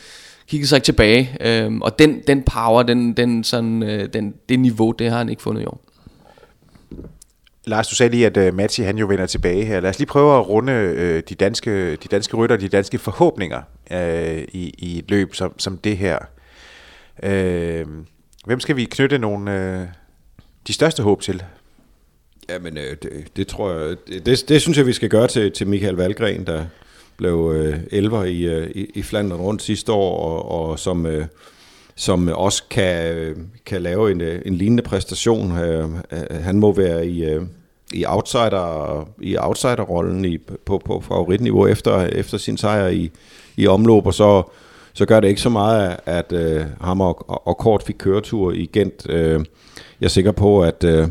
kiggede 0.48 0.68
sig 0.68 0.76
ikke 0.76 0.86
tilbage, 0.86 1.38
øhm, 1.42 1.82
og 1.82 2.00
den, 2.00 2.22
den 2.28 2.44
power, 2.44 2.84
den, 2.84 3.14
den, 3.14 3.44
sådan, 3.44 3.84
øh, 3.84 4.10
den, 4.14 4.34
det 4.50 4.60
niveau, 4.60 4.92
det 4.92 5.10
har 5.10 5.18
han 5.18 5.30
ikke 5.30 5.42
fundet 5.42 5.62
i 5.62 5.66
år. 5.66 5.82
Lars, 7.66 7.88
du 7.88 7.96
sagde 7.96 8.12
lige, 8.12 8.26
at 8.26 8.38
uh, 8.38 8.58
Matti 8.58 8.82
han 8.82 8.98
jo 8.98 9.06
vender 9.06 9.26
tilbage 9.26 9.66
her. 9.66 9.80
Lad 9.80 9.90
os 9.90 10.00
lige 10.00 10.08
prøve 10.08 10.40
at 10.40 10.50
runde 10.50 10.94
uh, 10.98 11.30
de, 11.30 11.36
danske, 11.36 11.92
de 11.92 12.08
danske 12.12 12.38
rytter, 12.38 12.58
de 12.58 12.68
danske 12.68 12.98
forhåbninger 12.98 13.62
uh, 13.92 14.38
i, 14.38 14.74
i 14.78 15.00
et 15.00 15.06
løb 15.10 15.36
som, 15.36 15.60
som 15.60 15.78
det 15.78 15.98
her. 15.98 16.18
Uh, 17.24 17.90
hvem 18.50 18.60
skal 18.60 18.76
vi 18.76 18.86
knytte 18.86 19.18
nogle 19.18 19.52
øh, 19.52 19.88
de 20.68 20.74
største 20.74 21.04
håb 21.04 21.22
til? 21.22 21.44
Jamen, 22.50 22.78
øh, 22.78 22.98
det, 23.04 23.28
det 23.36 23.48
tror 23.48 23.72
jeg, 23.72 23.96
det, 24.08 24.26
det, 24.26 24.50
det 24.50 24.62
synes 24.62 24.78
jeg, 24.78 24.86
vi 24.86 24.94
skal 24.94 25.10
gøre 25.10 25.28
til, 25.28 25.52
til 25.52 25.68
Michael 25.68 25.96
Valgren, 25.96 26.46
der 26.46 26.66
blev 27.18 27.54
øh, 27.56 27.80
elver 27.92 28.24
i, 28.24 28.42
øh, 28.42 28.70
i, 28.70 28.86
i 28.96 29.02
Flandern 29.02 29.40
rundt 29.40 29.62
sidste 29.62 29.92
år, 29.92 30.20
og, 30.20 30.70
og 30.70 30.80
som, 30.80 31.06
øh, 31.06 31.26
som 31.96 32.28
også 32.28 32.64
kan, 32.70 33.16
øh, 33.16 33.38
kan 33.66 33.82
lave 33.82 34.12
en, 34.12 34.22
øh, 34.22 34.42
en 34.46 34.56
lignende 34.56 34.84
præstation. 34.84 35.58
Øh, 35.58 35.90
han 36.32 36.60
må 36.60 36.74
være 36.74 37.08
i, 37.08 37.38
i 37.94 38.06
outsider 38.06 39.10
i 39.22 39.38
outsiderrollen 39.38 40.26
i, 40.26 40.38
på, 40.38 40.82
på 40.86 41.04
favoritniveau 41.08 41.68
efter, 41.68 42.06
efter 42.06 42.38
sin 42.38 42.58
sejr 42.58 42.88
i, 42.88 43.12
i 43.58 43.68
omløb, 43.68 44.06
og 44.06 44.14
så, 44.14 44.44
så 45.00 45.06
gør 45.06 45.20
det 45.20 45.28
ikke 45.28 45.42
så 45.42 45.50
meget, 45.50 45.98
at 46.06 46.32
øh, 46.32 46.66
ham 46.82 47.02
og, 47.02 47.48
og, 47.48 47.58
Kort 47.58 47.84
fik 47.84 47.96
køretur 48.00 48.52
i 48.52 48.66
Gent. 48.66 49.10
Øh, 49.10 49.46
jeg 50.00 50.06
er 50.06 50.10
sikker 50.10 50.32
på, 50.32 50.64
at... 50.64 50.84
Øh, 50.84 51.08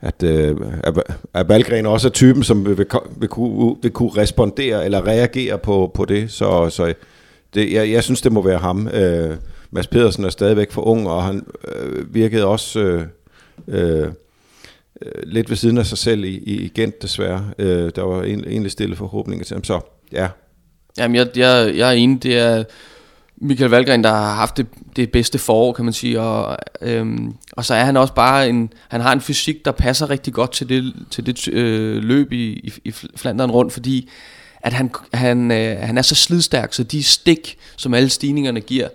at, 0.00 0.22
øh, 0.22 0.56
at, 1.34 1.48
Valgren 1.48 1.86
også 1.86 2.08
er 2.08 2.12
typen, 2.12 2.42
som 2.42 2.66
vil, 2.66 2.78
vil, 2.78 2.86
vil, 3.16 3.28
kunne, 3.28 3.76
vil 3.82 3.90
kunne 3.90 4.10
respondere 4.16 4.84
eller 4.84 5.06
reagere 5.06 5.58
på, 5.58 5.90
på 5.94 6.04
det. 6.04 6.30
Så, 6.30 6.70
så 6.70 6.94
det, 7.54 7.72
jeg, 7.72 7.90
jeg 7.90 8.02
synes, 8.02 8.20
det 8.20 8.32
må 8.32 8.42
være 8.42 8.58
ham. 8.58 8.88
Øh, 8.88 9.36
Mads 9.70 9.86
Pedersen 9.86 10.24
er 10.24 10.30
stadigvæk 10.30 10.70
for 10.70 10.82
ung, 10.82 11.08
og 11.08 11.24
han 11.24 11.46
øh, 11.74 12.14
virkede 12.14 12.46
også 12.46 12.80
øh, 12.80 13.02
øh, 13.68 14.08
lidt 15.22 15.50
ved 15.50 15.56
siden 15.56 15.78
af 15.78 15.86
sig 15.86 15.98
selv 15.98 16.24
i, 16.24 16.36
i 16.36 16.68
Gent, 16.74 17.02
desværre. 17.02 17.44
Øh, 17.58 17.90
der 17.96 18.02
var 18.02 18.22
en, 18.22 18.44
egentlig 18.44 18.72
stille 18.72 18.96
forhåbninger 18.96 19.44
til 19.44 19.54
ham. 19.54 19.64
Så 19.64 19.80
ja, 20.12 20.28
Jamen, 20.98 21.14
jeg, 21.14 21.26
jeg, 21.36 21.72
jeg 21.76 21.88
er 21.88 21.92
enig, 21.92 22.22
det 22.22 22.38
er 22.38 22.64
Michael 23.42 23.70
Valgren, 23.70 24.04
der 24.04 24.10
har 24.10 24.34
haft 24.34 24.56
det, 24.56 24.66
det 24.96 25.12
bedste 25.12 25.38
forår, 25.38 25.72
kan 25.72 25.84
man 25.84 25.94
sige, 25.94 26.20
og, 26.20 26.56
øhm, 26.80 27.34
og 27.52 27.64
så 27.64 27.74
er 27.74 27.84
han 27.84 27.96
også 27.96 28.14
bare 28.14 28.48
en, 28.48 28.72
han 28.88 29.00
har 29.00 29.12
en 29.12 29.20
fysik, 29.20 29.64
der 29.64 29.72
passer 29.72 30.10
rigtig 30.10 30.32
godt 30.32 30.52
til 30.52 30.68
det, 30.68 30.94
til 31.10 31.26
det 31.26 31.48
øh, 31.48 32.02
løb 32.02 32.32
i, 32.32 32.44
i, 32.44 32.72
i 32.84 32.92
Flandern 33.16 33.50
rundt, 33.50 33.72
fordi 33.72 34.08
at 34.60 34.72
han, 34.72 34.90
han, 35.14 35.50
øh, 35.50 35.78
han 35.78 35.98
er 35.98 36.02
så 36.02 36.14
slidstærk, 36.14 36.72
så 36.72 36.82
de 36.82 37.02
stik, 37.02 37.56
som 37.76 37.94
alle 37.94 38.08
stigningerne 38.08 38.60
giver, 38.60 38.88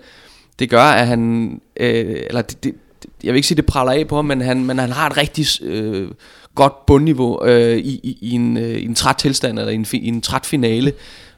det 0.59 0.69
gør, 0.69 0.83
at 0.83 1.07
han, 1.07 1.51
øh, 1.79 2.21
eller 2.27 2.41
det, 2.41 2.63
det, 2.63 2.75
jeg 3.23 3.33
vil 3.33 3.35
ikke 3.35 3.47
sige, 3.47 3.55
det 3.55 3.65
praller 3.65 3.93
af 3.93 4.07
på 4.07 4.15
ham, 4.15 4.25
men 4.25 4.41
han, 4.41 4.65
men 4.65 4.79
han 4.79 4.91
har 4.91 5.09
et 5.09 5.17
rigtig 5.17 5.45
øh, 5.61 6.11
godt 6.55 6.85
bundniveau 6.85 7.45
øh, 7.45 7.77
i, 7.77 7.99
i, 8.03 8.17
i, 8.21 8.31
en, 8.31 8.57
øh, 8.57 8.77
i 8.77 8.85
en 8.85 8.95
træt 8.95 9.15
tilstand, 9.15 9.59
eller 9.59 9.71
i 9.71 9.75
en, 9.75 9.85
i 9.93 10.07
en 10.07 10.21
træt 10.21 10.45
finale. 10.45 10.93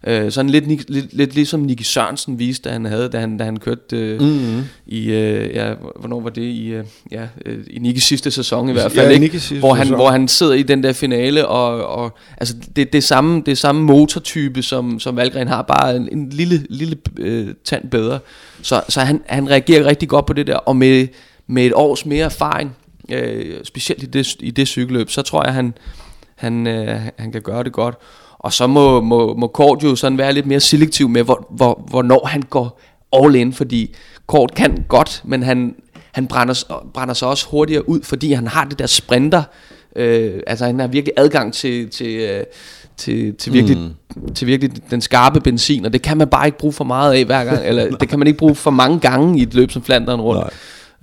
Øh, 0.08 0.32
sådan 0.32 0.50
lidt, 0.50 0.90
lidt, 0.92 1.14
lidt, 1.14 1.36
ligesom 1.36 1.60
Nicky 1.60 1.82
Sørensen 1.82 2.40
viste, 2.40 2.70
da 2.70 2.74
han 2.74 2.86
havde, 2.86 3.10
da 3.10 3.20
han, 3.20 3.38
da 3.38 3.44
han 3.44 3.58
kørte 3.58 3.98
øh, 3.98 4.22
mm-hmm. 4.22 4.64
i, 4.86 5.12
øh, 5.12 5.56
ja, 5.56 5.74
hvornår 6.00 6.20
var 6.20 6.30
det, 6.30 6.42
i, 6.42 6.68
øh, 6.68 6.84
ja, 7.12 7.28
øh, 7.46 7.58
i 7.68 7.80
Nickys 7.80 8.04
sidste 8.04 8.32
sæson 8.32 8.70
i 8.70 8.72
hvert 8.72 8.92
fald, 8.92 9.06
Ja, 9.06 9.12
ikke? 9.12 9.20
Nickys 9.20 9.42
sidste 9.42 9.60
hvor, 9.60 9.74
han, 9.74 9.86
sæson. 9.86 9.98
hvor 9.98 10.10
han 10.10 10.28
sidder 10.28 10.54
i 10.54 10.64
den 10.64 10.84
der 10.84 10.94
finale, 10.94 11.48
og, 11.48 11.88
og 11.88 12.18
altså, 12.38 12.56
det, 12.76 12.94
det, 12.94 13.04
samme, 13.04 13.44
det 13.46 13.58
samme 13.58 13.82
motortype, 13.82 14.62
som, 14.64 15.00
som 15.00 15.16
Valgren 15.16 15.48
har, 15.48 15.62
bare 15.62 15.96
en, 15.96 16.10
en 16.12 16.30
lille, 16.30 16.66
lille 16.70 16.98
øh, 17.18 17.48
tand 17.64 17.90
bedre. 17.90 18.20
Så, 18.62 18.82
så 18.90 19.02
han, 19.02 19.22
han 19.26 19.50
reagerer 19.50 19.86
rigtig 19.86 20.10
godt 20.10 20.26
på 20.26 20.34
det 20.34 20.48
der, 20.48 20.56
og 20.56 20.76
med, 20.76 21.08
med 21.48 21.66
et 21.66 21.74
års 21.76 22.06
mere 22.06 22.26
erfaring, 22.26 22.76
øh, 23.10 23.56
specielt 23.64 24.04
i 24.04 24.06
det, 24.06 24.36
i 24.40 24.52
det 24.52 24.68
cykelløb, 24.68 25.10
så 25.10 25.22
tror 25.22 25.46
jeg, 25.46 25.54
han, 25.54 25.74
han, 26.36 26.68
øh, 26.68 27.02
han 27.18 27.32
kan 27.32 27.42
gøre 27.42 27.64
det 27.64 27.72
godt. 27.72 27.96
Og 28.40 28.54
så 28.54 28.68
må, 28.68 29.02
må, 29.02 29.36
må 29.36 29.48
Kort 29.48 29.84
jo 29.84 29.96
sådan 29.96 30.18
være 30.18 30.34
lidt 30.34 30.46
mere 30.46 30.60
selektiv 30.60 31.10
med, 31.10 31.24
hvor, 31.24 31.48
hvor, 31.50 31.84
hvornår 31.90 32.28
han 32.28 32.42
går 32.42 32.82
all 33.14 33.36
in, 33.36 33.54
fordi 33.54 33.96
Kort 34.28 34.56
kan 34.56 34.86
godt, 34.88 35.22
men 35.26 35.44
han, 35.44 35.76
han 36.12 36.28
brænder, 36.28 36.84
brænder 36.94 37.14
sig 37.14 37.28
også 37.28 37.48
hurtigere 37.50 37.90
ud, 37.90 38.02
fordi 38.04 38.34
han 38.34 38.48
har 38.48 38.66
det 38.66 38.80
der 38.80 38.88
sprinter 38.88 39.44
Øh, 39.96 40.34
altså 40.48 40.66
han 40.66 40.80
har 40.80 40.88
virkelig 40.88 41.14
adgang 41.18 41.54
til, 41.54 41.90
til, 41.90 42.20
øh, 42.20 42.44
til, 42.98 43.36
til, 43.36 43.54
virkelig, 43.54 43.78
mm. 43.78 44.34
til 44.34 44.48
virkelig 44.48 44.72
den 44.92 45.02
skarpe 45.02 45.40
benzin, 45.40 45.86
og 45.86 45.94
det 45.94 46.02
kan 46.02 46.18
man 46.18 46.28
bare 46.28 46.46
ikke 46.46 46.58
bruge 46.58 46.74
for 46.74 46.84
meget 46.84 47.14
af 47.14 47.26
hver 47.26 47.46
gang, 47.46 47.66
eller 47.66 47.90
det 47.98 48.10
kan 48.10 48.20
man 48.20 48.28
ikke 48.28 48.40
bruge 48.40 48.56
for 48.56 48.72
mange 48.72 49.00
gange 49.00 49.40
i 49.40 49.44
et 49.44 49.54
løb 49.54 49.72
som 49.72 49.84
Flanderen 49.84 50.22
rundt. 50.22 50.42
Nej. 50.42 50.50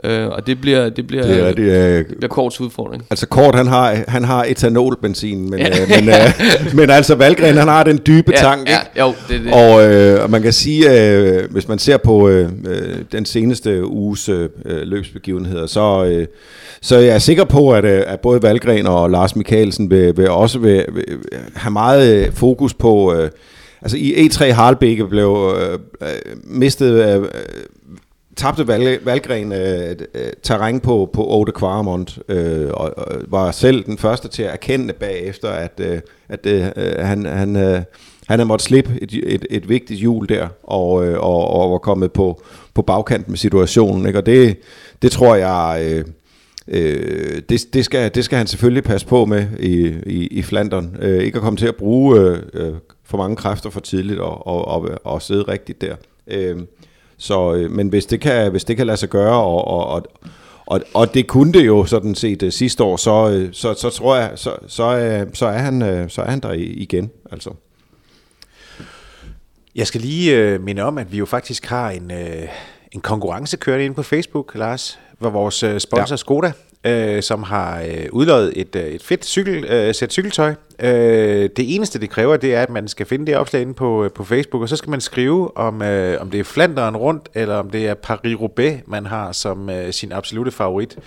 Øh, 0.05 0.27
og 0.29 0.47
det 0.47 0.61
bliver, 0.61 0.89
det 0.89 1.07
bliver, 1.07 1.23
det 1.27 1.41
er, 1.41 1.53
det 1.53 1.77
er, 1.77 1.97
det 1.97 2.07
bliver 2.07 2.29
Korts 2.29 2.61
udfordring. 2.61 3.05
Altså 3.11 3.27
Kort, 3.27 3.55
han 3.55 3.67
har, 3.67 3.97
han 4.09 4.25
har 4.25 4.45
etanolbenzin, 4.45 5.51
men, 5.51 5.59
ja. 5.59 5.69
øh, 5.69 5.89
men, 5.89 6.09
øh, 6.09 6.75
men 6.79 6.91
altså 6.91 7.15
Valgren, 7.15 7.57
han 7.57 7.69
har 7.69 7.83
den 7.83 8.01
dybe 8.07 8.33
ja, 8.35 8.41
tank, 8.41 8.69
ja, 8.69 8.79
ikke? 8.81 9.01
Jo, 9.01 9.15
det, 9.29 9.41
det. 9.45 9.53
Og, 9.53 9.95
øh, 9.95 10.23
og 10.23 10.31
man 10.31 10.43
kan 10.43 10.53
sige, 10.53 11.11
øh, 11.11 11.51
hvis 11.51 11.69
man 11.69 11.79
ser 11.79 11.97
på 11.97 12.29
øh, 12.29 12.49
øh 12.67 12.99
den 13.13 13.25
seneste 13.25 13.87
uges 13.87 14.29
øh, 14.29 14.49
løbsbegivenheder, 14.65 15.67
så, 15.67 16.05
øh, 16.05 16.27
så 16.81 16.99
jeg 16.99 17.15
er 17.15 17.19
sikker 17.19 17.45
på, 17.45 17.73
at, 17.73 17.85
øh, 17.85 18.03
at 18.07 18.21
både 18.21 18.43
Valgren 18.43 18.87
og 18.87 19.11
Lars 19.11 19.37
Mikkelsen 19.37 19.91
vil, 19.91 20.17
vil 20.17 20.31
også 20.31 20.59
vil, 20.59 20.85
vil 20.93 21.05
have 21.55 21.73
meget 21.73 22.31
fokus 22.35 22.75
på... 22.75 23.15
Øh, 23.15 23.31
altså 23.83 23.97
i 23.97 24.13
E3 24.27 24.53
Harlbække 24.53 25.07
blev 25.07 25.55
øh, 25.61 25.79
øh, 26.03 26.37
mistet... 26.45 27.17
Øh, 27.17 27.25
tabte 28.37 28.69
Val, 28.69 28.99
Valgren 29.05 29.53
øh, 29.53 29.97
øh, 30.15 30.33
terræn 30.43 30.81
på, 30.81 31.11
på 31.13 31.27
Ode 31.27 31.53
Quarmont, 31.59 32.19
øh, 32.29 32.71
og, 32.71 32.93
og 32.97 33.07
var 33.29 33.51
selv 33.51 33.85
den 33.85 33.99
første 33.99 34.29
til 34.29 34.43
at 34.43 34.53
erkende 34.53 34.95
bagefter, 34.95 35.49
at, 35.49 35.81
øh, 35.81 36.01
at 36.29 36.47
øh, 36.47 36.67
øh, 36.77 36.93
han, 36.99 37.25
han, 37.25 37.57
øh, 37.57 37.83
han 38.27 38.39
havde 38.39 38.45
måttet 38.45 38.67
slippe 38.67 38.99
et, 39.03 39.13
et, 39.27 39.47
et 39.51 39.69
vigtigt 39.69 40.01
hjul 40.01 40.29
der, 40.29 40.49
og, 40.63 41.07
øh, 41.07 41.21
og, 41.21 41.51
og 41.51 41.73
var 41.73 41.79
kommet 41.79 42.13
på, 42.13 42.43
på 42.75 42.83
bagkant 42.83 43.29
med 43.29 43.37
situationen. 43.37 44.07
Ikke? 44.07 44.19
Og 44.19 44.27
det, 44.27 44.59
det 45.03 45.13
tror 45.13 45.35
jeg... 45.35 45.83
Øh, 45.85 46.05
Øh, 46.69 47.43
det, 47.49 47.67
det, 47.73 47.85
skal, 47.85 48.15
det 48.15 48.25
skal 48.25 48.39
han 48.39 48.47
selvfølgelig 48.47 48.85
passe 48.85 49.07
på 49.07 49.25
med 49.25 49.47
i, 49.59 49.95
i, 50.07 50.27
i 50.27 50.43
Flandern. 50.43 50.97
Øh, 51.01 51.23
ikke 51.23 51.37
at 51.37 51.43
komme 51.43 51.57
til 51.57 51.67
at 51.67 51.77
bruge 51.77 52.21
øh, 52.21 52.39
øh 52.55 52.75
for 53.05 53.19
mange 53.19 53.37
kræfter 53.37 53.71
for 53.71 53.81
tidligt 53.81 54.21
og, 54.21 54.47
og, 54.47 54.69
og, 54.69 54.89
og 55.05 55.23
sidde 55.23 55.43
rigtigt 55.43 55.81
der. 55.81 55.97
Øh, 56.27 56.57
så, 57.19 57.55
øh, 57.55 57.71
men 57.71 57.89
hvis 57.89 58.07
det, 58.07 58.21
kan, 58.21 58.51
hvis 58.51 58.65
det 58.65 58.77
kan 58.77 58.87
lade 58.87 58.97
sig 58.97 59.09
gøre, 59.09 59.43
og, 59.43 59.65
og, 59.69 59.87
og, 59.87 60.03
og, 60.67 60.81
og 60.95 61.15
det 61.15 61.27
kunne 61.27 61.53
det 61.53 61.67
jo 61.67 61.85
sådan 61.85 62.15
set 62.15 62.43
uh, 62.43 62.51
sidste 62.51 62.85
år, 62.85 62.97
så, 62.97 63.27
uh, 63.27 63.53
så, 63.53 63.75
så 63.75 63.91
tror 63.91 64.17
jeg, 64.17 64.33
så, 64.35 64.57
så, 64.67 65.23
uh, 65.23 65.35
så, 65.35 65.47
er 65.47 65.59
han, 65.59 65.83
uh, 65.83 66.09
så 66.09 66.23
er 66.23 66.31
han 66.31 66.41
der 66.41 66.53
igen. 66.57 67.11
Altså. 67.33 67.51
Jeg 69.75 69.87
skal 69.87 70.01
lige 70.01 70.55
uh, 70.55 70.61
minde 70.61 70.83
om, 70.83 70.99
at 70.99 71.13
vi 71.13 71.19
jo 71.19 71.27
faktisk 71.27 71.67
har 71.67 71.91
en, 71.91 72.11
uh, 72.11 72.49
en 72.93 73.01
konkurrence 73.01 73.57
kørende 73.57 73.85
inde 73.85 73.95
på 73.95 74.03
Facebook, 74.03 74.55
Lars, 74.55 74.99
hvor 75.19 75.31
vores 75.31 75.63
uh, 75.63 75.79
sponsor 75.79 76.13
ja. 76.13 76.17
Skoda 76.17 76.53
øh, 76.87 77.23
som 77.23 77.43
har 77.43 77.81
øh, 77.81 78.07
udløjet 78.13 78.53
et, 78.57 78.77
øh, 78.77 78.87
et 78.87 79.03
fedt 79.03 79.25
cykel, 79.25 79.65
øh, 79.65 79.95
sæt 79.95 80.13
cykeltøj. 80.13 80.55
Øh, 80.81 81.51
det 81.57 81.75
eneste, 81.75 82.01
det 82.01 82.11
kræver, 82.11 82.37
det 82.37 82.55
er, 82.55 82.63
at 82.63 82.71
man 82.71 82.89
skal 82.89 83.07
finde 83.07 83.27
det 83.27 83.37
opslag 83.37 83.63
inde 83.63 83.75
på, 83.75 84.05
øh, 84.05 84.11
på 84.11 84.25
Facebook, 84.25 84.63
og 84.63 84.69
så 84.69 84.77
skal 84.77 84.91
man 84.91 85.01
skrive, 85.01 85.57
om, 85.57 85.83
øh, 85.83 86.21
om 86.21 86.31
det 86.31 86.41
er 86.41 86.45
Flanderen 86.45 86.97
rundt, 86.97 87.29
eller 87.35 87.55
om 87.55 87.71
det 87.71 87.87
er 87.87 87.95
Paris-Roubaix, 87.95 88.83
man 88.87 89.07
har 89.07 89.33
som 89.33 89.71
øh, 89.71 89.93
sin 89.93 90.13
absolute 90.13 90.51
favorit 90.51 90.99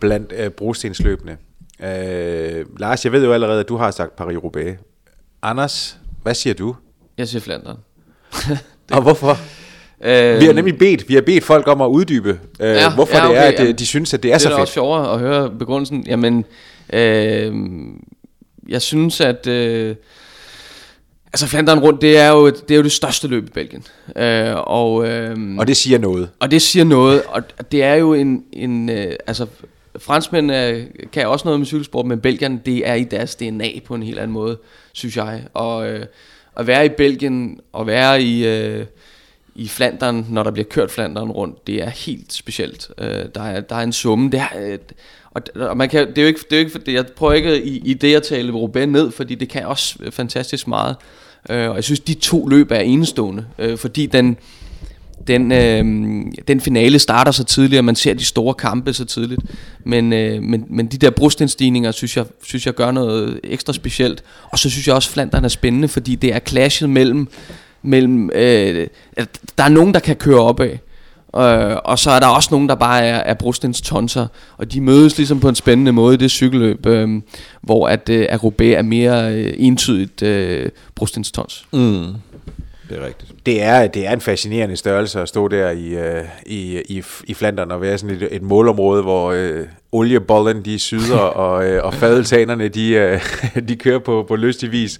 blandt 0.00 0.32
øh, 0.36 0.50
brostensløbende. 0.50 1.36
Øh, 1.82 2.66
Lars, 2.78 3.04
jeg 3.04 3.12
ved 3.12 3.24
jo 3.24 3.32
allerede, 3.32 3.60
at 3.60 3.68
du 3.68 3.76
har 3.76 3.90
sagt 3.90 4.20
Paris-Roubaix. 4.20 4.74
Anders, 5.42 5.98
hvad 6.22 6.34
siger 6.34 6.54
du? 6.54 6.76
Jeg 7.18 7.28
siger 7.28 7.40
Flanderen. 7.40 7.78
og 8.92 9.02
hvorfor? 9.02 9.36
Øh, 10.04 10.40
vi 10.40 10.44
har 10.44 10.52
nemlig 10.52 10.78
bedt, 10.78 11.08
vi 11.08 11.14
har 11.14 11.20
bedt 11.20 11.44
folk 11.44 11.68
om 11.68 11.80
at 11.80 11.86
uddybe, 11.86 12.38
øh, 12.60 12.68
ja, 12.68 12.94
hvorfor 12.94 13.16
ja, 13.16 13.28
okay, 13.28 13.36
det 13.36 13.44
er, 13.44 13.62
at 13.62 13.66
ja. 13.66 13.72
de 13.72 13.86
synes, 13.86 14.14
at 14.14 14.22
det 14.22 14.28
er 14.28 14.34
det 14.34 14.42
så 14.42 14.48
fedt. 14.48 14.54
Det 14.54 14.58
er 14.58 14.62
også 14.62 14.72
sjovere 14.72 15.12
at 15.12 15.20
høre 15.20 15.50
begrundelsen. 15.50 16.04
Jamen, 16.06 16.44
øh, 16.92 17.52
jeg 18.68 18.82
synes, 18.82 19.20
at... 19.20 19.46
Øh, 19.46 19.94
Altså 21.32 21.46
Flandern 21.46 21.78
rundt, 21.78 22.02
det 22.02 22.18
er 22.18 22.28
jo, 22.30 22.46
det 22.46 22.70
er 22.70 22.76
jo 22.76 22.82
det 22.82 22.92
største 22.92 23.28
løb 23.28 23.46
i 23.46 23.50
Belgien. 23.50 23.84
Øh, 24.16 24.54
og, 24.56 25.08
øh, 25.08 25.36
og 25.58 25.66
det 25.66 25.76
siger 25.76 25.98
noget. 25.98 26.30
Og 26.40 26.50
det 26.50 26.62
siger 26.62 26.84
noget, 26.84 27.22
og 27.22 27.72
det 27.72 27.82
er 27.82 27.94
jo 27.94 28.14
en, 28.14 28.44
en 28.52 28.88
øh, 28.88 29.12
altså 29.26 29.46
franskmænd 29.98 30.52
øh, 30.52 30.82
kan 31.12 31.28
også 31.28 31.44
noget 31.44 31.60
med 31.60 31.66
cykelsport, 31.66 32.06
men 32.06 32.20
Belgien, 32.20 32.60
det 32.66 32.88
er 32.88 32.94
i 32.94 33.04
deres 33.04 33.36
DNA 33.36 33.68
på 33.86 33.94
en 33.94 34.02
helt 34.02 34.18
anden 34.18 34.32
måde, 34.32 34.58
synes 34.92 35.16
jeg. 35.16 35.42
Og 35.54 35.88
øh, 35.88 36.06
at 36.56 36.66
være 36.66 36.86
i 36.86 36.88
Belgien, 36.88 37.60
og 37.72 37.86
være 37.86 38.22
i, 38.22 38.46
øh, 38.46 38.86
i 39.58 39.68
Flandern, 39.68 40.26
når 40.30 40.42
der 40.42 40.50
bliver 40.50 40.66
kørt 40.70 40.90
Flandern 40.90 41.30
rundt, 41.30 41.66
det 41.66 41.82
er 41.82 41.90
helt 41.90 42.32
specielt. 42.32 42.88
Øh, 42.98 43.24
der, 43.34 43.42
er, 43.42 43.60
der 43.60 43.76
er 43.76 43.82
en 43.82 43.92
summe. 43.92 44.30
Det 44.30 44.40
er, 44.40 44.48
øh, 44.60 44.78
og, 45.30 45.42
og 45.68 45.76
man 45.76 45.88
kan, 45.88 46.08
det 46.08 46.18
er 46.18 46.22
jo 46.22 46.28
ikke, 46.28 46.40
det 46.50 46.56
er 46.56 46.60
jo 46.60 46.66
ikke 46.66 46.92
jeg 46.92 47.06
prøver 47.16 47.32
ikke 47.32 47.64
i, 47.64 47.82
i 47.84 47.94
det 47.94 48.14
at 48.14 48.22
tale 48.22 48.52
Roubaix 48.52 48.88
ned, 48.88 49.10
fordi 49.10 49.34
det 49.34 49.48
kan 49.48 49.66
også 49.66 49.96
øh, 50.00 50.12
fantastisk 50.12 50.68
meget. 50.68 50.96
Øh, 51.50 51.70
og 51.70 51.76
jeg 51.76 51.84
synes, 51.84 52.00
de 52.00 52.14
to 52.14 52.46
løb 52.46 52.70
er 52.70 52.80
enestående, 52.80 53.46
øh, 53.58 53.78
fordi 53.78 54.06
den, 54.06 54.36
den, 55.26 55.52
øh, 55.52 55.84
den 56.48 56.60
finale 56.60 56.98
starter 56.98 57.32
så 57.32 57.44
tidligt, 57.44 57.78
og 57.78 57.84
man 57.84 57.96
ser 57.96 58.14
de 58.14 58.24
store 58.24 58.54
kampe 58.54 58.92
så 58.92 59.04
tidligt. 59.04 59.40
Men, 59.84 60.12
øh, 60.12 60.42
men, 60.42 60.64
men 60.68 60.86
de 60.86 60.98
der 60.98 61.10
brustindstigninger, 61.10 61.90
synes 61.90 62.16
jeg, 62.16 62.24
synes 62.42 62.66
jeg 62.66 62.74
gør 62.74 62.90
noget 62.90 63.40
ekstra 63.44 63.72
specielt. 63.72 64.22
Og 64.50 64.58
så 64.58 64.70
synes 64.70 64.86
jeg 64.86 64.94
også, 64.94 65.10
Flandern 65.10 65.44
er 65.44 65.48
spændende, 65.48 65.88
fordi 65.88 66.14
det 66.14 66.34
er 66.34 66.38
clashet 66.38 66.90
mellem 66.90 67.28
mellem, 67.82 68.30
øh, 68.34 68.86
der 69.58 69.64
er 69.64 69.68
nogen, 69.68 69.94
der 69.94 70.00
kan 70.00 70.16
køre 70.16 70.40
opad, 70.40 70.70
øh, 71.36 71.76
og 71.84 71.98
så 71.98 72.10
er 72.10 72.20
der 72.20 72.26
også 72.26 72.48
nogen, 72.50 72.68
der 72.68 72.74
bare 72.74 73.04
er, 73.04 73.16
er 73.16 73.34
brustens 73.34 73.80
tonser, 73.80 74.26
og 74.56 74.72
de 74.72 74.80
mødes 74.80 75.16
ligesom 75.16 75.40
på 75.40 75.48
en 75.48 75.54
spændende 75.54 75.92
måde 75.92 76.14
i 76.14 76.16
det 76.16 76.30
cykelløb, 76.30 76.86
øh, 76.86 77.22
hvor 77.62 77.88
at, 77.88 78.08
øh, 78.08 78.26
at 78.28 78.44
Roubaix 78.44 78.78
er 78.78 78.82
mere 78.82 79.34
øh, 79.34 79.54
entydigt 79.58 80.22
øh, 80.22 80.70
brustens 80.94 81.32
tons. 81.32 81.66
Mm. 81.72 82.04
Det 82.88 82.98
er 82.98 83.06
rigtigt. 83.06 83.32
Det 83.46 83.62
er, 83.62 83.86
det 83.86 84.06
er 84.06 84.12
en 84.12 84.20
fascinerende 84.20 84.76
størrelse 84.76 85.20
at 85.20 85.28
stå 85.28 85.48
der 85.48 85.70
i, 85.70 85.94
uh, 85.94 86.24
i, 86.46 86.80
i, 86.80 87.02
i 87.24 87.34
Flandern 87.34 87.70
og 87.70 87.80
være 87.80 87.98
sådan 87.98 88.16
et, 88.16 88.28
et 88.30 88.42
målområde, 88.42 89.02
hvor 89.02 89.32
uh, 89.32 89.66
oliebollen 89.92 90.64
de 90.64 90.78
syder, 90.78 91.18
og, 91.44 91.70
uh, 91.70 91.84
og 91.84 91.94
fadeltanerne 91.94 92.68
de, 92.68 93.18
uh, 93.56 93.62
de 93.68 93.76
kører 93.76 93.98
på, 93.98 94.24
på 94.28 94.36
lystig 94.36 94.72
vis. 94.72 94.98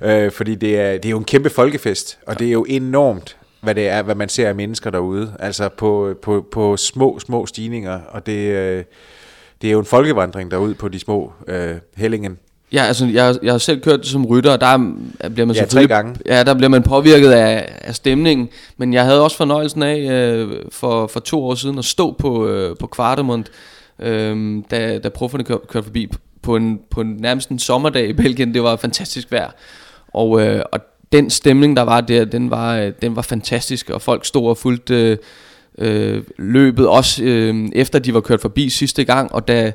Uh, 0.00 0.32
fordi 0.32 0.54
det 0.54 0.80
er, 0.80 0.92
det 0.92 1.04
er 1.04 1.10
jo 1.10 1.18
en 1.18 1.24
kæmpe 1.24 1.50
folkefest, 1.50 2.18
og 2.26 2.38
det 2.38 2.46
er 2.46 2.52
jo 2.52 2.66
enormt, 2.68 3.36
hvad 3.60 3.74
det 3.74 3.88
er, 3.88 4.02
hvad 4.02 4.14
man 4.14 4.28
ser 4.28 4.48
af 4.48 4.54
mennesker 4.54 4.90
derude. 4.90 5.34
Altså 5.38 5.68
på, 5.68 6.14
på, 6.22 6.46
på 6.52 6.76
små, 6.76 7.18
små 7.18 7.46
stigninger, 7.46 8.00
og 8.08 8.26
det, 8.26 8.48
uh, 8.48 8.84
det 9.62 9.68
er 9.68 9.72
jo 9.72 9.78
en 9.78 9.86
folkevandring 9.86 10.50
derude 10.50 10.74
på 10.74 10.88
de 10.88 10.98
små 10.98 11.32
uh, 11.48 11.54
hellingen. 11.96 12.38
Ja, 12.72 12.82
altså 12.82 13.06
jeg, 13.06 13.36
jeg 13.42 13.52
har 13.52 13.58
selv 13.58 13.80
kørt 13.80 14.00
det 14.00 14.08
som 14.08 14.26
rytter, 14.26 14.52
og 14.52 14.60
der 14.60 14.78
bliver 15.34 15.46
man 15.46 15.56
ja, 15.56 15.64
tre 15.64 15.86
gange. 15.86 16.14
Ja, 16.26 16.44
der 16.44 16.54
bliver 16.54 16.68
man 16.68 16.82
påvirket 16.82 17.30
af, 17.30 17.72
af 17.80 17.94
stemningen, 17.94 18.48
men 18.76 18.94
jeg 18.94 19.04
havde 19.04 19.22
også 19.22 19.36
fornøjelsen 19.36 19.82
af 19.82 19.96
øh, 19.98 20.50
for, 20.70 21.06
for 21.06 21.20
to 21.20 21.44
år 21.44 21.54
siden 21.54 21.78
at 21.78 21.84
stå 21.84 22.12
på, 22.18 22.46
øh, 22.46 22.76
på 22.76 22.86
Kvartemund, 22.86 23.44
øh, 23.98 24.62
da, 24.70 24.98
da 24.98 25.08
profferne 25.08 25.44
kør, 25.44 25.56
kørte 25.68 25.84
forbi 25.84 26.08
på 26.42 26.56
en, 26.56 26.80
på 26.90 27.00
en 27.00 27.16
nærmest 27.20 27.48
en 27.48 27.58
sommerdag 27.58 28.08
i 28.08 28.12
Belgien. 28.12 28.54
Det 28.54 28.62
var 28.62 28.76
fantastisk 28.76 29.32
vejr, 29.32 29.50
og, 30.14 30.42
øh, 30.42 30.62
og 30.72 30.80
den 31.12 31.30
stemning, 31.30 31.76
der 31.76 31.82
var 31.82 32.00
der, 32.00 32.24
den 32.24 32.50
var, 32.50 32.76
øh, 32.76 32.92
den 33.02 33.16
var 33.16 33.22
fantastisk, 33.22 33.90
og 33.90 34.02
folk 34.02 34.24
stod 34.24 34.48
og 34.48 34.56
fulgte 34.56 34.94
øh, 34.94 35.16
øh, 35.78 36.22
løbet, 36.38 36.88
også 36.88 37.24
øh, 37.24 37.68
efter 37.72 37.98
de 37.98 38.14
var 38.14 38.20
kørt 38.20 38.40
forbi 38.40 38.70
sidste 38.70 39.04
gang, 39.04 39.32
og 39.32 39.48
da 39.48 39.72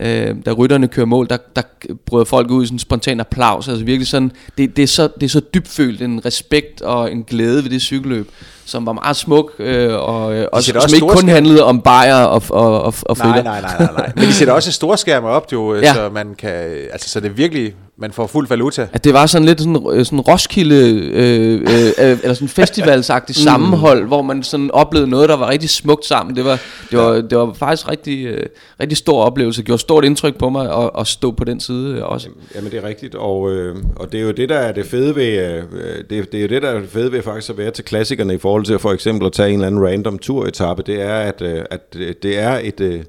øh, 0.00 0.36
da 0.46 0.52
rytterne 0.52 0.88
kører 0.88 1.06
mål, 1.06 1.28
der, 1.30 1.36
der 1.56 1.62
bryder 2.06 2.24
folk 2.24 2.50
ud 2.50 2.62
i 2.62 2.66
sådan 2.66 2.74
en 2.74 2.78
spontan 2.78 3.20
applaus. 3.20 3.68
Altså 3.68 3.84
virkelig 3.84 4.06
sådan, 4.06 4.32
det, 4.58 4.76
det, 4.76 4.82
er 4.82 4.86
så, 4.86 5.08
det 5.14 5.22
er 5.22 5.28
så 5.28 5.40
dybfølt 5.54 6.02
en 6.02 6.24
respekt 6.24 6.82
og 6.82 7.12
en 7.12 7.22
glæde 7.22 7.64
ved 7.64 7.70
det 7.70 7.82
cykelløb, 7.82 8.30
som 8.64 8.86
var 8.86 8.92
meget 8.92 9.16
smuk, 9.16 9.52
øh, 9.58 9.94
og, 9.94 10.34
øh, 10.34 10.46
og 10.52 10.62
som 10.62 10.76
ikke 10.94 11.06
kun 11.08 11.28
handlede 11.28 11.64
om 11.64 11.80
bajer 11.80 12.24
og, 12.24 12.42
og, 12.50 12.82
og, 12.82 12.94
og 13.02 13.16
nej, 13.18 13.42
nej, 13.42 13.60
nej, 13.60 13.76
nej, 13.78 13.92
nej. 13.92 14.12
Men 14.16 14.24
de 14.24 14.32
sætter 14.32 14.54
også 14.54 14.72
storskærme 14.72 15.28
op, 15.28 15.52
jo, 15.52 15.74
ja. 15.74 15.94
så 15.94 16.08
man 16.08 16.34
kan, 16.38 16.52
altså 16.92 17.08
så 17.08 17.20
det 17.20 17.28
er 17.30 17.34
virkelig 17.34 17.74
man 17.98 18.12
får 18.12 18.26
fuld 18.26 18.48
valuta. 18.48 18.88
At 18.92 19.04
det 19.04 19.12
var 19.12 19.26
sådan 19.26 19.46
lidt 19.46 19.60
sådan, 19.60 19.86
øh, 19.92 20.04
sådan 20.04 20.20
Roskilde, 20.20 21.00
øh, 21.12 21.60
øh, 21.60 21.86
øh, 21.98 22.18
eller 22.22 22.34
sådan 22.34 22.48
festivalsagtigt 22.48 23.38
mm. 23.38 23.42
sammenhold, 23.42 24.06
hvor 24.06 24.22
man 24.22 24.42
sådan 24.42 24.70
oplevede 24.70 25.10
noget, 25.10 25.28
der 25.28 25.36
var 25.36 25.48
rigtig 25.48 25.70
smukt 25.70 26.04
sammen. 26.04 26.36
Det 26.36 26.44
var, 26.44 26.60
det 26.90 26.98
var, 26.98 27.12
det 27.20 27.38
var 27.38 27.52
faktisk 27.52 27.90
rigtig, 27.90 28.26
øh, 28.26 28.46
rigtig 28.80 28.96
stor 28.96 29.24
oplevelse. 29.24 29.60
Det 29.60 29.66
gjorde 29.66 29.80
stort 29.80 30.04
indtryk 30.04 30.38
på 30.38 30.48
mig 30.48 30.84
at, 30.84 30.90
at 30.98 31.06
stå 31.06 31.30
på 31.30 31.44
den 31.44 31.60
side 31.60 32.06
også. 32.06 32.28
Jamen 32.54 32.70
det 32.70 32.84
er 32.84 32.88
rigtigt, 32.88 33.14
og, 33.14 33.52
øh, 33.52 33.76
og 33.96 34.12
det 34.12 34.20
er 34.20 34.24
jo 34.24 34.30
det, 34.30 34.48
der 34.48 34.58
er 34.58 34.72
det 34.72 34.86
fede 34.86 35.16
ved, 35.16 35.26
øh, 35.26 35.62
det, 36.10 36.32
det 36.32 36.38
er 36.38 36.42
jo 36.42 36.48
det, 36.48 36.62
der 36.62 36.68
er 36.68 36.80
det 36.80 36.88
fede 36.88 37.12
ved 37.12 37.22
faktisk 37.22 37.50
at 37.50 37.58
være 37.58 37.70
til 37.70 37.84
klassikerne 37.84 38.34
i 38.34 38.38
forhold 38.38 38.64
til 38.64 38.78
for 38.78 38.92
eksempel 38.92 39.26
at 39.26 39.32
tage 39.32 39.48
en 39.48 39.54
eller 39.54 39.66
anden 39.66 39.86
random 39.86 40.18
turetappe. 40.18 40.82
Det 40.86 41.02
er, 41.02 41.14
at, 41.14 41.42
øh, 41.42 41.64
at 41.70 41.94
det 42.22 42.38
er 42.38 42.60
et, 42.62 42.80
øh, 42.80 43.02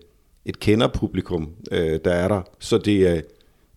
et 0.46 0.60
kenderpublikum, 0.60 1.50
øh, 1.72 2.00
der 2.06 2.12
er 2.12 2.28
der. 2.28 2.42
Så 2.60 2.78
det 2.78 3.08
er 3.08 3.22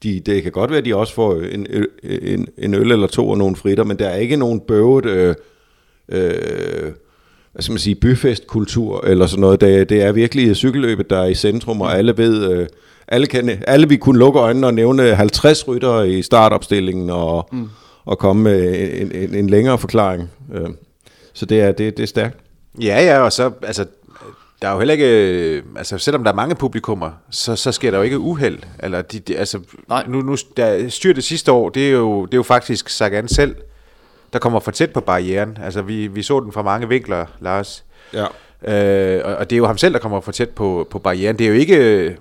de, 0.03 0.21
det 0.21 0.43
kan 0.43 0.53
godt 0.53 0.71
være, 0.71 0.79
at 0.79 0.85
de 0.85 0.97
også 0.97 1.15
får 1.15 1.35
en, 1.41 1.67
en, 2.03 2.49
en 2.59 2.75
øl 2.75 2.93
eller 2.93 3.07
to 3.07 3.29
og 3.29 3.39
nogle 3.39 3.57
fritter, 3.57 3.85
men 3.85 3.99
der 3.99 4.09
er 4.09 4.17
ikke 4.17 4.37
nogen 4.37 4.61
bøvet 4.61 5.07
øh, 5.07 5.35
øh, 6.09 6.93
hvad 7.53 7.63
skal 7.63 7.73
man 7.73 7.79
sige, 7.79 7.95
byfestkultur 7.95 9.05
eller 9.07 9.27
sådan 9.27 9.41
noget. 9.41 9.61
Det, 9.61 9.89
det 9.89 10.03
er 10.03 10.13
virkelig 10.13 10.57
cykelløbet, 10.57 11.11
der 11.11 11.19
er 11.19 11.27
i 11.27 11.35
centrum, 11.35 11.81
og 11.81 11.99
alle 11.99 12.17
ved, 12.17 12.53
øh, 12.53 12.67
alle, 13.09 13.27
kan, 13.27 13.63
alle 13.67 13.89
vi 13.89 13.97
kunne 13.97 14.19
lukke 14.19 14.41
øjnene 14.41 14.67
og 14.67 14.75
nævne 14.75 15.15
50 15.15 15.69
rytter 15.69 16.03
i 16.03 16.23
startopstillingen 16.23 17.11
og, 17.11 17.49
mm. 17.53 17.69
og 18.05 18.19
komme 18.19 18.43
med 18.43 18.91
en, 19.01 19.13
en, 19.15 19.35
en 19.35 19.51
længere 19.51 19.79
forklaring. 19.79 20.31
Øh, 20.55 20.69
så 21.33 21.47
det 21.47 21.61
er, 21.61 21.73
det, 21.73 21.97
det 21.97 22.03
er 22.03 22.07
stærkt. 22.07 22.37
Ja, 22.81 23.05
ja, 23.05 23.21
og 23.21 23.33
så, 23.33 23.51
altså, 23.63 23.87
der 24.63 24.69
er 24.69 24.73
jo 24.73 24.79
heller 24.79 24.93
ikke, 24.93 25.63
altså 25.77 25.99
selvom 25.99 26.25
der 26.25 26.31
er 26.31 26.35
mange 26.35 26.55
publikummer, 26.55 27.11
så, 27.31 27.57
så 27.57 27.73
sker 27.73 27.91
der 27.91 27.99
jo 27.99 28.05
ikke 28.05 28.19
uheld. 28.19 28.59
Eller 28.79 29.03
de, 29.03 29.19
de, 29.19 29.37
altså, 29.39 29.61
Nej. 29.89 30.05
nu, 30.09 30.21
nu 30.23 30.37
der, 30.57 30.89
styr 30.89 31.13
det 31.13 31.25
sidste 31.25 31.53
år, 31.53 31.69
det 31.69 31.87
er 31.87 31.93
jo, 31.93 32.25
det 32.25 32.35
er 32.35 32.39
jo 32.39 32.43
faktisk 32.43 32.89
Sagan 32.89 33.29
selv, 33.29 33.57
der 34.33 34.39
kommer 34.39 34.61
for 34.61 34.71
tæt 34.71 34.91
på 34.91 35.01
barrieren. 35.01 35.59
Altså 35.63 35.83
vi, 35.83 36.07
vi 36.07 36.23
så 36.23 36.41
den 36.41 36.53
fra 36.53 36.63
mange 36.63 36.89
vinkler, 36.89 37.27
Lars. 37.41 37.85
Ja. 38.13 38.27
Øh, 38.65 39.23
og, 39.25 39.35
og 39.37 39.51
det 39.51 39.57
er 39.57 39.59
jo 39.59 39.67
ham 39.67 39.79
selv, 39.79 39.93
der 39.93 40.01
kommer 40.01 40.21
for 40.21 40.33
tæt 40.33 40.51
på, 40.51 40.87
på 40.91 40.99
barrieren. 40.99 41.39
Det 41.39 41.45
er 41.45 41.49
jo 41.49 41.57
ikke, 41.57 42.17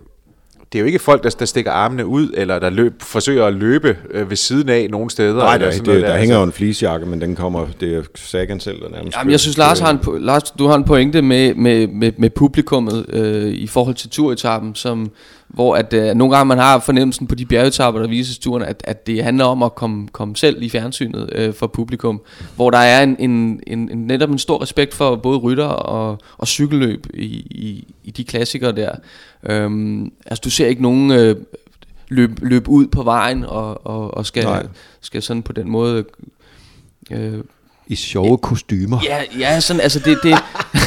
det 0.73 0.79
er 0.79 0.81
jo 0.81 0.85
ikke 0.85 0.99
folk, 0.99 1.23
der, 1.23 1.29
der 1.29 1.45
stikker 1.45 1.71
armene 1.71 2.05
ud, 2.05 2.31
eller 2.33 2.59
der 2.59 2.69
løb, 2.69 3.01
forsøger 3.01 3.45
at 3.45 3.53
løbe 3.53 3.97
øh, 4.11 4.29
ved 4.29 4.37
siden 4.37 4.69
af 4.69 4.87
nogle 4.89 5.09
steder. 5.09 5.35
Nej, 5.35 5.53
eller 5.53 5.67
der, 5.67 5.71
sådan 5.73 5.85
det, 5.85 5.87
noget 5.87 6.01
der, 6.01 6.07
der 6.07 6.13
altså. 6.13 6.19
hænger 6.19 6.37
jo 6.37 6.43
en 6.43 6.51
fleecejakke, 6.51 7.05
men 7.05 7.21
den 7.21 7.35
kommer, 7.35 7.67
det 7.79 7.95
er 7.95 8.01
Sagan 8.15 8.59
selv, 8.59 8.81
der 8.81 8.89
nærmest... 8.89 9.17
Jamen, 9.17 9.31
jeg 9.31 9.39
synes, 9.39 9.57
Lars, 9.57 9.79
har 9.79 9.89
en, 9.89 10.21
Lars, 10.23 10.43
du 10.43 10.67
har 10.67 10.75
en 10.75 10.83
pointe 10.83 11.21
med, 11.21 11.55
med, 11.55 11.87
med, 11.87 12.11
med 12.17 12.29
publikummet 12.29 13.05
øh, 13.09 13.53
i 13.53 13.67
forhold 13.67 13.95
til 13.95 14.09
turetappen, 14.09 14.75
som, 14.75 15.11
hvor 15.49 15.75
at, 15.75 15.93
øh, 15.93 16.15
nogle 16.15 16.35
gange 16.35 16.47
man 16.47 16.57
har 16.57 16.79
fornemmelsen 16.79 17.27
på 17.27 17.35
de 17.35 17.45
bjergetapper, 17.45 18.01
der 18.01 18.07
vises 18.07 18.39
turen, 18.39 18.63
at, 18.63 18.81
at 18.83 19.07
det 19.07 19.23
handler 19.23 19.45
om 19.45 19.63
at 19.63 19.75
komme, 19.75 20.07
komme 20.07 20.35
selv 20.35 20.61
i 20.63 20.69
fjernsynet 20.69 21.29
øh, 21.35 21.53
for 21.53 21.67
publikum, 21.67 22.21
hvor 22.55 22.69
der 22.69 22.77
er 22.77 23.03
en, 23.03 23.15
en, 23.19 23.59
en, 23.67 23.89
en, 23.91 23.97
netop 23.97 24.29
en 24.29 24.39
stor 24.39 24.61
respekt 24.61 24.93
for 24.93 25.15
både 25.15 25.37
rytter 25.37 25.65
og, 25.65 26.19
og 26.37 26.47
cykelløb 26.47 27.07
i, 27.13 27.25
i, 27.51 27.93
i 28.03 28.11
de 28.11 28.23
klassikere 28.23 28.71
der. 28.71 28.91
Øhm, 29.43 30.11
altså, 30.25 30.41
du 30.43 30.49
ser 30.49 30.67
ikke 30.67 30.81
nogen... 30.81 31.11
Øh, 31.11 31.35
løb, 32.09 32.39
løb 32.41 32.67
ud 32.67 32.87
på 32.87 33.03
vejen 33.03 33.45
og, 33.45 33.87
og, 33.87 34.17
og 34.17 34.25
skal, 34.25 34.43
Nej. 34.43 34.67
skal 35.01 35.21
sådan 35.21 35.43
på 35.43 35.53
den 35.53 35.69
måde 35.69 36.05
øh, 37.11 37.39
I 37.87 37.95
sjove 37.95 38.37
kostymer. 38.37 38.99
Ja, 39.03 39.23
ja, 39.39 39.59
sådan, 39.59 39.81
altså 39.81 39.99
det, 39.99 40.17
det, 40.23 40.31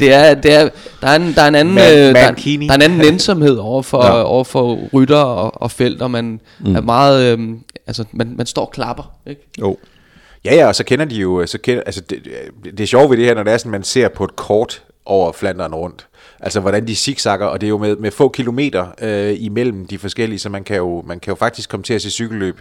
det 0.00 0.12
er, 0.12 0.34
det 0.34 0.54
er, 0.54 0.68
der 1.00 1.08
er 1.08 1.16
en, 1.16 1.34
der 1.34 1.42
er 1.42 1.48
en 1.48 1.54
anden, 1.54 1.74
Man- 1.74 1.92
øh, 1.92 1.98
der, 1.98 2.12
der 2.12 2.20
er 2.70 2.74
en 2.74 2.82
anden 2.82 2.98
nænsomhed 2.98 3.56
over 3.56 3.82
for, 3.82 4.04
Ja. 4.06 4.16
ja. 4.18 4.22
over 4.22 4.44
for 4.44 4.78
rytter 4.94 5.16
og, 5.16 5.62
og 5.62 5.70
felt, 5.70 6.02
og 6.02 6.10
man 6.10 6.40
mm. 6.60 6.76
er 6.76 6.80
meget, 6.80 7.38
øh, 7.38 7.48
altså 7.86 8.04
man, 8.12 8.34
man 8.36 8.46
står 8.46 8.64
og 8.64 8.70
klapper, 8.72 9.12
ikke? 9.26 9.40
Jo. 9.60 9.76
Ja, 10.44 10.54
ja, 10.54 10.66
og 10.66 10.74
så 10.74 10.84
kender 10.84 11.04
de 11.04 11.14
jo, 11.14 11.46
så 11.46 11.58
kender, 11.58 11.82
altså 11.86 12.00
det, 12.00 12.18
det 12.64 12.80
er 12.80 12.86
sjovt 12.86 13.10
ved 13.10 13.16
det 13.16 13.26
her, 13.26 13.34
når 13.34 13.42
det 13.42 13.52
er 13.52 13.56
sådan, 13.58 13.72
man 13.72 13.82
ser 13.82 14.08
på 14.08 14.24
et 14.24 14.36
kort 14.36 14.82
over 15.06 15.32
Flanderen 15.32 15.74
rundt. 15.74 16.06
Altså 16.40 16.60
hvordan 16.60 16.86
de 16.86 16.94
zigzagger, 16.96 17.46
og 17.46 17.60
det 17.60 17.66
er 17.66 17.68
jo 17.68 17.78
med, 17.78 17.96
med 17.96 18.10
få 18.10 18.28
kilometer 18.28 18.86
øh, 19.00 19.36
imellem 19.38 19.86
de 19.86 19.98
forskellige, 19.98 20.38
så 20.38 20.48
man 20.48 20.64
kan, 20.64 20.76
jo, 20.76 21.02
man 21.06 21.20
kan 21.20 21.30
jo 21.30 21.34
faktisk 21.34 21.70
komme 21.70 21.84
til 21.84 21.94
at 21.94 22.02
se 22.02 22.10
cykelløb 22.10 22.60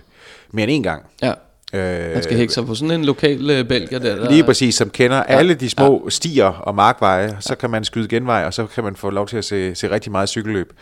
mere 0.51 0.63
end 0.63 0.71
en 0.71 0.83
gang. 0.83 1.03
Ja. 1.21 1.33
Øh, 1.73 2.13
Man 2.13 2.23
skal 2.23 2.37
hække 2.37 2.53
sig 2.53 2.65
på 2.65 2.75
sådan 2.75 2.91
en 2.91 3.05
lokal 3.05 3.49
øh, 3.49 3.67
belgier 3.67 3.99
der. 3.99 4.15
der 4.15 4.31
Lige 4.31 4.43
præcis, 4.43 4.75
som 4.75 4.89
kender 4.89 5.17
ja. 5.17 5.23
alle 5.35 5.53
de 5.53 5.69
små 5.69 6.01
ja. 6.05 6.09
stier 6.09 6.45
og 6.45 6.75
markveje, 6.75 7.37
så 7.39 7.55
kan 7.55 7.69
man 7.69 7.83
skyde 7.83 8.07
genvej, 8.07 8.43
og 8.45 8.53
så 8.53 8.65
kan 8.65 8.83
man 8.83 8.95
få 8.95 9.09
lov 9.09 9.27
til 9.27 9.37
at 9.37 9.45
se, 9.45 9.75
se 9.75 9.91
rigtig 9.91 10.11
meget 10.11 10.29
cykelløb. 10.29 10.73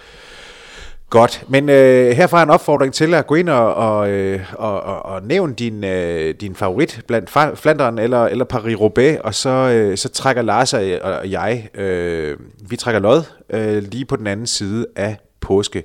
Godt, 1.09 1.43
men 1.47 1.69
øh, 1.69 2.11
herfra 2.11 2.43
en 2.43 2.49
opfordring 2.49 2.93
til 2.93 3.13
at 3.13 3.27
gå 3.27 3.35
ind 3.35 3.49
og, 3.49 3.73
og, 3.73 4.09
øh, 4.09 4.39
og, 4.53 4.81
og, 4.81 5.05
og 5.05 5.23
nævne 5.23 5.53
din, 5.53 5.83
øh, 5.83 6.35
din 6.41 6.55
favorit 6.55 7.01
blandt 7.07 7.59
Flanderen 7.59 7.99
eller, 7.99 8.25
eller 8.25 8.45
Paris-Roubaix, 8.53 9.21
og 9.23 9.35
så, 9.35 9.49
øh, 9.49 9.97
så 9.97 10.09
trækker 10.09 10.41
Lars 10.41 10.73
og, 10.73 10.81
og 11.01 11.31
jeg, 11.31 11.69
øh, 11.75 12.37
vi 12.69 12.75
trækker 12.75 12.99
lod 12.99 13.23
øh, 13.49 13.83
lige 13.83 14.05
på 14.05 14.15
den 14.15 14.27
anden 14.27 14.47
side 14.47 14.85
af 14.95 15.17
påske. 15.41 15.83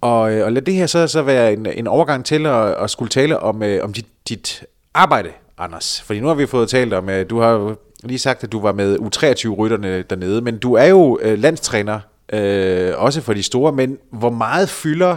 Og, 0.00 0.32
øh, 0.32 0.44
og 0.44 0.52
lad 0.52 0.62
det 0.62 0.74
her 0.74 0.86
så, 0.86 1.06
så 1.06 1.22
være 1.22 1.52
en, 1.52 1.66
en 1.66 1.86
overgang 1.86 2.24
til 2.24 2.46
at, 2.46 2.74
at 2.74 2.90
skulle 2.90 3.08
tale 3.08 3.40
om, 3.40 3.62
øh, 3.62 3.84
om 3.84 3.92
dit, 3.92 4.06
dit 4.28 4.64
arbejde, 4.94 5.30
Anders. 5.58 6.02
Fordi 6.02 6.20
nu 6.20 6.26
har 6.26 6.34
vi 6.34 6.46
fået 6.46 6.68
talt 6.68 6.92
om, 6.92 7.08
øh, 7.08 7.30
du 7.30 7.40
har 7.40 7.76
lige 8.04 8.18
sagt, 8.18 8.44
at 8.44 8.52
du 8.52 8.60
var 8.60 8.72
med 8.72 8.98
U23-rytterne 8.98 10.02
dernede, 10.02 10.40
men 10.40 10.58
du 10.58 10.74
er 10.74 10.84
jo 10.84 11.18
øh, 11.22 11.38
landstræner, 11.38 12.00
øh, 12.32 12.92
også 12.96 13.20
for 13.20 13.34
de 13.34 13.42
store, 13.42 13.72
men 13.72 13.98
hvor 14.10 14.30
meget 14.30 14.68
fylder 14.68 15.16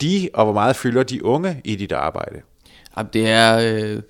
de, 0.00 0.28
og 0.34 0.44
hvor 0.44 0.54
meget 0.54 0.76
fylder 0.76 1.02
de 1.02 1.24
unge 1.24 1.60
i 1.64 1.76
dit 1.76 1.92
arbejde? 1.92 2.40
Jamen, 2.96 3.10
det 3.12 3.28
er, 3.28 3.58
øh, 3.58 4.02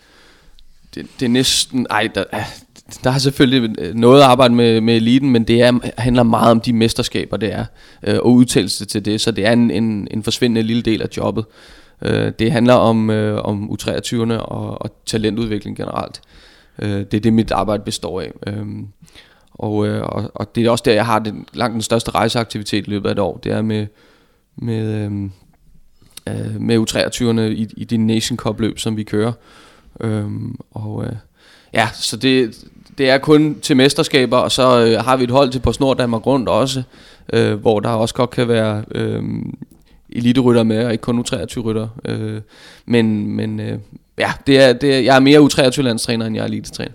det, 0.95 1.07
det 1.21 1.27
er 1.27 1.29
næsten, 1.29 1.87
ej, 1.91 2.09
der, 2.15 2.25
der 3.05 3.11
har 3.11 3.19
selvfølgelig 3.19 3.75
øh, 3.79 3.95
noget 3.95 4.21
at 4.21 4.27
arbejde 4.27 4.55
med, 4.55 4.81
med 4.81 4.97
eliten, 4.97 5.31
men 5.31 5.45
det 5.45 5.63
er, 5.63 5.73
handler 5.99 6.23
meget 6.23 6.51
om 6.51 6.61
de 6.61 6.73
mesterskaber, 6.73 7.37
det 7.37 7.53
er, 7.53 7.65
øh, 8.03 8.19
og 8.19 8.33
udtalelse 8.33 8.85
til 8.85 9.05
det, 9.05 9.21
så 9.21 9.31
det 9.31 9.47
er 9.47 9.53
en, 9.53 9.71
en, 9.71 10.09
en 10.11 10.23
forsvindende 10.23 10.63
lille 10.63 10.83
del 10.83 11.03
af 11.03 11.09
jobbet. 11.17 11.45
Øh, 12.03 12.33
det 12.39 12.53
handler 12.53 12.75
om, 12.75 13.11
øh, 13.11 13.45
om 13.45 13.71
U23'erne 13.71 14.33
og, 14.33 14.83
og 14.83 14.91
talentudvikling 15.07 15.77
generelt. 15.77 16.21
Øh, 16.79 16.91
det 16.91 17.15
er 17.15 17.21
det, 17.21 17.33
mit 17.33 17.51
arbejde 17.51 17.83
består 17.85 18.21
af. 18.21 18.33
Øh, 18.47 18.67
og, 19.53 19.87
øh, 19.87 20.03
og, 20.03 20.31
og 20.35 20.55
det 20.55 20.67
er 20.67 20.71
også 20.71 20.83
der, 20.87 20.93
jeg 20.93 21.07
har 21.07 21.19
den, 21.19 21.47
langt 21.53 21.73
den 21.73 21.83
største 21.83 22.11
rejseaktivitet 22.11 22.87
i 22.87 22.91
løbet 22.91 23.09
af 23.09 23.13
et 23.13 23.19
år. 23.19 23.37
Det 23.37 23.53
er 23.53 23.63
med, 23.63 23.87
med, 24.57 24.85
øh, 24.95 25.31
øh 26.27 26.61
med 26.61 26.79
U23'erne 26.79 27.41
i, 27.41 27.69
i 27.77 27.85
det 27.85 28.01
Nation 28.01 28.37
Cup 28.37 28.61
løb, 28.61 28.79
som 28.79 28.97
vi 28.97 29.03
kører. 29.03 29.33
Øh, 30.01 30.31
og 30.71 31.05
øh, 31.05 31.13
ja, 31.73 31.89
så 31.95 32.17
det, 32.17 32.65
det 32.99 33.11
er 33.11 33.19
kun 33.19 33.61
til 33.61 33.77
mesterskaber, 33.77 34.37
og 34.37 34.53
så 34.53 34.87
øh, 34.87 35.05
har 35.05 35.17
vi 35.17 35.25
et 35.25 35.31
hold 35.31 35.51
til 35.51 35.61
på 35.61 35.73
Snor 35.73 35.95
Danmark 35.95 36.27
rundt 36.27 36.49
også, 36.49 36.83
øh, 37.33 37.55
hvor 37.55 37.81
der 37.81 37.89
også 37.89 38.15
godt 38.15 38.31
kan 38.31 38.49
være 38.49 38.85
øh, 38.95 39.23
eliterytter 40.11 40.63
med, 40.63 40.85
og 40.85 40.93
ikke 40.93 41.03
kun 41.03 41.21
U23-rytter. 41.21 41.89
Øh, 42.05 42.41
men 42.87 43.27
men 43.27 43.61
øh, 43.61 43.79
ja, 44.19 44.33
det 44.47 44.63
er, 44.63 44.73
det 44.73 44.95
er, 44.95 45.01
jeg 45.01 45.17
er 45.17 45.21
mere 45.21 45.41
U23-landstræner, 45.41 46.27
end 46.27 46.37
jeg 46.37 46.43
er 46.43 46.47
elitetræner. 46.47 46.93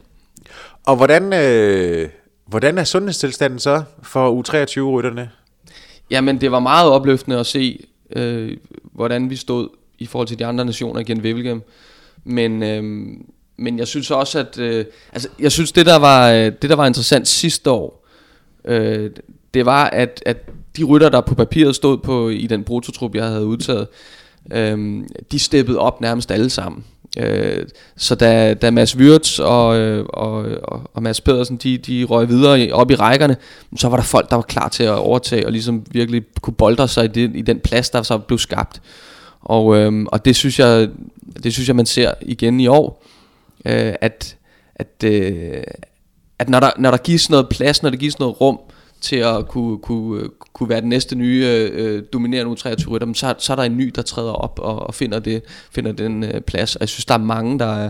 Og 0.85 0.95
hvordan, 0.95 1.33
øh, 1.33 2.09
hvordan 2.45 2.77
er 2.77 2.83
sundhedstilstanden 2.83 3.59
så 3.59 3.83
for 4.03 4.41
U23-rytterne? 4.41 5.29
Jamen, 6.11 6.41
det 6.41 6.51
var 6.51 6.59
meget 6.59 6.91
opløftende 6.91 7.39
at 7.39 7.45
se, 7.45 7.85
øh, 8.15 8.57
hvordan 8.93 9.29
vi 9.29 9.35
stod 9.35 9.69
i 9.99 10.05
forhold 10.05 10.27
til 10.27 10.39
de 10.39 10.45
andre 10.45 10.65
nationer 10.65 10.99
igen 10.99 11.21
Wevelgem. 11.21 11.61
Men, 12.23 12.63
øh, 12.63 12.83
men 13.57 13.79
jeg 13.79 13.87
synes 13.87 14.11
også, 14.11 14.39
at... 14.39 14.59
Øh, 14.59 14.85
altså, 15.13 15.29
jeg 15.39 15.51
synes, 15.51 15.71
det 15.71 15.85
der 15.85 15.95
var, 15.95 16.31
øh, 16.31 16.51
det, 16.61 16.69
der 16.69 16.75
var 16.75 16.87
interessant 16.87 17.27
sidste 17.27 17.71
år, 17.71 18.07
øh, 18.65 19.11
det 19.53 19.65
var, 19.65 19.85
at, 19.85 20.23
at 20.25 20.37
de 20.77 20.83
rytter, 20.83 21.09
der 21.09 21.21
på 21.21 21.35
papiret 21.35 21.75
stod 21.75 21.97
på 21.97 22.29
i 22.29 22.47
den 22.47 22.63
brutotrup, 22.63 23.15
jeg 23.15 23.25
havde 23.25 23.45
udtaget, 23.45 23.87
øh, 24.53 25.03
de 25.31 25.39
steppede 25.39 25.79
op 25.79 26.01
nærmest 26.01 26.31
alle 26.31 26.49
sammen. 26.49 26.83
Øh, 27.17 27.65
så 27.97 28.15
da, 28.15 28.53
da 28.53 28.71
Mads 28.71 28.97
Wirtz 28.97 29.39
og, 29.39 29.79
øh, 29.79 30.05
og, 30.09 30.33
og, 30.63 30.81
og 30.93 31.03
Mads 31.03 31.21
Pedersen, 31.21 31.57
de, 31.57 31.77
de 31.77 32.03
røg 32.03 32.29
videre 32.29 32.71
op 32.71 32.91
i 32.91 32.95
rækkerne, 32.95 33.35
så 33.75 33.87
var 33.89 33.97
der 33.97 34.03
folk, 34.03 34.29
der 34.29 34.35
var 34.35 34.43
klar 34.43 34.69
til 34.69 34.83
at 34.83 34.97
overtage 34.97 35.45
og 35.45 35.51
ligesom 35.51 35.83
virkelig 35.91 36.23
kunne 36.41 36.53
boldre 36.53 36.87
sig 36.87 37.05
i, 37.05 37.07
det, 37.07 37.31
i 37.35 37.41
den 37.41 37.59
plads, 37.59 37.89
der 37.89 38.01
så 38.01 38.17
blev 38.17 38.39
skabt. 38.39 38.81
Og, 39.41 39.77
øhm, 39.77 40.07
og 40.07 40.25
det 40.25 40.35
synes 40.35 40.59
jeg, 40.59 40.89
det 41.43 41.53
synes 41.53 41.67
jeg 41.67 41.75
man 41.75 41.85
ser 41.85 42.13
igen 42.21 42.59
i 42.59 42.67
år, 42.67 43.03
øh, 43.65 43.93
at 44.01 44.37
at, 44.75 45.03
øh, 45.05 45.63
at 46.39 46.49
når, 46.49 46.59
der, 46.59 46.69
når 46.77 46.91
der 46.91 46.97
gives 46.97 47.29
noget 47.29 47.49
plads, 47.49 47.83
når 47.83 47.89
der 47.89 47.97
gives 47.97 48.19
noget 48.19 48.41
rum 48.41 48.59
til 49.01 49.15
at 49.15 49.47
kunne, 49.47 49.77
kunne, 49.77 50.23
kunne 50.53 50.69
være 50.69 50.81
den 50.81 50.89
næste 50.89 51.15
nye 51.15 51.45
øh, 51.73 52.03
dominerende 52.13 52.51
U23 52.51 52.89
rytter, 52.89 53.05
men 53.07 53.15
så, 53.15 53.35
så 53.37 53.53
er 53.53 53.55
der 53.55 53.63
en 53.63 53.77
ny, 53.77 53.91
der 53.95 54.01
træder 54.01 54.31
op 54.31 54.59
og, 54.59 54.87
og 54.87 54.93
finder, 54.93 55.19
det, 55.19 55.41
finder 55.71 55.91
den 55.91 56.23
øh, 56.23 56.41
plads. 56.41 56.75
Og 56.75 56.81
jeg 56.81 56.89
synes, 56.89 57.05
der 57.05 57.13
er 57.13 57.17
mange, 57.17 57.59
der, 57.59 57.65
er- 57.85 57.89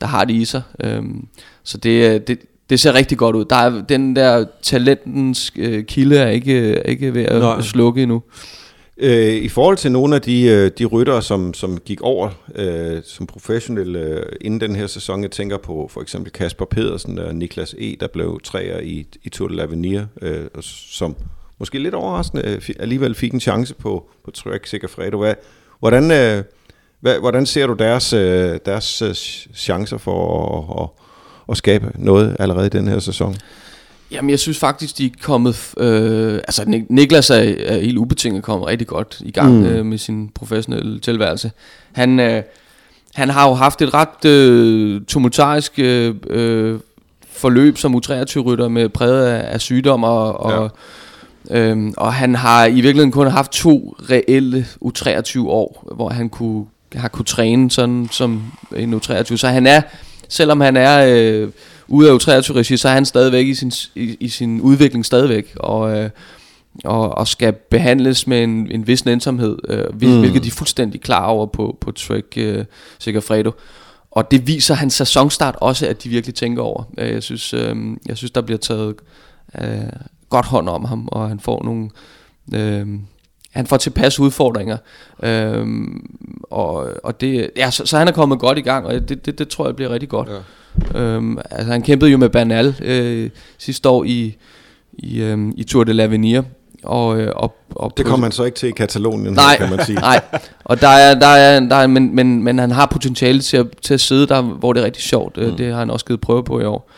der 0.00 0.06
har 0.06 0.24
det 0.24 0.34
i 0.34 0.44
sig. 0.44 0.62
Øhm, 0.84 1.26
så 1.64 1.78
det, 1.78 2.10
øh, 2.14 2.20
det, 2.26 2.38
det 2.70 2.80
ser 2.80 2.94
rigtig 2.94 3.18
godt 3.18 3.36
ud. 3.36 3.44
Der 3.44 3.56
er 3.56 3.82
den 3.82 4.16
der 4.16 4.44
talentens 4.62 5.52
øh, 5.56 5.84
kilde 5.84 6.16
er 6.18 6.28
ikke, 6.28 6.74
er 6.74 6.82
ikke 6.82 7.14
ved 7.14 7.24
at 7.24 7.40
Nej. 7.40 7.60
slukke 7.60 8.02
endnu. 8.02 8.22
Øh, 9.02 9.34
I 9.34 9.48
forhold 9.48 9.76
til 9.76 9.92
nogle 9.92 10.14
af 10.14 10.22
de, 10.22 10.42
øh, 10.42 10.70
de 10.78 10.84
ryttere, 10.84 11.22
som, 11.22 11.54
som 11.54 11.78
gik 11.84 12.00
over 12.00 12.30
øh, 12.54 13.02
som 13.04 13.26
professionelle 13.26 13.98
øh, 13.98 14.22
inden 14.40 14.60
den 14.60 14.76
her 14.76 14.86
sæson, 14.86 15.22
jeg 15.22 15.30
tænker 15.30 15.56
på 15.56 15.88
for 15.92 16.00
eksempel 16.00 16.32
Kasper 16.32 16.64
Pedersen 16.64 17.18
og 17.18 17.34
Niklas 17.34 17.74
E., 17.78 17.96
der 18.00 18.06
blev 18.06 18.40
træer 18.44 18.80
i, 18.80 19.06
i 19.22 19.28
Tour 19.28 19.48
de 19.48 19.64
l'Avenir, 19.64 20.26
øh, 20.26 20.46
og 20.54 20.64
som 20.64 21.16
måske 21.58 21.78
lidt 21.78 21.94
overraskende 21.94 22.42
øh, 22.46 22.74
alligevel 22.78 23.14
fik 23.14 23.32
en 23.32 23.40
chance 23.40 23.74
på, 23.74 24.10
på 24.24 24.30
Trek 24.30 24.66
Segafredo. 24.66 25.18
Hvad, 25.18 25.34
hvordan, 25.78 26.10
øh, 26.10 26.44
hvad, 27.00 27.18
hvordan 27.18 27.46
ser 27.46 27.66
du 27.66 27.72
deres, 27.72 28.12
øh, 28.12 28.58
deres 28.66 29.02
øh, 29.02 29.14
chancer 29.54 29.98
for 29.98 30.58
at, 30.58 30.82
at, 30.82 30.88
at 31.48 31.56
skabe 31.56 31.92
noget 31.94 32.36
allerede 32.38 32.66
i 32.66 32.70
den 32.70 32.88
her 32.88 32.98
sæson? 32.98 33.36
Jamen, 34.12 34.30
jeg 34.30 34.38
synes 34.38 34.58
faktisk, 34.58 34.98
de 34.98 35.06
er 35.06 35.10
kommet... 35.22 35.74
Øh, 35.78 36.34
altså, 36.34 36.62
Nik- 36.62 36.86
Niklas 36.88 37.30
er, 37.30 37.54
er 37.66 37.80
helt 37.80 37.98
ubetinget 37.98 38.42
kommet 38.42 38.68
rigtig 38.68 38.86
godt 38.86 39.16
i 39.20 39.30
gang 39.30 39.52
mm. 39.52 39.64
øh, 39.64 39.86
med 39.86 39.98
sin 39.98 40.28
professionelle 40.34 41.00
tilværelse. 41.00 41.52
Han, 41.92 42.20
øh, 42.20 42.42
han 43.14 43.28
har 43.28 43.48
jo 43.48 43.54
haft 43.54 43.82
et 43.82 43.94
ret 43.94 44.24
øh, 44.24 45.00
tumultarisk 45.08 45.78
øh, 45.78 46.14
øh, 46.30 46.78
forløb 47.30 47.78
som 47.78 47.94
U23-rytter 47.94 48.68
med 48.68 48.88
præget 48.88 49.26
af, 49.26 49.52
af 49.54 49.60
sygdom 49.60 50.04
og, 50.04 50.40
og 50.40 50.70
Øhm, 51.50 51.94
og 51.96 52.14
han 52.14 52.34
har 52.34 52.66
i 52.66 52.74
virkeligheden 52.74 53.12
kun 53.12 53.26
haft 53.26 53.52
to 53.52 53.96
reelle 54.10 54.66
U23 54.84 55.40
år, 55.46 55.92
hvor 55.94 56.08
han 56.08 56.28
kunne, 56.28 56.66
har 56.94 57.08
kunne 57.08 57.24
træne 57.24 57.70
sådan 57.70 58.08
som 58.12 58.52
en 58.76 58.94
U23. 58.94 59.36
Så 59.36 59.48
han 59.48 59.66
er, 59.66 59.82
selvom 60.28 60.60
han 60.60 60.76
er 60.76 61.06
øh, 61.08 61.48
ude 61.90 62.10
af 62.10 62.14
U23-regi, 62.14 62.76
så 62.76 62.88
er 62.88 62.92
han 62.92 63.04
stadigvæk 63.04 63.46
i 63.46 63.54
sin, 63.54 63.72
i, 63.94 64.16
i 64.20 64.28
sin 64.28 64.60
udvikling 64.60 65.06
stadigvæk. 65.06 65.52
Og, 65.56 65.98
øh, 65.98 66.10
og, 66.84 67.18
og 67.18 67.28
skal 67.28 67.52
behandles 67.52 68.26
med 68.26 68.42
en, 68.42 68.70
en 68.70 68.86
vis 68.86 69.04
nænsomhed, 69.04 69.58
øh, 69.68 69.84
hvil, 69.94 70.10
mm. 70.10 70.20
hvilket 70.20 70.42
de 70.42 70.48
er 70.48 70.52
fuldstændig 70.52 71.00
klar 71.00 71.26
over 71.26 71.46
på, 71.46 71.78
på 71.80 71.92
Trek 71.92 72.24
øh, 72.36 72.64
Segafredo. 72.98 73.50
Og 74.10 74.30
det 74.30 74.46
viser 74.46 74.74
hans 74.74 74.94
sæsonstart 74.94 75.56
også, 75.60 75.86
at 75.86 76.04
de 76.04 76.08
virkelig 76.08 76.34
tænker 76.34 76.62
over. 76.62 76.82
Øh, 76.98 77.10
jeg 77.10 77.22
synes, 77.22 77.54
øh, 77.54 77.76
jeg 78.06 78.16
synes 78.16 78.30
der 78.30 78.40
bliver 78.40 78.58
taget 78.58 78.94
øh, 79.60 79.64
godt 80.28 80.46
hånd 80.46 80.68
om 80.68 80.84
ham, 80.84 81.08
og 81.12 81.28
han 81.28 81.40
får 81.40 81.64
nogle... 81.64 81.90
Øh, 82.54 82.86
han 83.50 83.66
får 83.66 83.76
tilpas 83.76 84.20
udfordringer, 84.20 84.76
øh, 85.22 85.66
og, 86.42 86.88
og 87.04 87.20
det, 87.20 87.50
ja, 87.56 87.70
så, 87.70 87.86
så 87.86 87.98
han 87.98 88.08
er 88.08 88.12
kommet 88.12 88.38
godt 88.38 88.58
i 88.58 88.60
gang, 88.60 88.86
og 88.86 89.08
det, 89.08 89.26
det, 89.26 89.38
det 89.38 89.48
tror 89.48 89.66
jeg 89.66 89.76
bliver 89.76 89.90
rigtig 89.90 90.08
godt. 90.08 90.28
Ja. 90.28 90.34
Øhm, 90.94 91.38
altså 91.50 91.72
han 91.72 91.82
kæmpede 91.82 92.10
jo 92.10 92.16
med 92.16 92.28
Bernal 92.28 92.74
øh, 92.82 93.30
sidste 93.58 93.88
år 93.88 94.04
i, 94.04 94.36
i, 94.92 95.20
øh, 95.20 95.38
i 95.56 95.64
Tour 95.64 95.84
de 95.84 96.04
l'Avenir, 96.04 96.42
og, 96.82 97.20
øh, 97.20 97.32
og, 97.36 97.56
og 97.70 97.92
det 97.96 98.06
kommer 98.06 98.26
man 98.26 98.32
så 98.32 98.44
ikke 98.44 98.56
til 98.56 98.68
i 98.68 98.72
Katalonien, 98.72 99.34
nej, 99.34 99.56
kan 99.56 99.70
man 99.70 99.84
sige. 99.84 100.00
Nej, 100.10 100.20
og 100.64 100.80
der 100.80 100.88
er, 100.88 101.14
der 101.14 101.26
er, 101.26 101.60
der 101.60 101.76
er 101.76 101.86
men, 101.86 102.14
men, 102.14 102.42
men 102.42 102.58
han 102.58 102.70
har 102.70 102.86
potentiale 102.86 103.40
til 103.40 103.56
at, 103.56 103.66
til 103.82 103.94
at 103.94 104.00
sidde 104.00 104.26
der, 104.26 104.42
hvor 104.42 104.72
det 104.72 104.80
er 104.80 104.84
rigtig 104.84 105.02
sjovt. 105.02 105.36
Mm. 105.36 105.56
Det 105.56 105.72
har 105.72 105.78
han 105.78 105.90
også 105.90 106.06
givet 106.06 106.20
prøve 106.20 106.44
på 106.44 106.60
i 106.60 106.64
år. 106.64 106.90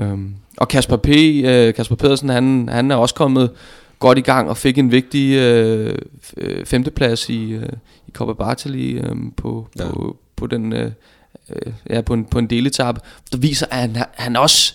Um, 0.00 0.34
og 0.56 0.68
Kasper 0.68 0.96
P. 0.96 1.08
Uh, 1.08 1.74
Kasper 1.74 1.96
Pedersen, 1.96 2.28
han, 2.28 2.68
han 2.72 2.90
er 2.90 2.96
også 2.96 3.14
kommet 3.14 3.50
godt 3.98 4.18
i 4.18 4.20
gang 4.20 4.48
og 4.48 4.56
fik 4.56 4.78
en 4.78 4.92
vigtig 4.92 5.38
uh, 5.38 5.94
femteplads 6.64 7.28
i, 7.28 7.56
uh, 7.56 7.62
i 8.08 8.10
Copa 8.12 8.32
Bartali 8.32 9.00
um, 9.10 9.32
på, 9.36 9.68
ja. 9.78 9.84
på, 9.84 10.16
på 10.36 10.46
den 10.46 10.74
uh, 11.66 11.72
ja, 11.90 12.00
på 12.00 12.14
en, 12.14 12.24
på 12.24 12.38
en 12.38 12.46
deletap. 12.46 12.98
Der 13.32 13.38
viser, 13.38 13.66
at 13.70 13.78
han, 13.78 13.96
han 14.14 14.36
også 14.36 14.74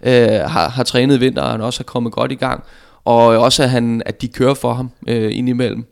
uh, 0.00 0.08
har, 0.50 0.68
har 0.68 0.82
trænet 0.82 1.16
i 1.16 1.20
vinter, 1.20 1.42
og 1.42 1.50
han 1.50 1.60
også 1.60 1.80
er 1.80 1.84
kommet 1.84 2.12
godt 2.12 2.32
i 2.32 2.34
gang 2.34 2.64
og 3.04 3.24
også 3.24 3.62
at, 3.62 3.70
han, 3.70 4.02
at 4.06 4.22
de 4.22 4.28
kører 4.28 4.54
for 4.54 4.72
ham 4.72 4.90
øh, 5.08 5.36
indimellem. 5.36 5.84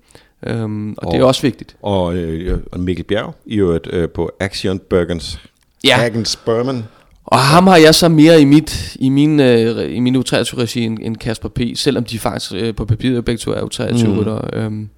Um, 0.51 0.95
og, 0.99 1.07
og 1.07 1.13
det 1.13 1.21
er 1.21 1.25
også 1.25 1.43
vigtigt. 1.43 1.77
Og, 1.83 2.15
øh, 2.15 2.59
og 2.73 2.81
Mikkel 2.81 3.05
Bjerg 3.05 3.35
i 3.47 3.57
øvrigt 3.57 3.89
øh, 3.93 4.09
på 4.09 4.31
Action 4.41 4.79
Bergens 4.79 5.41
ja. 5.85 5.97
Hagens 5.97 6.37
Berman. 6.37 6.85
Og 7.25 7.39
ham 7.39 7.67
har 7.67 7.77
jeg 7.77 7.95
så 7.95 8.09
mere 8.09 8.41
i 8.41 8.45
mit 8.45 8.97
i 9.01 9.09
min 9.09 9.41
øh, 9.41 9.97
i 9.97 10.01
min 10.01 10.17
U23 10.17 10.21
regi 10.33 10.85
end, 10.85 10.99
end 11.03 11.17
Kasper 11.17 11.49
P, 11.49 11.61
selvom 11.75 12.05
de 12.05 12.19
faktisk 12.19 12.53
øh, 12.55 12.75
på 12.75 12.85
papiret 12.85 13.25
begge 13.25 13.39
to 13.39 13.51
er 13.51 13.61
U23 13.61 14.07
mm. 14.07 14.19
rytter. 14.19 14.67
Um, 14.67 14.91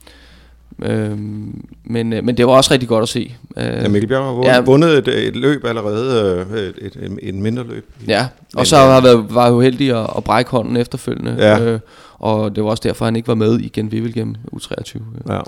Øhm, 0.82 1.64
men, 1.84 2.12
øh, 2.12 2.24
men 2.24 2.36
det 2.36 2.46
var 2.46 2.52
også 2.52 2.70
rigtig 2.70 2.88
godt 2.88 3.02
at 3.02 3.08
se. 3.08 3.34
Øh, 3.56 3.64
ja, 3.64 3.88
Mikkel 3.88 4.08
Bjerg 4.08 4.24
har 4.24 4.32
vundet, 4.32 4.50
ja, 4.50 4.60
vundet 4.60 4.98
et, 4.98 5.28
et 5.28 5.36
løb 5.36 5.64
allerede, 5.64 6.46
øh, 6.50 6.58
et, 6.58 6.74
et, 6.78 6.96
et, 6.96 7.18
et 7.22 7.34
mindre 7.34 7.64
løb. 7.64 7.90
Ja, 8.06 8.26
og 8.56 8.66
så 8.66 8.76
har 8.76 9.00
været, 9.00 9.34
var 9.34 9.50
uheldig 9.50 10.00
at, 10.00 10.10
at 10.16 10.24
brække 10.24 10.50
hånden 10.50 10.76
efterfølgende. 10.76 11.36
Ja. 11.38 11.60
Øh, 11.60 11.80
og 12.18 12.56
det 12.56 12.64
var 12.64 12.70
også 12.70 12.82
derfor, 12.84 13.04
han 13.04 13.16
ikke 13.16 13.28
var 13.28 13.34
med 13.34 13.60
i 13.60 13.68
Gen 13.68 13.92
Vivelgem 13.92 14.34
U23. 14.56 15.00
Ja. 15.28 15.40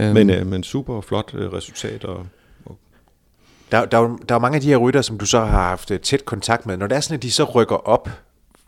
Øhm. 0.00 0.14
Men, 0.14 0.30
øh, 0.30 0.46
men 0.46 0.62
super 0.62 1.00
flot 1.00 1.34
øh, 1.34 1.52
resultat. 1.52 2.04
Og, 2.04 2.26
og 2.66 2.78
der, 3.72 3.84
der, 3.84 4.16
der 4.28 4.34
er 4.34 4.38
mange 4.38 4.56
af 4.56 4.60
de 4.60 4.68
her 4.68 4.76
rytter, 4.76 5.02
som 5.02 5.18
du 5.18 5.26
så 5.26 5.38
har 5.40 5.68
haft 5.68 5.90
øh, 5.90 6.00
tæt 6.00 6.24
kontakt 6.24 6.66
med. 6.66 6.76
Når 6.76 6.86
det 6.86 6.96
er 6.96 7.00
sådan, 7.00 7.16
at 7.16 7.22
de 7.22 7.30
så 7.30 7.44
rykker 7.44 7.88
op, 7.88 8.08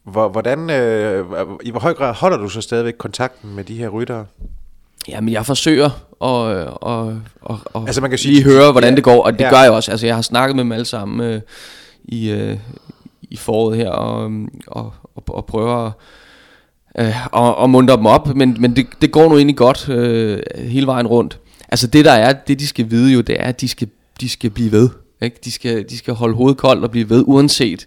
hvordan, 0.04 0.70
øh, 0.70 1.26
i 1.62 1.70
hvor 1.70 1.80
høj 1.80 1.94
grad 1.94 2.14
holder 2.14 2.36
du 2.36 2.48
så 2.48 2.60
stadigvæk 2.60 2.94
kontakten 2.98 3.54
med 3.54 3.64
de 3.64 3.74
her 3.74 3.88
ryttere? 3.88 4.26
Jamen, 5.08 5.32
jeg 5.32 5.46
forsøger 5.46 5.90
at, 6.22 6.56
at, 6.86 7.14
at, 7.50 7.56
at 7.74 7.82
altså, 7.86 8.00
man 8.00 8.10
kan 8.10 8.18
sige, 8.18 8.34
lige 8.34 8.44
høre, 8.44 8.72
hvordan 8.72 8.90
ja, 8.90 8.96
det 8.96 9.04
går, 9.04 9.22
og 9.24 9.32
det 9.32 9.40
ja. 9.40 9.50
gør 9.50 9.62
jeg 9.62 9.70
også. 9.70 9.90
Altså, 9.90 10.06
jeg 10.06 10.14
har 10.14 10.22
snakket 10.22 10.56
med 10.56 10.64
dem 10.64 10.72
alle 10.72 10.84
sammen 10.84 11.20
øh, 11.20 11.40
i, 12.04 12.30
øh, 12.30 12.56
i 13.22 13.36
foråret 13.36 13.76
her, 13.76 13.90
og, 13.90 14.32
og, 14.66 14.92
og, 15.14 15.24
og 15.28 15.46
prøver 15.46 15.86
at, 15.86 15.92
øh, 17.06 17.26
og, 17.32 17.56
og 17.56 17.70
munter 17.70 17.96
dem 17.96 18.06
op, 18.06 18.34
men, 18.34 18.56
men 18.60 18.76
det, 18.76 18.86
det 19.00 19.12
går 19.12 19.28
nu 19.28 19.36
egentlig 19.36 19.56
godt 19.56 19.88
øh, 19.88 20.40
hele 20.56 20.86
vejen 20.86 21.06
rundt. 21.06 21.38
Altså, 21.68 21.86
det 21.86 22.04
der 22.04 22.12
er, 22.12 22.32
det 22.32 22.60
de 22.60 22.66
skal 22.66 22.90
vide 22.90 23.12
jo, 23.12 23.20
det 23.20 23.40
er, 23.40 23.44
at 23.44 23.60
de 23.60 23.68
skal, 23.68 23.88
de 24.20 24.28
skal 24.28 24.50
blive 24.50 24.72
ved. 24.72 24.88
Ikke? 25.22 25.36
De, 25.44 25.52
skal, 25.52 25.84
de 25.90 25.98
skal 25.98 26.14
holde 26.14 26.34
hovedet 26.34 26.58
koldt 26.58 26.84
og 26.84 26.90
blive 26.90 27.10
ved, 27.10 27.24
uanset 27.26 27.86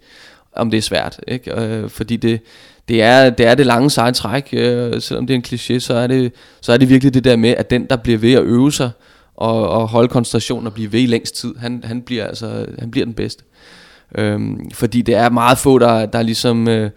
om 0.56 0.72
det 0.72 0.78
er 0.78 0.82
svært. 0.82 1.20
Ikke? 1.28 1.62
Øh, 1.62 1.90
fordi 1.90 2.18
det, 2.18 2.40
det 2.88 3.02
er, 3.02 3.30
det 3.30 3.46
er 3.48 3.56
det 3.56 3.66
lange 3.66 3.90
seje 3.90 4.12
træk, 4.12 4.50
øh, 4.54 5.02
selvom 5.02 5.28
det 5.28 5.34
er 5.34 5.38
en 5.38 5.46
kliché, 5.48 5.80
så 5.80 5.94
er, 5.94 6.08
det, 6.08 6.34
så 6.62 6.74
er 6.74 6.78
det 6.78 6.90
virkelig 6.90 7.14
det 7.14 7.24
der 7.24 7.36
med, 7.36 7.50
at 7.50 7.70
den, 7.70 7.86
der 7.90 7.96
bliver 7.96 8.18
ved 8.18 8.34
at 8.34 8.44
øve 8.44 8.72
sig, 8.72 8.92
og, 9.36 9.70
og 9.70 9.88
holde 9.88 10.08
koncentrationen 10.08 10.68
og 10.68 10.74
blive 10.74 10.92
ved 10.92 11.00
i 11.00 11.06
længst 11.06 11.36
tid, 11.36 11.56
han, 11.58 11.84
han, 11.84 12.02
bliver, 12.02 12.28
altså, 12.28 12.66
han 12.80 12.92
bliver 12.92 13.06
den 13.06 13.14
bedste. 13.14 13.44
Øhm, 14.16 14.72
fordi 14.72 15.02
det 15.02 15.16
er 15.16 15.30
meget 15.30 15.58
få, 15.58 15.80
der, 15.80 16.06
der 16.06 16.22
ligesom 16.22 16.68
øh, 16.68 16.90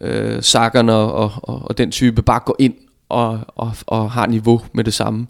øh, 0.00 0.42
sakkerne 0.42 0.92
og, 0.92 1.12
og, 1.12 1.32
og, 1.42 1.62
og 1.64 1.78
den 1.78 1.90
type 1.90 2.22
bare 2.22 2.40
går 2.46 2.56
ind 2.58 2.74
og, 3.08 3.40
og, 3.46 3.72
og 3.86 4.10
har 4.10 4.26
niveau 4.26 4.60
med 4.72 4.84
det 4.84 4.94
samme. 4.94 5.26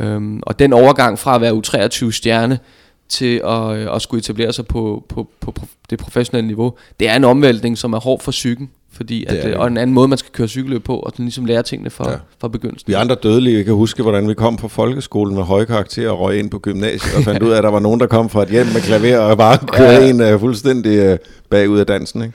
Øhm, 0.00 0.40
og 0.42 0.58
den 0.58 0.72
overgang 0.72 1.18
fra 1.18 1.34
at 1.34 1.40
være 1.40 1.52
U23 1.52 2.10
stjerne 2.10 2.58
til 3.08 3.40
at, 3.44 3.76
øh, 3.76 3.94
at 3.94 4.02
skulle 4.02 4.18
etablere 4.18 4.52
sig 4.52 4.66
på, 4.66 5.04
på, 5.08 5.30
på, 5.40 5.50
på 5.50 5.66
det 5.90 5.98
professionelle 5.98 6.46
niveau, 6.46 6.76
det 7.00 7.08
er 7.08 7.16
en 7.16 7.24
omvæltning, 7.24 7.78
som 7.78 7.92
er 7.92 8.00
hård 8.00 8.20
for 8.20 8.30
psyken. 8.30 8.70
Fordi 8.92 9.24
at, 9.24 9.44
det 9.44 9.54
og 9.54 9.66
en 9.66 9.76
anden 9.76 9.94
måde, 9.94 10.08
man 10.08 10.18
skal 10.18 10.32
køre 10.32 10.48
cykelløb 10.48 10.84
på, 10.84 10.96
og 10.96 11.12
ligesom 11.16 11.44
lære 11.44 11.62
tingene 11.62 11.90
fra, 11.90 12.10
ja. 12.10 12.16
fra 12.40 12.48
begyndelsen. 12.48 12.88
Vi 12.88 12.92
andre 12.92 13.14
dødelige 13.14 13.64
kan 13.64 13.74
huske, 13.74 14.02
hvordan 14.02 14.28
vi 14.28 14.34
kom 14.34 14.56
på 14.56 14.68
folkeskolen 14.68 15.34
med 15.34 15.42
høje 15.42 15.64
karakterer 15.64 16.10
og 16.10 16.20
røg 16.20 16.38
ind 16.38 16.50
på 16.50 16.58
gymnasiet, 16.58 17.16
og 17.16 17.22
fandt 17.22 17.42
ud 17.46 17.50
af, 17.50 17.56
at 17.56 17.64
der 17.64 17.70
var 17.70 17.80
nogen, 17.80 18.00
der 18.00 18.06
kom 18.06 18.30
fra 18.30 18.42
et 18.42 18.48
hjem 18.48 18.66
med 18.66 18.80
klaver 18.80 19.18
og 19.18 19.38
bare 19.38 19.58
kørte 19.58 20.04
ja. 20.04 20.10
en 20.10 20.34
uh, 20.34 20.40
fuldstændig 20.40 21.12
uh, 21.12 21.18
bagud 21.50 21.78
af 21.78 21.86
dansen. 21.86 22.22
Ikke? 22.22 22.34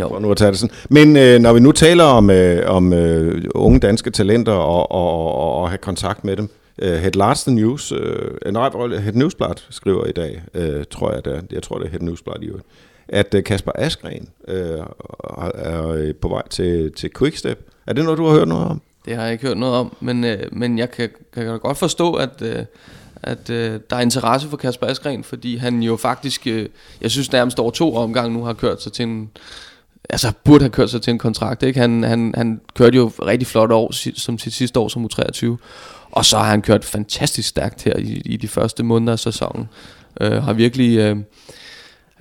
Jo. 0.00 0.08
For 0.08 0.18
nu 0.18 0.30
at 0.30 0.36
tage 0.36 0.50
det 0.50 0.58
sådan. 0.58 0.76
Men 0.90 1.16
øh, 1.16 1.40
når 1.40 1.52
vi 1.52 1.60
nu 1.60 1.72
taler 1.72 2.04
om, 2.04 2.30
øh, 2.30 2.70
om 2.70 2.92
øh, 2.92 3.44
unge 3.54 3.80
danske 3.80 4.10
talenter 4.10 4.52
og, 4.52 4.92
og, 4.92 5.36
og, 5.36 5.54
og 5.54 5.68
have 5.68 5.78
kontakt 5.78 6.24
med 6.24 6.36
dem, 6.36 6.50
øh, 6.78 6.92
Head 6.92 7.12
Larsen 7.12 7.54
News, 7.54 7.92
øh, 7.92 8.52
nej, 8.52 8.70
Head 8.98 9.12
Newsblad 9.12 9.54
skriver 9.70 10.06
i 10.06 10.12
dag, 10.12 10.42
øh, 10.54 10.84
tror 10.90 11.12
jeg, 11.12 11.24
det 11.24 11.36
er, 11.36 11.40
jeg 11.52 11.62
tror 11.62 11.78
det 11.78 11.86
er 11.86 11.90
Head 11.90 12.00
Newsblad 12.00 12.42
i 12.42 12.46
øvrigt, 12.46 12.66
at 13.08 13.34
øh, 13.34 13.44
Kasper 13.44 13.72
Askren 13.74 14.28
øh, 14.48 14.78
er 15.54 15.88
øh, 15.88 16.14
på 16.14 16.28
vej 16.28 16.48
til, 16.48 16.92
til 16.92 17.10
Quickstep. 17.18 17.68
Er 17.86 17.92
det 17.92 18.04
noget, 18.04 18.18
du 18.18 18.26
har 18.26 18.34
hørt 18.34 18.48
noget 18.48 18.66
om? 18.66 18.80
Det 19.04 19.16
har 19.16 19.22
jeg 19.22 19.32
ikke 19.32 19.46
hørt 19.46 19.58
noget 19.58 19.74
om, 19.74 19.96
men, 20.00 20.24
øh, 20.24 20.38
men 20.52 20.78
jeg 20.78 20.90
kan, 20.90 21.10
kan 21.32 21.58
godt 21.58 21.78
forstå, 21.78 22.14
at, 22.14 22.42
øh, 22.42 22.64
at 23.22 23.50
øh, 23.50 23.80
der 23.90 23.96
er 23.96 24.00
interesse 24.00 24.48
for 24.48 24.56
Kasper 24.56 24.86
Askren, 24.86 25.24
fordi 25.24 25.56
han 25.56 25.82
jo 25.82 25.96
faktisk, 25.96 26.46
øh, 26.46 26.68
jeg 27.00 27.10
synes 27.10 27.32
nærmest 27.32 27.58
over 27.58 27.70
to 27.70 27.96
omgange 27.96 28.34
nu 28.34 28.44
har 28.44 28.52
kørt 28.52 28.82
sig 28.82 28.92
til 28.92 29.02
en, 29.02 29.30
altså 30.10 30.32
burde 30.44 30.64
have 30.64 30.70
kørt 30.70 30.90
sig 30.90 31.02
til 31.02 31.10
en 31.10 31.18
kontrakt. 31.18 31.62
Ikke? 31.62 31.80
Han, 31.80 32.02
han, 32.02 32.34
han 32.36 32.60
kørte 32.74 32.96
jo 32.96 33.12
rigtig 33.22 33.46
flot 33.46 33.72
år 33.72 34.14
som 34.18 34.38
sit 34.38 34.52
sidste 34.52 34.80
år 34.80 34.88
som 34.88 35.04
U23, 35.04 35.56
og 36.10 36.24
så 36.24 36.36
har 36.36 36.44
han 36.44 36.62
kørt 36.62 36.84
fantastisk 36.84 37.48
stærkt 37.48 37.82
her 37.82 37.96
i, 37.96 38.22
i 38.24 38.36
de 38.36 38.48
første 38.48 38.82
måneder 38.82 39.12
af 39.12 39.18
sæsonen. 39.18 39.68
Øh, 40.20 40.42
har 40.42 40.52
virkelig... 40.52 40.98
Øh, 40.98 41.16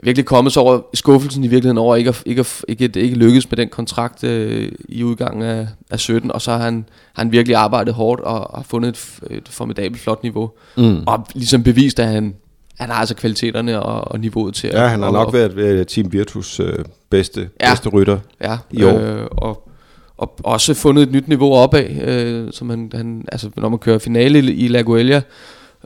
virkelig 0.04 0.26
kommet 0.26 0.54
så 0.54 0.60
over 0.60 0.82
skuffelsen 0.94 1.44
i 1.44 1.48
virkeligheden 1.48 1.78
over 1.78 1.96
ikke 1.96 2.10
at, 2.10 2.24
ikke 2.26 2.40
at, 2.40 2.66
ikke, 2.68 2.86
at, 2.86 2.96
ikke 2.96 3.16
lykkes 3.16 3.52
med 3.52 3.58
den 3.58 3.70
kontrakt 3.70 4.24
øh, 4.24 4.72
i 4.90 5.04
udgangen 5.04 5.44
af, 5.44 5.68
af 5.90 6.00
17, 6.00 6.32
og 6.32 6.42
så 6.42 6.52
har 6.52 6.58
han, 6.58 6.86
han 7.14 7.32
virkelig 7.32 7.56
arbejdet 7.56 7.94
hårdt 7.94 8.22
og, 8.22 8.54
og 8.54 8.66
fundet 8.66 8.90
et, 8.90 9.38
et 9.38 9.50
formidabelt 9.50 10.02
flot 10.02 10.24
niveau, 10.24 10.52
mm. 10.78 11.04
og 11.06 11.28
ligesom 11.34 11.64
bevist, 11.64 12.00
at 12.00 12.08
han, 12.08 12.36
han 12.80 12.90
har 12.90 13.00
altså 13.00 13.16
kvaliteterne 13.16 13.82
og, 13.82 14.12
og 14.12 14.20
niveauet 14.20 14.56
til 14.56 14.70
Ja, 14.74 14.84
at, 14.84 14.90
han 14.90 15.00
har 15.00 15.08
og, 15.08 15.14
nok 15.14 15.34
været, 15.34 15.56
været 15.56 15.88
Team 15.88 16.14
Virtus 16.14 16.60
øh, 16.60 16.86
bedste, 17.10 17.50
ja, 17.62 17.72
bedste 17.72 17.90
rytter 17.90 18.20
ja, 18.42 18.58
i 18.72 18.84
år. 18.84 19.00
Øh, 19.00 19.26
og, 19.32 19.70
og 20.18 20.36
også 20.44 20.74
fundet 20.74 21.04
et 21.04 21.12
nyt 21.12 21.28
niveau 21.28 21.54
opad, 21.54 21.90
øh, 21.90 22.48
som 22.52 22.70
han, 22.70 22.92
han, 22.96 23.26
altså 23.32 23.50
når 23.58 23.70
man 23.70 23.80
kører 23.80 24.00
finale 24.00 24.40
i, 24.40 24.52
i 24.52 24.68
La 24.68 24.82
Guelia, 24.82 25.22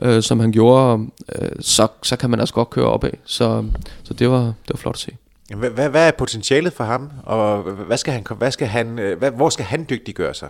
øh, 0.02 0.22
som 0.22 0.40
han 0.40 0.52
gjorde, 0.52 1.06
øh, 1.34 1.50
så, 1.60 1.88
så 2.02 2.16
kan 2.16 2.30
man 2.30 2.40
også 2.40 2.54
godt 2.54 2.70
køre 2.70 2.86
opad. 2.86 3.10
Så, 3.24 3.64
så 4.02 4.14
det, 4.14 4.30
var, 4.30 4.40
det 4.40 4.70
var 4.70 4.76
flot 4.76 4.94
at 4.94 5.00
se. 5.00 5.16
Hvad, 5.56 5.70
hvad, 5.70 5.88
hvad 5.88 6.06
er 6.06 6.10
potentialet 6.10 6.72
for 6.72 6.84
ham, 6.84 7.10
og 7.24 7.62
hvad 7.62 7.96
skal 7.96 8.12
han, 8.12 8.26
hvad 8.38 8.50
skal 8.50 8.66
han, 8.66 8.98
øh, 8.98 9.18
hvad, 9.18 9.30
hvor 9.30 9.48
skal 9.48 9.64
han 9.64 9.86
dygtiggøre 9.90 10.34
sig? 10.34 10.48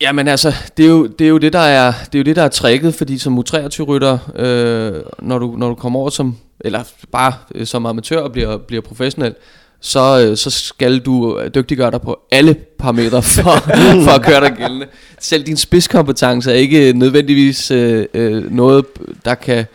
Jamen 0.00 0.28
altså, 0.28 0.54
det 0.76 0.84
er 0.84 0.88
jo 0.88 1.06
det, 1.06 1.24
er 1.24 1.28
jo 1.28 1.38
det 1.38 1.52
der 1.52 1.58
er 1.58 1.92
det 1.92 2.14
er 2.14 2.18
jo 2.18 2.24
det 2.24 2.36
der 2.36 2.42
er 2.42 2.48
tricket, 2.48 2.94
fordi 2.94 3.18
som 3.18 3.38
U23-rytter, 3.38 4.18
øh, 4.34 5.02
når 5.18 5.38
du 5.38 5.54
når 5.56 5.68
du 5.68 5.74
kommer 5.74 6.00
over 6.00 6.10
som 6.10 6.36
eller 6.60 6.84
bare 7.12 7.32
øh, 7.54 7.66
som 7.66 7.86
amatør 7.86 8.20
og 8.20 8.32
bliver 8.32 8.56
bliver 8.56 8.82
professionel, 8.82 9.28
øh, 9.28 9.36
så 9.82 10.50
skal 10.50 10.98
du 10.98 11.40
dygtiggøre 11.54 11.90
dig 11.90 12.00
på 12.00 12.20
alle 12.30 12.54
parametre 12.78 13.22
for, 13.34 13.56
for 14.04 14.10
at 14.10 14.22
køre 14.22 14.40
dig 14.40 14.52
gældende. 14.56 14.86
Selv 15.20 15.42
din 15.42 15.56
spidskompetence 15.56 16.50
er 16.50 16.54
ikke 16.54 16.92
nødvendigvis 16.92 17.70
øh, 17.70 18.06
øh, 18.14 18.52
noget, 18.52 18.84
der 19.24 19.34
kan 19.34 19.66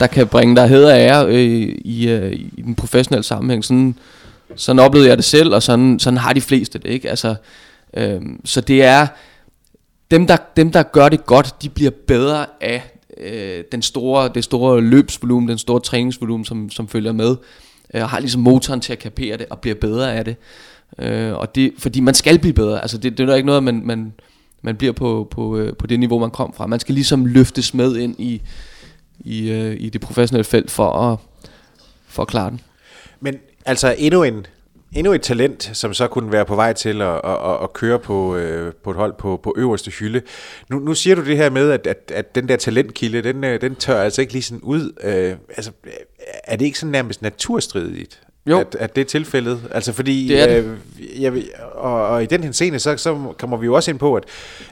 der 0.00 0.06
kan 0.06 0.26
bringe 0.26 0.56
dig 0.56 0.68
hed 0.68 0.84
og 0.84 0.98
ære 0.98 1.26
øh, 1.26 1.74
i, 1.84 2.08
øh, 2.08 2.32
i 2.32 2.62
den 2.64 2.74
professionelle 2.74 3.24
sammenhæng. 3.24 3.64
Sådan, 3.64 3.94
sådan 4.56 4.78
oplevede 4.78 5.08
jeg 5.08 5.16
det 5.16 5.24
selv, 5.24 5.54
og 5.54 5.62
sådan, 5.62 5.98
sådan 5.98 6.18
har 6.18 6.32
de 6.32 6.40
fleste 6.40 6.78
det, 6.78 6.88
ikke? 6.88 7.10
Altså, 7.10 7.34
øh, 7.96 8.20
så 8.44 8.60
det 8.60 8.84
er, 8.84 9.06
dem 10.10 10.26
der, 10.26 10.36
dem 10.56 10.72
der 10.72 10.82
gør 10.82 11.08
det 11.08 11.26
godt, 11.26 11.62
de 11.62 11.68
bliver 11.68 11.90
bedre 12.06 12.46
af 12.60 12.82
øh, 13.16 13.64
den 13.72 13.82
store, 13.82 14.30
det 14.34 14.44
store 14.44 14.80
løbsvolumen, 14.80 15.48
den 15.48 15.58
store 15.58 15.80
træningsvolumen, 15.80 16.44
som, 16.44 16.70
som 16.70 16.88
følger 16.88 17.12
med, 17.12 17.36
øh, 17.94 18.02
og 18.02 18.08
har 18.08 18.20
ligesom 18.20 18.42
motoren 18.42 18.80
til 18.80 18.92
at 18.92 18.98
kapere 18.98 19.36
det, 19.36 19.46
og 19.50 19.58
bliver 19.60 19.74
bedre 19.74 20.14
af 20.14 20.24
det. 20.24 20.36
Øh, 20.98 21.34
og 21.34 21.54
det, 21.54 21.72
fordi 21.78 22.00
man 22.00 22.14
skal 22.14 22.38
blive 22.38 22.54
bedre, 22.54 22.80
altså 22.80 22.98
det, 22.98 23.18
det 23.18 23.28
er 23.28 23.34
ikke 23.34 23.46
noget, 23.46 23.62
man, 23.62 23.82
man, 23.84 24.12
man 24.62 24.76
bliver 24.76 24.92
på, 24.92 25.28
på, 25.30 25.56
øh, 25.56 25.76
på 25.76 25.86
det 25.86 26.00
niveau, 26.00 26.18
man 26.18 26.30
kom 26.30 26.52
fra. 26.52 26.66
Man 26.66 26.80
skal 26.80 26.94
ligesom 26.94 27.26
løftes 27.26 27.74
med 27.74 27.96
ind 27.96 28.20
i, 28.20 28.42
i, 29.20 29.50
øh, 29.50 29.76
i 29.80 29.88
det 29.88 30.00
professionelle 30.00 30.44
felt 30.44 30.70
for 30.70 30.90
at, 30.90 31.18
for 32.06 32.22
at 32.22 32.28
klare 32.28 32.50
den. 32.50 32.60
Men 33.20 33.34
altså 33.66 33.94
endnu 33.98 34.22
en 34.22 34.46
endnu 34.92 35.12
et 35.12 35.22
talent, 35.22 35.70
som 35.72 35.94
så 35.94 36.08
kunne 36.08 36.32
være 36.32 36.44
på 36.44 36.54
vej 36.54 36.72
til 36.72 37.02
at, 37.02 37.20
at, 37.24 37.30
at, 37.30 37.62
at 37.62 37.72
køre 37.72 37.98
på, 37.98 38.36
øh, 38.36 38.72
på 38.84 38.90
et 38.90 38.96
hold 38.96 39.14
på, 39.18 39.40
på 39.42 39.54
øverste 39.56 39.90
hylde. 39.90 40.22
Nu, 40.70 40.78
nu 40.78 40.94
siger 40.94 41.16
du 41.16 41.24
det 41.24 41.36
her 41.36 41.50
med, 41.50 41.70
at, 41.70 41.86
at, 41.86 42.12
at 42.14 42.34
den 42.34 42.48
der 42.48 42.56
talentkilde, 42.56 43.22
den, 43.22 43.44
øh, 43.44 43.60
den 43.60 43.74
tør 43.74 44.02
altså 44.02 44.20
ikke 44.20 44.32
lige 44.32 44.42
sådan 44.42 44.62
ud. 44.62 44.92
Øh, 45.00 45.36
altså, 45.48 45.72
er 46.44 46.56
det 46.56 46.64
ikke 46.64 46.78
sådan 46.78 46.92
nærmest 46.92 47.22
naturstridigt? 47.22 48.20
Jo. 48.50 48.60
At, 48.60 48.76
at 48.80 48.96
det 48.96 49.00
er 49.00 49.04
tilfældet. 49.04 49.60
Altså 49.70 49.92
fordi, 49.92 50.28
det 50.28 50.42
er 50.42 50.46
det. 50.46 50.64
Øh, 50.64 51.22
jeg, 51.22 51.32
og, 51.74 52.06
og 52.06 52.22
i 52.22 52.26
den 52.26 52.44
her 52.44 52.52
scene, 52.52 52.78
så, 52.78 52.96
så 52.96 53.34
kommer 53.38 53.56
vi 53.56 53.66
jo 53.66 53.74
også 53.74 53.90
ind 53.90 53.98
på, 53.98 54.14
at, 54.14 54.24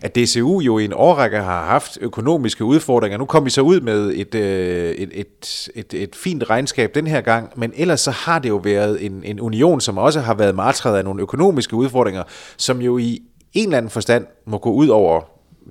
at 0.02 0.16
DCU 0.16 0.60
jo 0.60 0.78
i 0.78 0.84
en 0.84 0.92
årrække 0.92 1.36
har 1.36 1.64
haft 1.64 1.98
økonomiske 2.00 2.64
udfordringer. 2.64 3.18
Nu 3.18 3.24
kom 3.24 3.44
vi 3.44 3.50
så 3.50 3.60
ud 3.60 3.80
med 3.80 4.12
et, 4.14 4.34
øh, 4.34 4.90
et, 4.90 5.10
et, 5.12 5.68
et, 5.74 5.94
et 5.94 6.16
fint 6.16 6.50
regnskab 6.50 6.94
den 6.94 7.06
her 7.06 7.20
gang, 7.20 7.50
men 7.56 7.72
ellers 7.76 8.00
så 8.00 8.10
har 8.10 8.38
det 8.38 8.48
jo 8.48 8.56
været 8.56 9.06
en, 9.06 9.22
en 9.24 9.40
union, 9.40 9.80
som 9.80 9.98
også 9.98 10.20
har 10.20 10.34
været 10.34 10.54
martret 10.54 10.98
af 10.98 11.04
nogle 11.04 11.22
økonomiske 11.22 11.76
udfordringer, 11.76 12.22
som 12.56 12.80
jo 12.80 12.98
i 12.98 13.22
en 13.52 13.64
eller 13.64 13.78
anden 13.78 13.90
forstand 13.90 14.26
må 14.46 14.58
gå 14.58 14.72
ud 14.72 14.88
over 14.88 15.20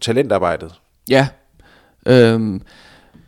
talentarbejdet. 0.01 0.73
Ja, 1.09 1.27
øhm, 2.07 2.61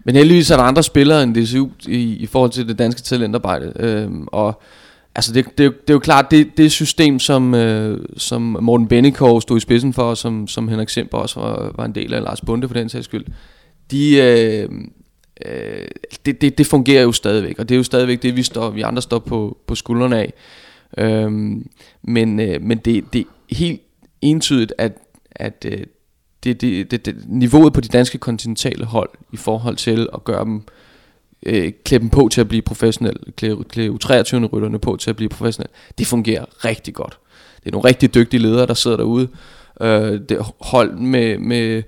men 0.08 0.16
heldigvis 0.16 0.52
er 0.52 0.58
der 0.58 0.64
andre 0.64 0.84
spillere 0.84 1.24
end 1.24 1.36
DCU 1.36 1.70
i, 1.88 2.16
i 2.16 2.26
forhold 2.26 2.52
til 2.52 2.68
det 2.68 2.80
danske 2.80 3.02
talentarbejde. 3.02 3.74
Øhm, 3.76 4.28
og 4.28 4.62
altså 5.16 5.34
det, 5.34 5.46
det, 5.46 5.58
det 5.58 5.90
er 5.90 5.94
jo 5.94 6.00
klart, 6.00 6.32
det, 6.32 6.58
det 6.58 6.72
system, 6.72 7.20
som, 7.20 7.56
øh, 7.56 8.00
som 8.18 8.58
Morten 8.62 8.88
Bennekov 8.88 9.42
stod 9.42 9.58
i 9.58 9.60
spidsen 9.60 9.94
for, 9.94 10.04
og 10.04 10.18
som, 10.18 10.48
som 10.48 10.68
Henrik 10.68 10.90
Semper 10.90 11.18
også 11.18 11.40
var, 11.40 11.72
var 11.76 11.86
en 11.86 11.96
del 11.96 12.14
af, 12.14 12.22
Lars 12.22 12.42
Bunde 12.42 12.68
for 12.68 12.74
den 12.74 12.90
sags 12.90 13.06
skyld, 13.06 13.26
de, 13.92 14.18
øh, 14.18 14.70
øh, 15.46 15.88
det, 16.26 16.42
det, 16.42 16.58
det 16.58 16.68
fungerer 16.68 17.04
jo 17.04 17.12
stadigvæk, 17.12 17.60
og 17.60 17.70
det 17.70 17.76
er 17.76 17.78
jo 17.78 17.84
stadigvæk 17.84 18.24
det, 18.24 18.36
vi, 18.36 18.44
står, 18.44 18.70
vi 18.70 18.82
andre 18.82 19.02
står 19.02 19.20
på, 19.20 19.58
på 19.68 19.76
skuldrene 19.76 20.18
af. 20.18 20.34
Øhm, 20.98 21.70
men 22.04 22.40
øh, 22.40 22.62
men 22.62 22.78
det, 22.78 23.14
det 23.14 23.20
er 23.22 23.56
helt 23.56 23.82
entydigt, 24.22 24.74
at, 24.78 24.98
at 25.32 25.66
øh, 25.72 25.84
det, 26.44 26.62
det, 26.62 26.92
det, 26.92 27.06
det, 27.06 27.16
niveauet 27.28 27.74
på 27.74 27.82
de 27.82 27.88
danske 27.88 28.18
kontinentale 28.18 28.86
hold 28.86 29.10
i 29.34 29.38
forhold 29.38 29.76
til 29.76 30.08
at 30.14 30.24
gøre 30.24 30.46
dem 30.46 30.64
øh, 31.46 31.72
klæde 31.86 32.02
dem 32.02 32.10
på 32.10 32.30
til 32.32 32.42
at 32.42 32.48
blive 32.48 32.62
professionel, 32.62 33.18
klæde, 33.36 33.58
klæde 33.70 33.90
U23-rytterne 33.90 34.80
på 34.80 34.98
til 35.00 35.10
at 35.10 35.16
blive 35.16 35.30
professionel, 35.30 35.70
det 35.98 36.08
fungerer 36.08 36.46
rigtig 36.66 36.94
godt. 36.94 37.20
Det 37.60 37.68
er 37.68 37.72
nogle 37.72 37.88
rigtig 37.88 38.14
dygtige 38.14 38.42
ledere, 38.42 38.66
der 38.66 38.74
sidder 38.74 38.98
derude. 38.98 39.28
Øh, 39.82 40.20
det 40.30 40.38
hold 40.62 40.98
med, 40.98 41.38
med, 41.38 41.84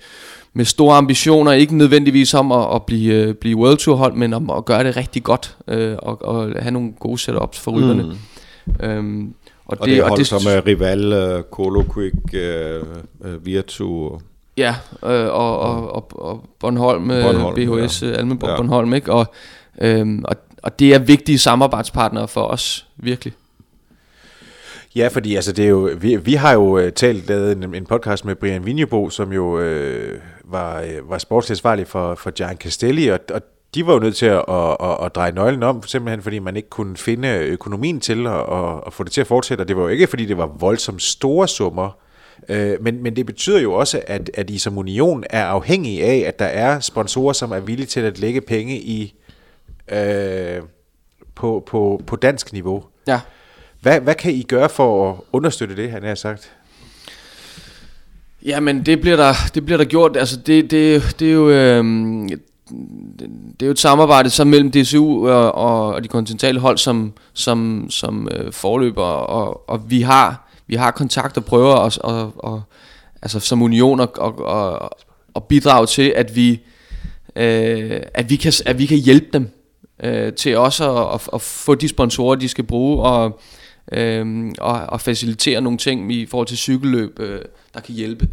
med 0.53 0.65
store 0.65 0.97
ambitioner, 0.97 1.51
ikke 1.51 1.77
nødvendigvis 1.77 2.33
om 2.33 2.51
at, 2.51 2.75
at 2.75 2.85
blive, 2.85 3.13
øh, 3.13 3.33
blive 3.33 3.57
World 3.57 3.77
Tour 3.77 3.95
hold, 3.95 4.13
men 4.13 4.33
om 4.33 4.49
at 4.49 4.65
gøre 4.65 4.83
det 4.83 4.97
rigtig 4.97 5.23
godt, 5.23 5.57
øh, 5.67 5.95
og, 5.99 6.25
og 6.25 6.53
have 6.59 6.71
nogle 6.71 6.93
gode 6.99 7.17
setups 7.17 7.59
for 7.59 7.71
rytterne. 7.71 8.03
Mm. 8.03 8.85
Øhm, 8.85 9.33
og, 9.65 9.77
og 9.79 9.87
det, 9.87 9.95
det 9.95 10.03
hold, 10.03 10.11
og 10.11 10.17
det, 10.17 10.27
som 10.27 10.41
er 10.47 10.65
Rival, 10.65 11.35
uh, 11.37 11.41
Colo 11.51 11.83
Quick, 11.93 12.15
uh, 12.33 13.29
uh, 13.29 13.45
Virtu 13.45 14.19
Ja, 14.59 14.75
øh, 15.03 15.33
og, 15.33 15.59
og, 15.59 15.95
og, 15.95 16.07
og 16.13 16.49
Bornholm, 16.59 17.07
Bornholm 17.07 17.55
BHS, 17.55 18.03
ja. 18.03 18.07
Almenborg 18.07 18.49
ja. 18.49 18.55
Bornholm, 18.55 18.93
ikke? 18.93 19.11
Og, 19.11 19.25
øhm, 19.81 20.25
og, 20.27 20.35
og 20.63 20.79
det 20.79 20.93
er 20.93 20.99
vigtige 20.99 21.39
samarbejdspartnere 21.39 22.27
for 22.27 22.41
os, 22.41 22.85
virkelig. 22.97 23.33
Ja, 24.95 25.07
fordi 25.07 25.35
altså 25.35 25.51
det 25.51 25.65
er 25.65 25.69
jo, 25.69 25.89
vi, 25.99 26.15
vi 26.15 26.33
har 26.33 26.53
jo 26.53 26.79
uh, 26.79 26.89
talt 26.89 27.27
lavet 27.27 27.51
en, 27.51 27.75
en 27.75 27.85
podcast 27.85 28.25
med 28.25 28.35
Brian 28.35 28.65
Vinjebo, 28.65 29.09
som 29.09 29.33
jo 29.33 29.59
øh, 29.59 30.19
var, 30.43 30.81
øh, 30.81 31.09
var 31.09 31.17
sportsansvarlig 31.17 31.87
for, 31.87 32.15
for 32.15 32.31
Gian 32.37 32.57
Castelli, 32.57 33.07
og, 33.07 33.19
og 33.33 33.41
de 33.75 33.87
var 33.87 33.93
jo 33.93 33.99
nødt 33.99 34.15
til 34.15 34.25
at, 34.25 34.43
at, 34.49 34.77
at, 34.81 35.05
at 35.05 35.15
dreje 35.15 35.31
nøglen 35.31 35.63
om, 35.63 35.83
simpelthen 35.83 36.21
fordi 36.21 36.39
man 36.39 36.55
ikke 36.55 36.69
kunne 36.69 36.97
finde 36.97 37.37
økonomien 37.37 37.99
til 37.99 38.27
at, 38.27 38.33
at, 38.33 38.81
at 38.87 38.93
få 38.93 39.03
det 39.03 39.11
til 39.11 39.21
at 39.21 39.27
fortsætte, 39.27 39.61
og 39.61 39.67
det 39.67 39.75
var 39.75 39.81
jo 39.81 39.87
ikke 39.87 40.07
fordi 40.07 40.25
det 40.25 40.37
var 40.37 40.47
voldsomt 40.59 41.01
store 41.01 41.47
summer, 41.47 41.89
Øh, 42.49 42.77
men, 42.81 43.03
men 43.03 43.15
det 43.15 43.25
betyder 43.25 43.59
jo 43.59 43.73
også, 43.73 44.01
at, 44.07 44.31
at 44.33 44.49
I 44.49 44.57
som 44.57 44.77
union 44.77 45.23
er 45.29 45.45
afhængige 45.45 46.03
af, 46.03 46.23
at 46.27 46.39
der 46.39 46.45
er 46.45 46.79
sponsorer, 46.79 47.33
som 47.33 47.51
er 47.51 47.59
villige 47.59 47.87
til 47.87 47.99
at 47.99 48.19
lægge 48.19 48.41
penge 48.41 48.79
i 48.79 49.13
øh, 49.91 50.61
på, 51.35 51.63
på, 51.67 52.01
på 52.07 52.15
dansk 52.15 52.53
niveau. 52.53 52.83
Ja. 53.07 53.19
Hvad, 53.81 53.99
hvad 53.99 54.15
kan 54.15 54.33
I 54.33 54.43
gøre 54.43 54.69
for 54.69 55.09
at 55.11 55.15
understøtte 55.31 55.75
det, 55.75 55.91
han 55.91 56.03
har 56.03 56.15
sagt? 56.15 56.51
Jamen, 58.45 58.85
det 58.85 59.01
bliver 59.01 59.17
der, 59.17 59.33
det 59.53 59.65
bliver 59.65 59.77
der 59.77 59.85
gjort. 59.85 60.17
Altså, 60.17 60.37
det, 60.37 60.71
det, 60.71 61.15
det 61.19 61.29
er 61.29 61.33
jo... 61.33 61.49
Øh, 61.49 61.83
det 63.59 63.61
er 63.61 63.65
jo 63.65 63.71
et 63.71 63.79
samarbejde 63.79 64.29
så 64.29 64.43
mellem 64.43 64.71
DCU 64.71 65.29
og, 65.29 65.55
og, 65.55 65.93
og 65.93 66.03
de 66.03 66.07
kontinentale 66.07 66.59
hold 66.59 66.77
som, 66.77 67.13
som, 67.33 67.87
som 67.89 68.27
øh, 68.31 68.53
forløber, 68.53 69.03
og, 69.03 69.69
og 69.69 69.91
vi 69.91 70.01
har 70.01 70.48
vi 70.69 70.75
har 70.75 70.91
kontakt 70.91 71.37
og 71.37 71.45
prøver 71.45 71.75
os, 71.75 71.97
og, 71.97 72.33
og, 72.37 72.61
altså 73.21 73.39
som 73.39 73.61
union 73.61 73.99
og, 73.99 74.11
og, 74.17 74.39
og, 74.45 74.91
og 75.33 75.43
bidrage 75.43 75.87
til, 75.87 76.13
at 76.15 76.35
vi, 76.35 76.59
øh, 77.35 78.01
at 78.13 78.29
vi, 78.29 78.35
kan, 78.35 78.53
at 78.65 78.79
vi 78.79 78.85
kan 78.85 78.97
hjælpe 78.97 79.27
dem 79.33 79.49
øh, 80.03 80.33
til 80.33 80.57
også 80.57 80.97
at, 80.97 81.13
at, 81.13 81.29
at 81.33 81.41
få 81.41 81.75
de 81.75 81.87
sponsorer, 81.87 82.35
de 82.35 82.47
skal 82.47 82.63
bruge, 82.63 83.03
og, 83.03 83.39
øh, 83.91 84.51
og, 84.59 84.73
og 84.73 85.01
facilitere 85.01 85.61
nogle 85.61 85.77
ting 85.77 86.13
i 86.13 86.25
forhold 86.25 86.47
til 86.47 86.57
cykelløb, 86.57 87.19
øh, 87.19 87.41
der 87.73 87.79
kan 87.79 87.95
hjælpe, 87.95 88.27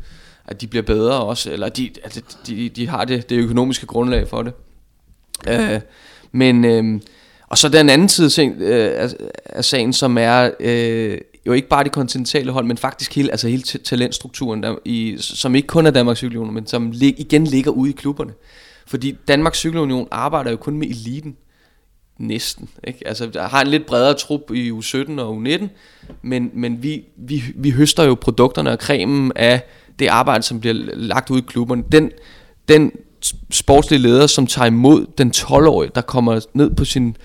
at 0.46 0.60
de 0.60 0.66
bliver 0.66 0.82
bedre 0.82 1.24
også, 1.24 1.52
eller 1.52 1.68
de, 1.68 1.90
at 2.04 2.22
de, 2.46 2.68
de 2.68 2.88
har 2.88 3.04
det, 3.04 3.30
det 3.30 3.36
økonomiske 3.36 3.86
grundlag 3.86 4.28
for 4.28 4.42
det. 4.42 4.52
Øh, 5.48 5.80
men... 6.32 6.64
Øh, 6.64 7.00
og 7.48 7.58
så 7.58 7.68
den 7.68 7.88
anden 7.88 8.08
side 8.08 8.30
ting, 8.30 8.62
øh, 8.62 9.02
af, 9.02 9.10
af 9.44 9.64
sagen, 9.64 9.92
som 9.92 10.18
er 10.18 10.50
øh, 10.60 11.18
jo 11.46 11.52
ikke 11.52 11.68
bare 11.68 11.84
det 11.84 11.92
kontinentale 11.92 12.52
hold, 12.52 12.66
men 12.66 12.78
faktisk 12.78 13.14
hele, 13.14 13.30
altså 13.30 13.48
hele 13.48 13.62
talentstrukturen, 13.62 14.62
der, 14.62 14.76
i, 14.84 15.16
som 15.18 15.54
ikke 15.54 15.66
kun 15.68 15.86
er 15.86 15.90
Danmarks 15.90 16.18
Cykelunion, 16.18 16.54
men 16.54 16.66
som 16.66 16.90
lig, 16.90 17.20
igen 17.20 17.46
ligger 17.46 17.70
ude 17.70 17.90
i 17.90 17.92
klubberne. 17.92 18.32
Fordi 18.86 19.18
Danmarks 19.28 19.58
Cykelunion 19.58 20.08
arbejder 20.10 20.50
jo 20.50 20.56
kun 20.56 20.76
med 20.76 20.86
eliten. 20.86 21.36
Næsten. 22.18 22.68
Ikke? 22.86 23.08
Altså, 23.08 23.26
der 23.26 23.48
har 23.48 23.62
en 23.62 23.68
lidt 23.68 23.86
bredere 23.86 24.14
trup 24.14 24.50
i 24.50 24.70
U17 24.70 25.20
og 25.20 25.36
U19, 25.36 25.66
men, 26.22 26.50
men 26.54 26.82
vi, 26.82 27.04
vi, 27.16 27.42
vi 27.54 27.70
høster 27.70 28.04
jo 28.04 28.14
produkterne 28.14 28.70
og 28.70 28.78
cremen 28.78 29.32
af 29.36 29.62
det 29.98 30.06
arbejde, 30.06 30.42
som 30.42 30.60
bliver 30.60 30.74
lagt 30.94 31.30
ud 31.30 31.38
i 31.38 31.44
klubberne. 31.46 31.84
Den, 31.92 32.10
den 32.68 32.92
sportslige 33.50 34.02
leder, 34.02 34.26
som 34.26 34.46
tager 34.46 34.66
imod 34.66 35.06
den 35.18 35.32
12-årige, 35.36 35.90
der 35.94 36.00
kommer 36.00 36.40
ned 36.54 36.70
på 36.70 36.84
sin 36.84 37.16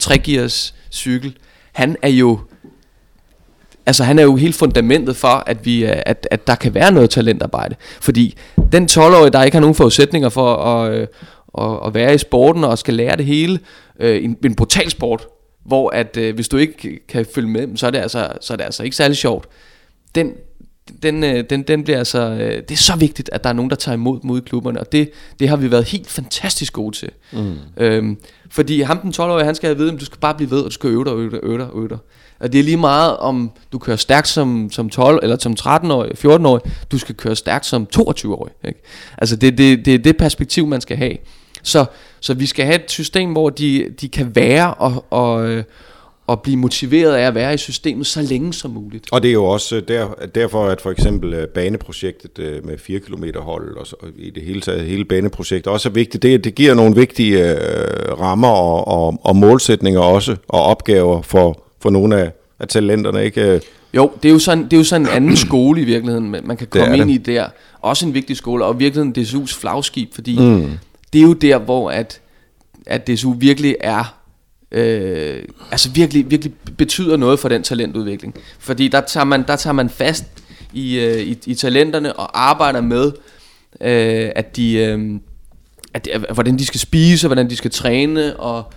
3 0.00 0.48
cykel, 0.90 1.36
han 1.72 1.96
er 2.02 2.08
jo 2.08 2.38
altså 3.86 4.04
han 4.04 4.18
er 4.18 4.22
jo 4.22 4.36
helt 4.36 4.54
fundamentet 4.54 5.16
for, 5.16 5.42
at, 5.46 5.66
vi, 5.66 5.84
at, 5.84 6.28
at 6.30 6.46
der 6.46 6.54
kan 6.54 6.74
være 6.74 6.92
noget 6.92 7.10
talentarbejde. 7.10 7.76
Fordi 8.00 8.36
den 8.72 8.88
12-årige, 8.90 9.30
der 9.30 9.42
ikke 9.42 9.54
har 9.54 9.60
nogen 9.60 9.74
forudsætninger 9.74 10.28
for 10.28 10.56
at, 10.56 10.92
øh, 10.92 11.06
at, 11.58 11.78
at 11.86 11.94
være 11.94 12.14
i 12.14 12.18
sporten 12.18 12.64
og 12.64 12.78
skal 12.78 12.94
lære 12.94 13.16
det 13.16 13.26
hele, 13.26 13.58
øh, 14.00 14.24
en, 14.24 14.36
en 14.44 14.54
brutal 14.54 14.90
sport, 14.90 15.26
hvor 15.64 15.90
at 15.90 16.16
øh, 16.16 16.34
hvis 16.34 16.48
du 16.48 16.56
ikke 16.56 17.00
kan 17.08 17.26
følge 17.34 17.48
med, 17.48 17.76
så 17.76 17.86
er 17.86 17.90
det 17.90 17.98
altså, 17.98 18.32
så 18.40 18.52
er 18.52 18.56
det 18.56 18.64
altså 18.64 18.82
ikke 18.82 18.96
særlig 18.96 19.16
sjovt. 19.16 19.48
Den, 20.14 20.32
den, 21.02 21.24
øh, 21.24 21.44
den, 21.50 21.62
den 21.62 21.84
bliver 21.84 21.98
altså, 21.98 22.30
øh, 22.30 22.62
det 22.62 22.70
er 22.70 22.76
så 22.76 22.96
vigtigt, 22.96 23.30
at 23.32 23.44
der 23.44 23.50
er 23.50 23.54
nogen, 23.54 23.70
der 23.70 23.76
tager 23.76 23.94
imod 23.94 24.20
mod 24.22 24.40
klubberne, 24.40 24.80
og 24.80 24.92
det, 24.92 25.10
det 25.38 25.48
har 25.48 25.56
vi 25.56 25.70
været 25.70 25.84
helt 25.84 26.10
fantastisk 26.10 26.72
gode 26.72 26.96
til. 26.96 27.10
Mm. 27.32 27.54
Øhm, 27.76 28.18
fordi 28.50 28.80
ham 28.80 28.98
den 28.98 29.10
12-årige, 29.16 29.44
han 29.44 29.54
skal 29.54 29.66
have 29.66 29.74
at 29.74 29.78
vide, 29.78 29.92
at 29.92 30.00
du 30.00 30.04
skal 30.04 30.18
bare 30.18 30.34
blive 30.34 30.50
ved, 30.50 30.58
og 30.58 30.64
du 30.64 30.70
skal 30.70 30.90
øve 30.90 31.04
dig, 31.04 31.12
øve 31.12 31.30
dig, 31.30 31.40
øve 31.42 31.58
dig, 31.58 31.68
øve 31.74 31.88
dig. 31.88 31.98
Og 32.42 32.52
det 32.52 32.58
er 32.58 32.62
lige 32.62 32.76
meget, 32.76 33.16
om 33.16 33.50
du 33.72 33.78
kører 33.78 33.96
stærkt 33.96 34.28
som, 34.28 34.68
som 34.72 34.90
12 34.90 35.20
eller 35.22 35.36
som 35.38 35.56
13-årig, 35.60 36.24
14-årig, 36.24 36.62
du 36.92 36.98
skal 36.98 37.14
køre 37.14 37.36
stærkt 37.36 37.66
som 37.66 37.86
22-årig. 37.96 38.52
Ikke? 38.64 38.82
Altså 39.18 39.36
det, 39.36 39.58
det, 39.58 39.84
det 39.84 39.94
er 39.94 39.98
det 39.98 40.16
perspektiv, 40.16 40.66
man 40.66 40.80
skal 40.80 40.96
have. 40.96 41.16
Så, 41.62 41.84
så 42.20 42.34
vi 42.34 42.46
skal 42.46 42.64
have 42.64 42.84
et 42.84 42.90
system, 42.90 43.32
hvor 43.32 43.50
de, 43.50 43.86
de 44.00 44.08
kan 44.08 44.36
være 44.36 44.74
og, 44.74 45.04
og, 45.10 45.48
øh, 45.48 45.64
og 46.26 46.40
blive 46.40 46.56
motiveret 46.56 47.14
af 47.14 47.26
at 47.26 47.34
være 47.34 47.54
i 47.54 47.56
systemet 47.56 48.06
så 48.06 48.22
længe 48.22 48.52
som 48.52 48.70
muligt. 48.70 49.08
Og 49.12 49.22
det 49.22 49.28
er 49.28 49.32
jo 49.32 49.44
også 49.44 49.76
øh, 49.76 49.82
der, 49.88 50.08
derfor, 50.34 50.66
at 50.66 50.80
for 50.80 50.90
eksempel 50.90 51.34
øh, 51.34 51.48
baneprojektet 51.48 52.38
med 52.64 52.78
4 52.78 53.00
km 53.00 53.24
hold 53.36 53.76
og, 53.76 53.86
så, 53.86 53.96
og 54.00 54.08
i 54.16 54.30
det 54.30 54.42
hele 54.42 54.60
taget 54.60 54.84
hele 54.84 55.04
baneprojektet 55.04 55.72
også 55.72 55.88
er 55.88 55.92
vigtigt. 55.92 56.22
Det, 56.22 56.44
det 56.44 56.54
giver 56.54 56.74
nogle 56.74 56.94
vigtige 56.94 57.50
øh, 57.50 58.20
rammer 58.20 58.48
og, 58.48 58.88
og, 58.88 59.20
og 59.24 59.36
målsætninger 59.36 60.00
også, 60.00 60.36
og 60.48 60.62
opgaver 60.62 61.22
for, 61.22 61.62
for 61.82 61.90
nogle 61.90 62.16
af, 62.20 62.32
af 62.60 62.68
talenterne. 62.68 63.24
Ikke? 63.24 63.60
Jo, 63.94 64.10
det 64.22 64.28
er 64.28 64.32
jo 64.32 64.38
sådan, 64.38 64.64
det 64.64 64.72
er 64.72 64.76
jo 64.76 64.84
sådan 64.84 65.06
en 65.06 65.12
anden 65.12 65.36
skole 65.46 65.80
i 65.80 65.84
virkeligheden, 65.84 66.30
man 66.30 66.56
kan 66.56 66.66
komme 66.66 66.96
ind 66.96 67.08
det. 67.08 67.14
i 67.14 67.18
der. 67.18 67.46
Også 67.80 68.06
en 68.06 68.14
vigtig 68.14 68.36
skole, 68.36 68.64
og 68.64 68.74
i 68.74 68.78
virkeligheden 68.78 69.24
DSU's 69.24 69.60
flagskib, 69.60 70.14
fordi 70.14 70.38
mm. 70.38 70.70
det 71.12 71.18
er 71.18 71.22
jo 71.22 71.32
der, 71.32 71.58
hvor 71.58 71.90
at, 71.90 72.20
at 72.86 73.06
DSU 73.06 73.32
virkelig 73.32 73.76
er 73.80 74.22
øh, 74.72 75.42
altså 75.70 75.90
virkelig, 75.90 76.30
virkelig 76.30 76.54
betyder 76.78 77.16
noget 77.16 77.38
for 77.38 77.48
den 77.48 77.62
talentudvikling. 77.62 78.34
Fordi 78.58 78.88
der 78.88 79.00
tager 79.00 79.24
man, 79.24 79.44
der 79.48 79.56
tager 79.56 79.74
man 79.74 79.90
fast 79.90 80.24
i, 80.72 80.98
øh, 80.98 81.20
i, 81.20 81.38
i 81.46 81.54
talenterne 81.54 82.12
og 82.12 82.48
arbejder 82.48 82.80
med, 82.80 83.12
øh, 83.80 84.30
at 84.36 84.56
de, 84.56 84.74
øh, 84.74 85.20
at, 85.94 86.08
at, 86.08 86.20
hvordan 86.34 86.58
de 86.58 86.66
skal 86.66 86.80
spise, 86.80 87.26
og 87.26 87.28
hvordan 87.28 87.50
de 87.50 87.56
skal 87.56 87.70
træne, 87.70 88.36
og 88.36 88.72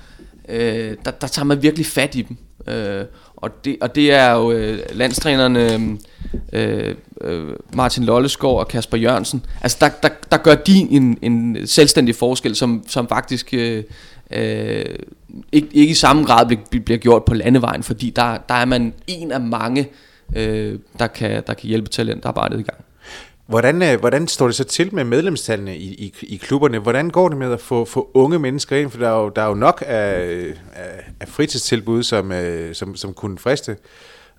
øh, 0.49 0.95
der, 1.05 1.11
der 1.11 1.27
tager 1.27 1.45
man 1.45 1.61
virkelig 1.61 1.85
fat 1.85 2.15
i 2.15 2.21
dem. 2.21 2.37
Øh, 2.67 3.05
og, 3.35 3.65
det, 3.65 3.77
og 3.81 3.95
det 3.95 4.11
er 4.11 4.31
jo 4.31 4.51
øh, 4.51 4.79
landstrænerne 4.91 5.97
øh, 6.53 6.95
øh, 7.21 7.47
Martin 7.73 8.03
Lolleskov 8.03 8.59
og 8.59 8.67
Kasper 8.67 8.97
Jørgensen. 8.97 9.45
Altså 9.61 9.77
der, 9.81 9.89
der, 10.03 10.09
der 10.31 10.37
gør 10.37 10.55
de 10.55 10.87
en, 10.91 11.17
en 11.21 11.67
selvstændig 11.67 12.15
forskel, 12.15 12.55
som, 12.55 12.83
som 12.87 13.07
faktisk... 13.07 13.53
Øh, 13.53 13.83
øh, 14.31 14.85
ikke, 15.51 15.67
ikke 15.73 15.91
i 15.91 15.93
samme 15.93 16.23
grad 16.23 16.45
bliver, 16.45 16.83
bliver 16.83 16.97
gjort 16.97 17.25
på 17.25 17.33
landevejen, 17.33 17.83
fordi 17.83 18.09
der, 18.09 18.37
der 18.49 18.55
er 18.55 18.65
man 18.65 18.93
en 19.07 19.31
af 19.31 19.41
mange, 19.41 19.89
øh, 20.35 20.79
der, 20.99 21.07
kan, 21.07 21.43
der 21.47 21.53
kan 21.53 21.67
hjælpe 21.67 21.89
talentarbejdet 21.89 22.59
i 22.59 22.63
gang. 22.63 22.85
Hvordan, 23.47 23.81
øh, 23.81 23.99
hvordan 23.99 24.27
står 24.27 24.45
det 24.45 24.55
så 24.55 24.63
til 24.63 24.95
med 24.95 25.03
medlemstallene 25.03 25.77
i, 25.77 25.93
i, 25.93 26.13
i 26.21 26.37
klubberne? 26.37 26.79
Hvordan 26.79 27.09
går 27.09 27.29
det 27.29 27.37
med 27.37 27.53
at 27.53 27.61
få, 27.61 27.85
få 27.85 28.11
unge 28.13 28.39
mennesker 28.39 28.77
ind? 28.77 28.91
For 28.91 28.99
der 28.99 29.09
er 29.09 29.19
jo, 29.21 29.29
der 29.29 29.41
er 29.41 29.47
jo 29.47 29.53
nok 29.53 29.83
af, 29.87 30.13
af, 30.73 31.11
af 31.19 31.27
fritidstilbud, 31.27 32.03
som, 32.03 32.31
øh, 32.31 32.75
som, 32.75 32.95
som 32.95 33.13
kunne 33.13 33.37
friste. 33.37 33.77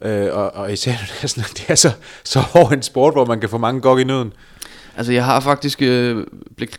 Øh, 0.03 0.29
og, 0.33 0.55
og 0.55 0.73
især 0.73 0.93
det 1.09 1.23
er, 1.23 1.27
sådan, 1.27 1.51
det 1.57 1.71
er 1.71 1.75
så, 1.75 1.91
så 2.25 2.41
hård 2.41 2.73
en 2.73 2.83
sport, 2.83 3.15
hvor 3.15 3.25
man 3.25 3.41
kan 3.41 3.49
få 3.49 3.59
mange 3.59 3.81
gok 3.81 4.01
i 4.01 4.05
nøden. 4.05 4.33
Altså 4.97 5.13
jeg 5.13 5.25
har 5.25 5.41
faktisk 5.41 5.83
øh, 5.83 6.27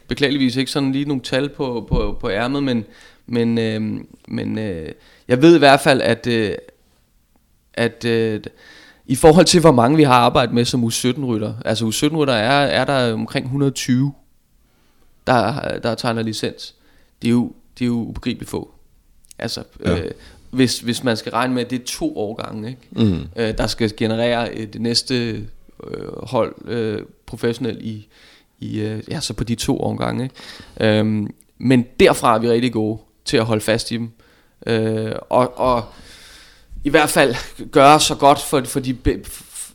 beklageligvis 0.07 0.55
ikke 0.55 0.71
sådan 0.71 0.91
lige 0.91 1.05
nogle 1.05 1.23
tal 1.23 1.49
på, 1.49 1.85
på, 1.89 2.17
på 2.21 2.29
ærmet, 2.29 2.63
men, 2.63 2.85
men, 3.27 3.57
øh, 3.57 3.81
men 4.27 4.59
øh, 4.59 4.91
jeg 5.27 5.41
ved 5.41 5.55
i 5.55 5.59
hvert 5.59 5.79
fald, 5.79 6.01
at, 6.01 6.27
øh, 6.27 6.55
at 7.73 8.05
øh, 8.05 8.41
i 9.07 9.15
forhold 9.15 9.45
til 9.45 9.59
hvor 9.61 9.71
mange 9.71 9.97
vi 9.97 10.03
har 10.03 10.13
arbejdet 10.13 10.55
med 10.55 10.65
som 10.65 10.83
U17-rytter, 10.83 11.53
altså 11.65 11.85
U17-rytter 11.85 12.33
er, 12.33 12.65
er 12.65 12.85
der 12.85 13.13
omkring 13.13 13.45
120, 13.45 14.13
der, 15.27 15.79
der 15.79 15.95
tegner 15.95 16.21
licens. 16.21 16.75
Det 17.21 17.27
er 17.27 17.31
jo, 17.31 17.51
det 17.79 17.85
er 17.85 17.87
jo 17.87 17.93
ubegribeligt 17.93 18.49
få. 18.49 18.71
Altså, 19.39 19.63
ja. 19.85 19.99
øh, 19.99 20.11
hvis, 20.49 20.79
hvis 20.79 21.03
man 21.03 21.17
skal 21.17 21.31
regne 21.31 21.53
med, 21.53 21.63
at 21.63 21.69
det 21.69 21.81
er 21.81 21.85
to 21.85 22.17
årgange, 22.17 22.69
ikke? 22.69 22.81
Mm. 22.91 23.27
Øh, 23.35 23.57
der 23.57 23.67
skal 23.67 23.93
generere 23.97 24.65
det 24.65 24.81
næste 24.81 25.31
øh, 25.83 26.23
hold 26.23 26.55
øh, 26.65 27.01
professionelt 27.25 27.81
i, 27.81 28.07
i 28.59 28.79
øh, 28.79 29.03
ja, 29.09 29.19
så 29.19 29.33
på 29.33 29.43
de 29.43 29.55
to 29.55 29.79
årgange. 29.81 30.23
Ikke? 30.23 30.99
Øhm, 30.99 31.33
men 31.57 31.85
derfra 31.99 32.35
er 32.35 32.39
vi 32.39 32.49
rigtig 32.49 32.73
gode 32.73 32.99
til 33.25 33.37
at 33.37 33.45
holde 33.45 33.61
fast 33.61 33.91
i 33.91 33.97
dem. 33.97 34.11
Øh, 34.67 35.11
og, 35.29 35.59
og 35.59 35.83
i 36.87 36.89
hvert 36.89 37.09
fald 37.09 37.35
gøre 37.71 37.99
så 37.99 38.15
godt 38.15 38.39
for, 38.41 38.61
for 38.65 38.79
de, 38.79 38.97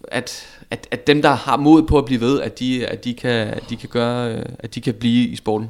at, 0.09 0.47
at, 0.71 0.89
at 0.91 1.07
dem, 1.07 1.23
der 1.23 1.31
har 1.31 1.57
mod 1.57 1.83
på 1.83 1.99
at 1.99 2.05
blive 2.05 2.21
ved, 2.21 2.41
at 2.41 2.59
de, 2.59 2.87
at 2.87 3.05
de, 3.05 3.15
kan, 3.15 3.31
at 3.31 3.63
de 3.71 3.77
kan 3.77 3.89
gøre, 3.89 4.35
øh, 4.35 4.45
at 4.59 4.75
de 4.75 4.81
kan 4.81 4.95
blive 4.95 5.29
i 5.29 5.37
sporten. 5.37 5.69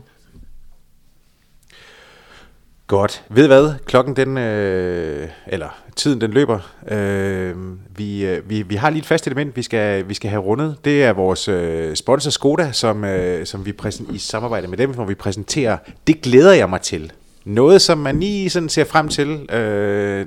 Godt. 2.86 3.22
Ved 3.28 3.46
hvad? 3.46 3.74
Klokken 3.84 4.16
den, 4.16 4.38
øh, 4.38 5.28
eller 5.46 5.68
tiden 5.96 6.20
den 6.20 6.30
løber. 6.30 6.58
Øh, 6.88 7.54
vi, 7.96 8.24
øh, 8.24 8.50
vi, 8.50 8.62
vi 8.62 8.74
har 8.74 8.90
lige 8.90 9.00
et 9.00 9.06
fast 9.06 9.26
element, 9.26 9.56
vi 9.56 9.62
skal, 9.62 10.08
vi 10.08 10.14
skal 10.14 10.30
have 10.30 10.42
rundet. 10.42 10.76
Det 10.84 11.04
er 11.04 11.12
vores 11.12 11.48
øh, 11.48 11.96
sponsor 11.96 12.30
Skoda, 12.30 12.72
som, 12.72 13.04
øh, 13.04 13.46
som 13.46 13.66
vi 13.66 13.72
præsent, 13.72 14.10
i 14.14 14.18
samarbejde 14.18 14.68
med 14.68 14.78
dem, 14.78 14.90
hvor 14.90 15.04
vi 15.04 15.14
præsenterer. 15.14 15.78
Det 16.06 16.22
glæder 16.22 16.52
jeg 16.52 16.70
mig 16.70 16.80
til. 16.80 17.12
Noget, 17.44 17.82
som 17.82 17.98
man 17.98 18.20
lige 18.20 18.50
sådan 18.50 18.68
ser 18.68 18.84
frem 18.84 19.08
til. 19.08 19.52
Øh, 19.52 20.26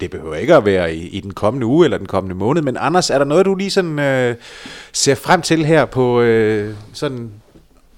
det 0.00 0.10
behøver 0.10 0.34
ikke 0.34 0.54
at 0.54 0.64
være 0.64 0.94
i, 0.94 1.08
i 1.08 1.20
den 1.20 1.34
kommende 1.34 1.66
uge 1.66 1.84
eller 1.84 1.98
den 1.98 2.06
kommende 2.06 2.34
måned, 2.34 2.62
men 2.62 2.76
Anders, 2.80 3.10
er 3.10 3.18
der 3.18 3.24
noget, 3.24 3.46
du 3.46 3.54
lige 3.54 3.70
sådan 3.70 3.98
øh, 3.98 4.34
ser 4.92 5.14
frem 5.14 5.42
til 5.42 5.64
her 5.64 5.84
på 5.84 6.20
øh, 6.20 6.74
sådan 6.92 7.30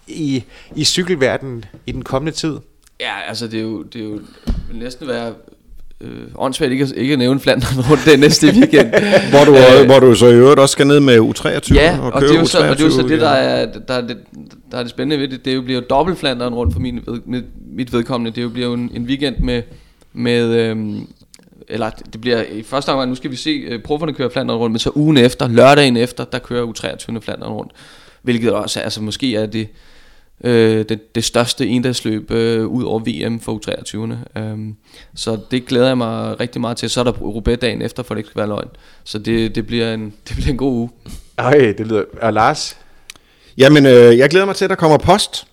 i, 0.06 0.44
i 0.76 0.84
cykelverdenen 0.84 1.64
i 1.86 1.92
den 1.92 2.02
kommende 2.02 2.32
tid? 2.32 2.56
Ja, 3.00 3.12
altså 3.28 3.46
det 3.46 3.58
er 3.58 3.62
jo, 3.62 3.82
det 3.82 4.00
er 4.00 4.04
jo 4.04 4.20
vil 4.68 4.78
næsten 4.78 5.08
være 5.08 5.32
øh, 6.00 6.22
åndssvagt 6.34 6.72
ikke, 6.72 6.88
ikke 6.96 7.12
at 7.12 7.18
nævne 7.18 7.40
Flandern 7.40 7.84
rundt 7.90 8.04
den 8.06 8.20
næste 8.20 8.46
weekend. 8.46 8.88
hvor, 9.32 9.44
du, 9.44 9.56
øh, 9.56 9.86
hvor 9.86 9.98
du 9.98 10.14
så 10.14 10.26
i 10.26 10.34
øvrigt 10.34 10.60
også 10.60 10.72
skal 10.72 10.86
ned 10.86 11.00
med 11.00 11.18
U23 11.18 11.74
ja, 11.74 11.98
og, 12.00 12.12
og 12.12 12.22
det 12.22 12.30
er 12.30 12.40
jo 12.40 12.46
så, 12.46 12.58
og 12.58 12.76
det 12.76 12.80
er 12.80 12.84
jo 12.84 12.90
så 12.90 13.02
det, 13.02 13.20
der 13.20 13.28
er, 13.28 13.66
der, 13.88 13.94
er 13.94 14.00
det, 14.00 14.16
der 14.70 14.78
er 14.78 14.82
det 14.82 14.90
spændende 14.90 15.22
ved 15.22 15.28
det. 15.28 15.44
Det 15.44 15.64
bliver 15.64 15.80
jo 15.80 15.86
dobbelt 15.90 16.18
Flandern 16.18 16.54
rundt 16.54 16.72
for 16.72 16.80
min, 16.80 17.00
med, 17.24 17.42
mit 17.72 17.92
vedkommende. 17.92 18.40
Det 18.40 18.52
bliver 18.52 18.68
jo 18.68 18.74
en, 18.74 18.90
en 18.94 19.04
weekend 19.04 19.36
med, 19.38 19.62
med 20.12 20.54
øhm, 20.54 21.06
eller 21.68 21.90
det 21.90 22.20
bliver 22.20 22.42
i 22.42 22.62
første 22.62 22.88
omgang, 22.88 23.08
nu 23.08 23.14
skal 23.14 23.30
vi 23.30 23.36
se, 23.36 23.74
uh, 23.74 23.82
profferne 23.82 24.12
kører 24.14 24.28
Flandern 24.28 24.56
rundt, 24.56 24.72
men 24.72 24.78
så 24.78 24.90
ugen 24.94 25.16
efter, 25.16 25.48
lørdagen 25.48 25.96
efter, 25.96 26.24
der 26.24 26.38
kører 26.38 26.66
U23 26.66 27.18
Flandern 27.20 27.52
rundt. 27.52 27.72
Hvilket 28.22 28.52
også, 28.52 28.80
altså 28.80 29.02
måske 29.02 29.36
er 29.36 29.46
det 29.46 29.68
øh, 30.44 30.84
det, 30.88 31.14
det 31.14 31.24
største 31.24 31.66
endagsløb 31.66 32.30
øh, 32.30 32.66
ud 32.66 32.84
over 32.84 33.00
VM 33.00 33.40
for 33.40 33.52
U23'erne. 33.52 34.40
Um, 34.40 34.76
så 35.14 35.38
det 35.50 35.66
glæder 35.66 35.86
jeg 35.86 35.98
mig 35.98 36.40
rigtig 36.40 36.60
meget 36.60 36.76
til. 36.76 36.90
Så 36.90 37.00
er 37.00 37.04
der 37.04 37.12
Roubaix 37.12 37.58
dagen 37.58 37.82
efter, 37.82 38.02
for 38.02 38.14
det 38.14 38.18
ikke 38.18 38.28
skal 38.28 38.38
være 38.38 38.48
løgn. 38.48 38.68
Så 39.04 39.18
det, 39.18 39.54
det, 39.54 39.66
bliver, 39.66 39.94
en, 39.94 40.04
det 40.28 40.36
bliver 40.36 40.50
en 40.50 40.56
god 40.56 40.72
uge. 40.72 40.90
Ej, 41.38 41.74
det 41.78 41.86
lyder... 41.86 42.04
Og 42.22 42.32
Lars? 42.32 42.76
Jamen, 43.58 43.86
øh, 43.86 44.18
jeg 44.18 44.30
glæder 44.30 44.46
mig 44.46 44.56
til, 44.56 44.64
at 44.64 44.70
der 44.70 44.76
kommer 44.76 44.98
post. 44.98 45.46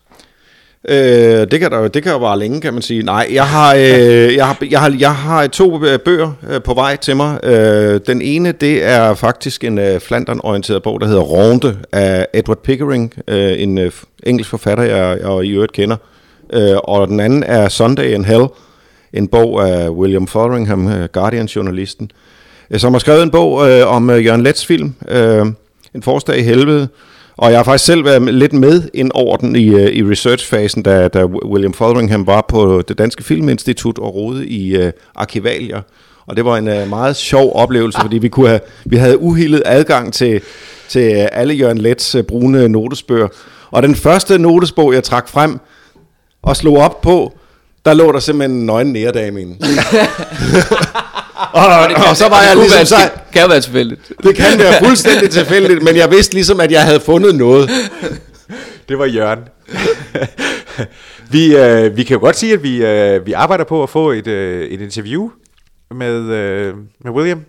Øh, 0.89 1.47
det, 1.51 1.59
kan 1.59 1.71
der, 1.71 1.87
det 1.87 2.03
kan 2.03 2.11
jo 2.11 2.19
bare 2.19 2.39
længe, 2.39 2.61
kan 2.61 2.73
man 2.73 2.81
sige. 2.81 3.03
Nej, 3.03 3.27
jeg 3.31 3.47
har, 3.47 3.75
øh, 3.75 4.35
jeg 4.35 4.45
har, 4.45 4.57
jeg 4.69 4.79
har, 4.79 4.95
jeg 4.99 5.15
har 5.15 5.47
to 5.47 5.85
øh, 5.85 5.99
bøger 5.99 6.31
øh, 6.49 6.61
på 6.61 6.73
vej 6.73 6.95
til 6.95 7.15
mig. 7.15 7.39
Øh, 7.43 7.99
den 8.07 8.21
ene, 8.21 8.51
det 8.51 8.83
er 8.83 9.13
faktisk 9.13 9.63
en 9.63 9.77
øh, 9.77 9.99
Flandern-orienteret 9.99 10.83
bog, 10.83 11.01
der 11.01 11.07
hedder 11.07 11.21
Ronde 11.21 11.77
af 11.91 12.27
Edward 12.33 12.57
Pickering, 12.57 13.13
øh, 13.27 13.61
en 13.61 13.77
øh, 13.77 13.91
engelsk 14.23 14.49
forfatter, 14.49 14.83
jeg, 14.83 15.17
jeg 15.21 15.43
i 15.43 15.51
øvrigt 15.51 15.73
kender. 15.73 15.95
Øh, 16.53 16.77
og 16.83 17.07
den 17.07 17.19
anden 17.19 17.43
er 17.43 17.69
Sunday 17.69 18.13
in 18.13 18.25
Hell, 18.25 18.45
en 19.13 19.27
bog 19.27 19.69
af 19.69 19.89
William 19.89 20.27
Fotheringham, 20.27 20.87
øh, 20.87 21.09
Guardian-journalisten, 21.11 22.11
øh, 22.71 22.79
som 22.79 22.93
har 22.93 22.99
skrevet 22.99 23.23
en 23.23 23.31
bog 23.31 23.69
øh, 23.69 23.87
om 23.87 24.09
øh, 24.09 24.25
Jørgen 24.25 24.43
Lets 24.43 24.65
film, 24.65 24.93
øh, 25.09 25.45
En 25.95 26.03
forstad 26.03 26.35
i 26.35 26.41
helvede, 26.41 26.87
og 27.37 27.51
jeg 27.51 27.59
har 27.59 27.63
faktisk 27.63 27.85
selv 27.85 28.05
været 28.05 28.33
lidt 28.33 28.53
med 28.53 28.89
ind 28.93 29.11
over 29.13 29.37
den 29.37 29.55
i, 29.55 29.67
øh, 29.67 29.91
i 29.91 30.03
researchfasen, 30.03 30.83
da, 30.83 31.07
da 31.07 31.25
William 31.25 31.73
Fotheringham 31.73 32.27
var 32.27 32.45
på 32.47 32.81
det 32.87 32.97
Danske 32.97 33.23
Filminstitut 33.23 33.99
og 33.99 34.15
rode 34.15 34.47
i 34.47 34.77
uh, 34.77 34.89
arkivalier. 35.15 35.81
Og 36.27 36.35
det 36.35 36.45
var 36.45 36.57
en 36.57 36.67
uh, 36.67 36.89
meget 36.89 37.15
sjov 37.15 37.51
oplevelse, 37.55 37.99
fordi 38.01 38.17
vi, 38.17 38.27
kunne 38.27 38.47
have, 38.47 38.59
vi 38.85 38.95
havde 38.95 39.19
uhildet 39.21 39.63
adgang 39.65 40.13
til, 40.13 40.41
til 40.89 40.99
alle 41.31 41.53
Jørgen 41.53 41.77
Lets 41.77 42.15
uh, 42.15 42.21
brune 42.21 42.69
notesbøger. 42.69 43.27
Og 43.71 43.83
den 43.83 43.95
første 43.95 44.37
notesbog, 44.37 44.93
jeg 44.93 45.03
trak 45.03 45.27
frem 45.27 45.59
og 46.41 46.55
slog 46.55 46.77
op 46.77 47.01
på, 47.01 47.37
der 47.85 47.93
lå 47.93 48.11
der 48.11 48.19
simpelthen 48.19 48.59
en 48.59 48.65
nøgen 48.65 48.93
næredame 48.93 49.39
og, 51.53 51.65
og, 51.65 51.89
det 51.89 51.95
kan, 51.95 52.05
og 52.09 52.17
så 52.17 52.29
var 52.29 52.41
jeg 52.41 52.55
ligesom... 52.55 52.85
Så, 52.85 52.95
det 52.95 53.33
kan 53.33 53.49
være 53.49 53.61
tilfældigt. 53.61 54.11
Det 54.23 54.35
kan 54.35 54.59
være 54.59 54.73
fuldstændig 54.85 55.29
tilfældigt, 55.29 55.83
men 55.83 55.95
jeg 55.95 56.11
vidste 56.11 56.33
ligesom, 56.33 56.59
at 56.59 56.71
jeg 56.71 56.83
havde 56.83 56.99
fundet 56.99 57.35
noget. 57.35 57.69
Det 58.89 58.99
var 58.99 59.05
Jørgen. 59.05 59.39
vi, 61.31 61.55
øh, 61.55 61.97
vi 61.97 62.03
kan 62.03 62.13
jo 62.13 62.19
godt 62.19 62.35
sige, 62.35 62.53
at 62.53 62.63
vi, 62.63 62.85
øh, 62.85 63.25
vi 63.25 63.33
arbejder 63.33 63.63
på 63.63 63.83
at 63.83 63.89
få 63.89 64.11
et, 64.11 64.27
øh, 64.27 64.67
et 64.67 64.81
interview 64.81 65.29
med, 65.91 66.21
øh, 66.21 66.73
med 67.03 67.11
William. 67.11 67.41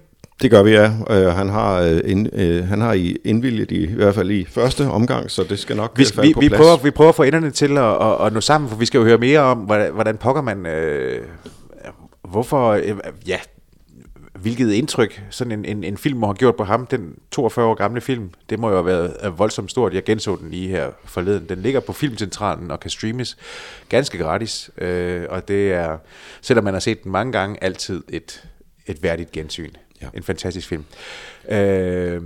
Det 0.42 0.50
gør 0.50 0.62
vi, 0.62 0.70
ja. 0.70 0.92
Øh, 1.10 1.26
han 1.26 1.48
har, 1.48 1.80
øh, 1.80 2.00
ind, 2.04 2.28
øh, 2.32 2.68
han 2.68 2.80
har 2.80 2.92
i 2.92 3.16
indvilget 3.24 3.70
i, 3.70 3.84
i 3.84 3.94
hvert 3.94 4.14
fald 4.14 4.30
i 4.30 4.44
første 4.44 4.88
omgang, 4.88 5.30
så 5.30 5.42
det 5.42 5.58
skal 5.58 5.76
nok 5.76 5.92
vi, 5.96 6.04
falde 6.04 6.28
vi, 6.28 6.34
på 6.34 6.40
vi 6.40 6.48
plads. 6.48 6.60
Prøver, 6.60 6.76
vi 6.76 6.90
prøver 6.90 7.08
at 7.08 7.14
få 7.14 7.22
enderne 7.22 7.50
til 7.50 7.78
at, 7.78 8.02
at, 8.02 8.26
at 8.26 8.32
nå 8.32 8.40
sammen, 8.40 8.70
for 8.70 8.76
vi 8.76 8.86
skal 8.86 8.98
jo 8.98 9.04
høre 9.04 9.18
mere 9.18 9.40
om, 9.40 9.58
hvordan, 9.58 9.92
hvordan 9.92 10.16
pokker 10.16 10.42
man... 10.42 10.66
Øh, 10.66 11.20
hvorfor... 12.28 12.70
Øh, 12.70 12.96
ja, 13.26 13.38
hvilket 14.34 14.72
indtryk 14.72 15.22
sådan 15.30 15.52
en, 15.52 15.64
en, 15.64 15.84
en 15.84 15.96
film 15.96 16.18
må 16.18 16.26
have 16.26 16.34
gjort 16.34 16.56
på 16.56 16.64
ham, 16.64 16.86
den 16.86 17.14
42 17.30 17.66
år 17.66 17.74
gamle 17.74 18.00
film, 18.00 18.30
det 18.50 18.58
må 18.58 18.68
jo 18.68 18.74
have 18.74 18.86
været 18.86 19.38
voldsomt 19.38 19.70
stort. 19.70 19.94
Jeg 19.94 20.04
genså 20.04 20.36
den 20.36 20.50
lige 20.50 20.68
her 20.68 20.86
forleden. 21.04 21.48
Den 21.48 21.58
ligger 21.58 21.80
på 21.80 21.92
Filmcentralen 21.92 22.70
og 22.70 22.80
kan 22.80 22.90
streames 22.90 23.36
ganske 23.88 24.18
gratis, 24.18 24.70
øh, 24.78 25.24
og 25.30 25.48
det 25.48 25.72
er, 25.72 25.98
selvom 26.40 26.64
man 26.64 26.74
har 26.74 26.80
set 26.80 27.04
den 27.04 27.12
mange 27.12 27.32
gange, 27.32 27.64
altid 27.64 28.02
et 28.08 28.42
et 28.86 29.02
værdigt 29.02 29.32
gensyn. 29.32 29.70
Ja. 30.02 30.06
En 30.14 30.22
fantastisk 30.22 30.68
film. 30.68 30.84
Øh, 31.48 32.22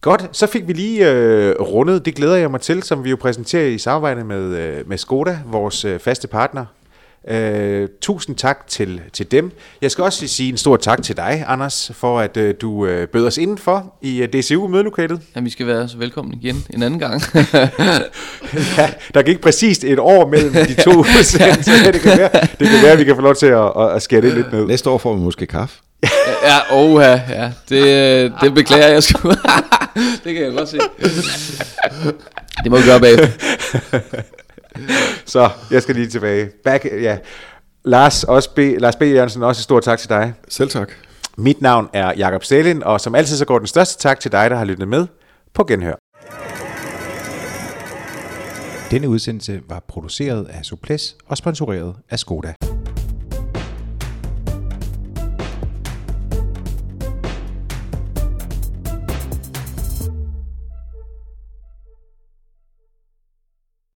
godt, 0.00 0.28
så 0.32 0.46
fik 0.46 0.68
vi 0.68 0.72
lige 0.72 1.10
øh, 1.10 1.54
rundet, 1.60 2.04
det 2.04 2.14
glæder 2.14 2.36
jeg 2.36 2.50
mig 2.50 2.60
til, 2.60 2.82
som 2.82 3.04
vi 3.04 3.10
jo 3.10 3.16
præsenterer 3.16 3.66
i 3.66 3.78
samarbejde 3.78 4.24
med, 4.24 4.56
øh, 4.56 4.88
med 4.88 4.98
Skoda, 4.98 5.38
vores 5.46 5.84
øh, 5.84 5.98
faste 5.98 6.28
partner. 6.28 6.66
Øh, 7.28 7.88
tusind 8.00 8.36
tak 8.36 8.66
til, 8.68 9.00
til 9.12 9.30
dem. 9.30 9.52
Jeg 9.82 9.90
skal 9.90 10.04
også 10.04 10.26
sige 10.28 10.48
en 10.48 10.56
stor 10.56 10.76
tak 10.76 11.02
til 11.02 11.16
dig, 11.16 11.44
Anders, 11.48 11.90
for 11.94 12.20
at 12.20 12.36
øh, 12.36 12.54
du 12.60 12.86
øh, 12.86 13.08
bød 13.08 13.26
os 13.26 13.38
indenfor 13.38 13.94
i 14.02 14.22
øh, 14.22 14.28
DCU-mødelokalet. 14.28 15.20
Ja, 15.36 15.40
vi 15.40 15.50
skal 15.50 15.66
være 15.66 15.88
så 15.88 15.96
velkommen 15.96 16.34
igen 16.42 16.64
en 16.70 16.82
anden 16.82 17.00
gang. 17.00 17.22
ja, 18.78 18.90
der 19.14 19.22
gik 19.22 19.40
præcist 19.40 19.84
et 19.84 19.98
år 19.98 20.28
mellem 20.28 20.52
de 20.52 20.82
to 20.82 20.90
udsendelser. 21.18 21.92
Det 21.92 22.00
kan 22.00 22.18
være, 22.18 22.30
det 22.32 22.68
kan 22.68 22.82
være 22.82 22.92
at 22.92 22.98
vi 22.98 23.04
kan 23.04 23.14
få 23.14 23.22
lov 23.22 23.34
til 23.34 23.46
at, 23.46 23.72
at, 23.78 23.90
at 23.90 24.02
skære 24.02 24.20
det 24.20 24.34
lidt 24.34 24.52
ned. 24.52 24.66
Næste 24.66 24.90
år 24.90 24.98
får 24.98 25.14
vi 25.14 25.20
måske 25.20 25.46
kaffe. 25.46 25.78
ja, 26.48 26.58
oha, 26.72 27.18
ja. 27.28 27.50
Det, 27.68 28.32
det 28.40 28.54
beklager 28.54 28.88
jeg 28.88 29.02
sgu. 29.02 29.30
det 30.24 30.34
kan 30.34 30.42
jeg 30.42 30.52
godt 30.52 30.68
se. 30.68 30.78
Det 32.64 32.70
må 32.70 32.76
vi 32.76 32.84
gøre 32.86 33.00
bagefter. 33.00 33.28
Så, 35.24 35.50
jeg 35.70 35.82
skal 35.82 35.94
lige 35.94 36.06
tilbage. 36.06 36.50
Back, 36.64 36.84
ja. 36.84 37.18
Lars, 37.84 38.24
også 38.24 38.54
B, 38.54 38.58
Lars 38.58 38.96
B. 38.96 39.02
Jørgensen, 39.02 39.42
også 39.42 39.60
et 39.60 39.64
stort 39.64 39.82
tak 39.82 39.98
til 39.98 40.08
dig. 40.08 40.34
Selv 40.48 40.70
tak. 40.70 40.90
Mit 41.36 41.62
navn 41.62 41.88
er 41.92 42.12
Jakob 42.16 42.44
Sælin, 42.44 42.82
og 42.82 43.00
som 43.00 43.14
altid 43.14 43.36
så 43.36 43.44
går 43.44 43.58
den 43.58 43.66
største 43.66 44.02
tak 44.02 44.20
til 44.20 44.32
dig, 44.32 44.50
der 44.50 44.56
har 44.56 44.64
lyttet 44.64 44.88
med 44.88 45.06
på 45.54 45.64
Genhør. 45.64 45.94
Denne 48.90 49.08
udsendelse 49.08 49.60
var 49.68 49.84
produceret 49.88 50.46
af 50.50 50.64
Suples 50.64 51.16
og 51.26 51.36
sponsoreret 51.36 51.94
af 52.10 52.18
Skoda. 52.18 52.54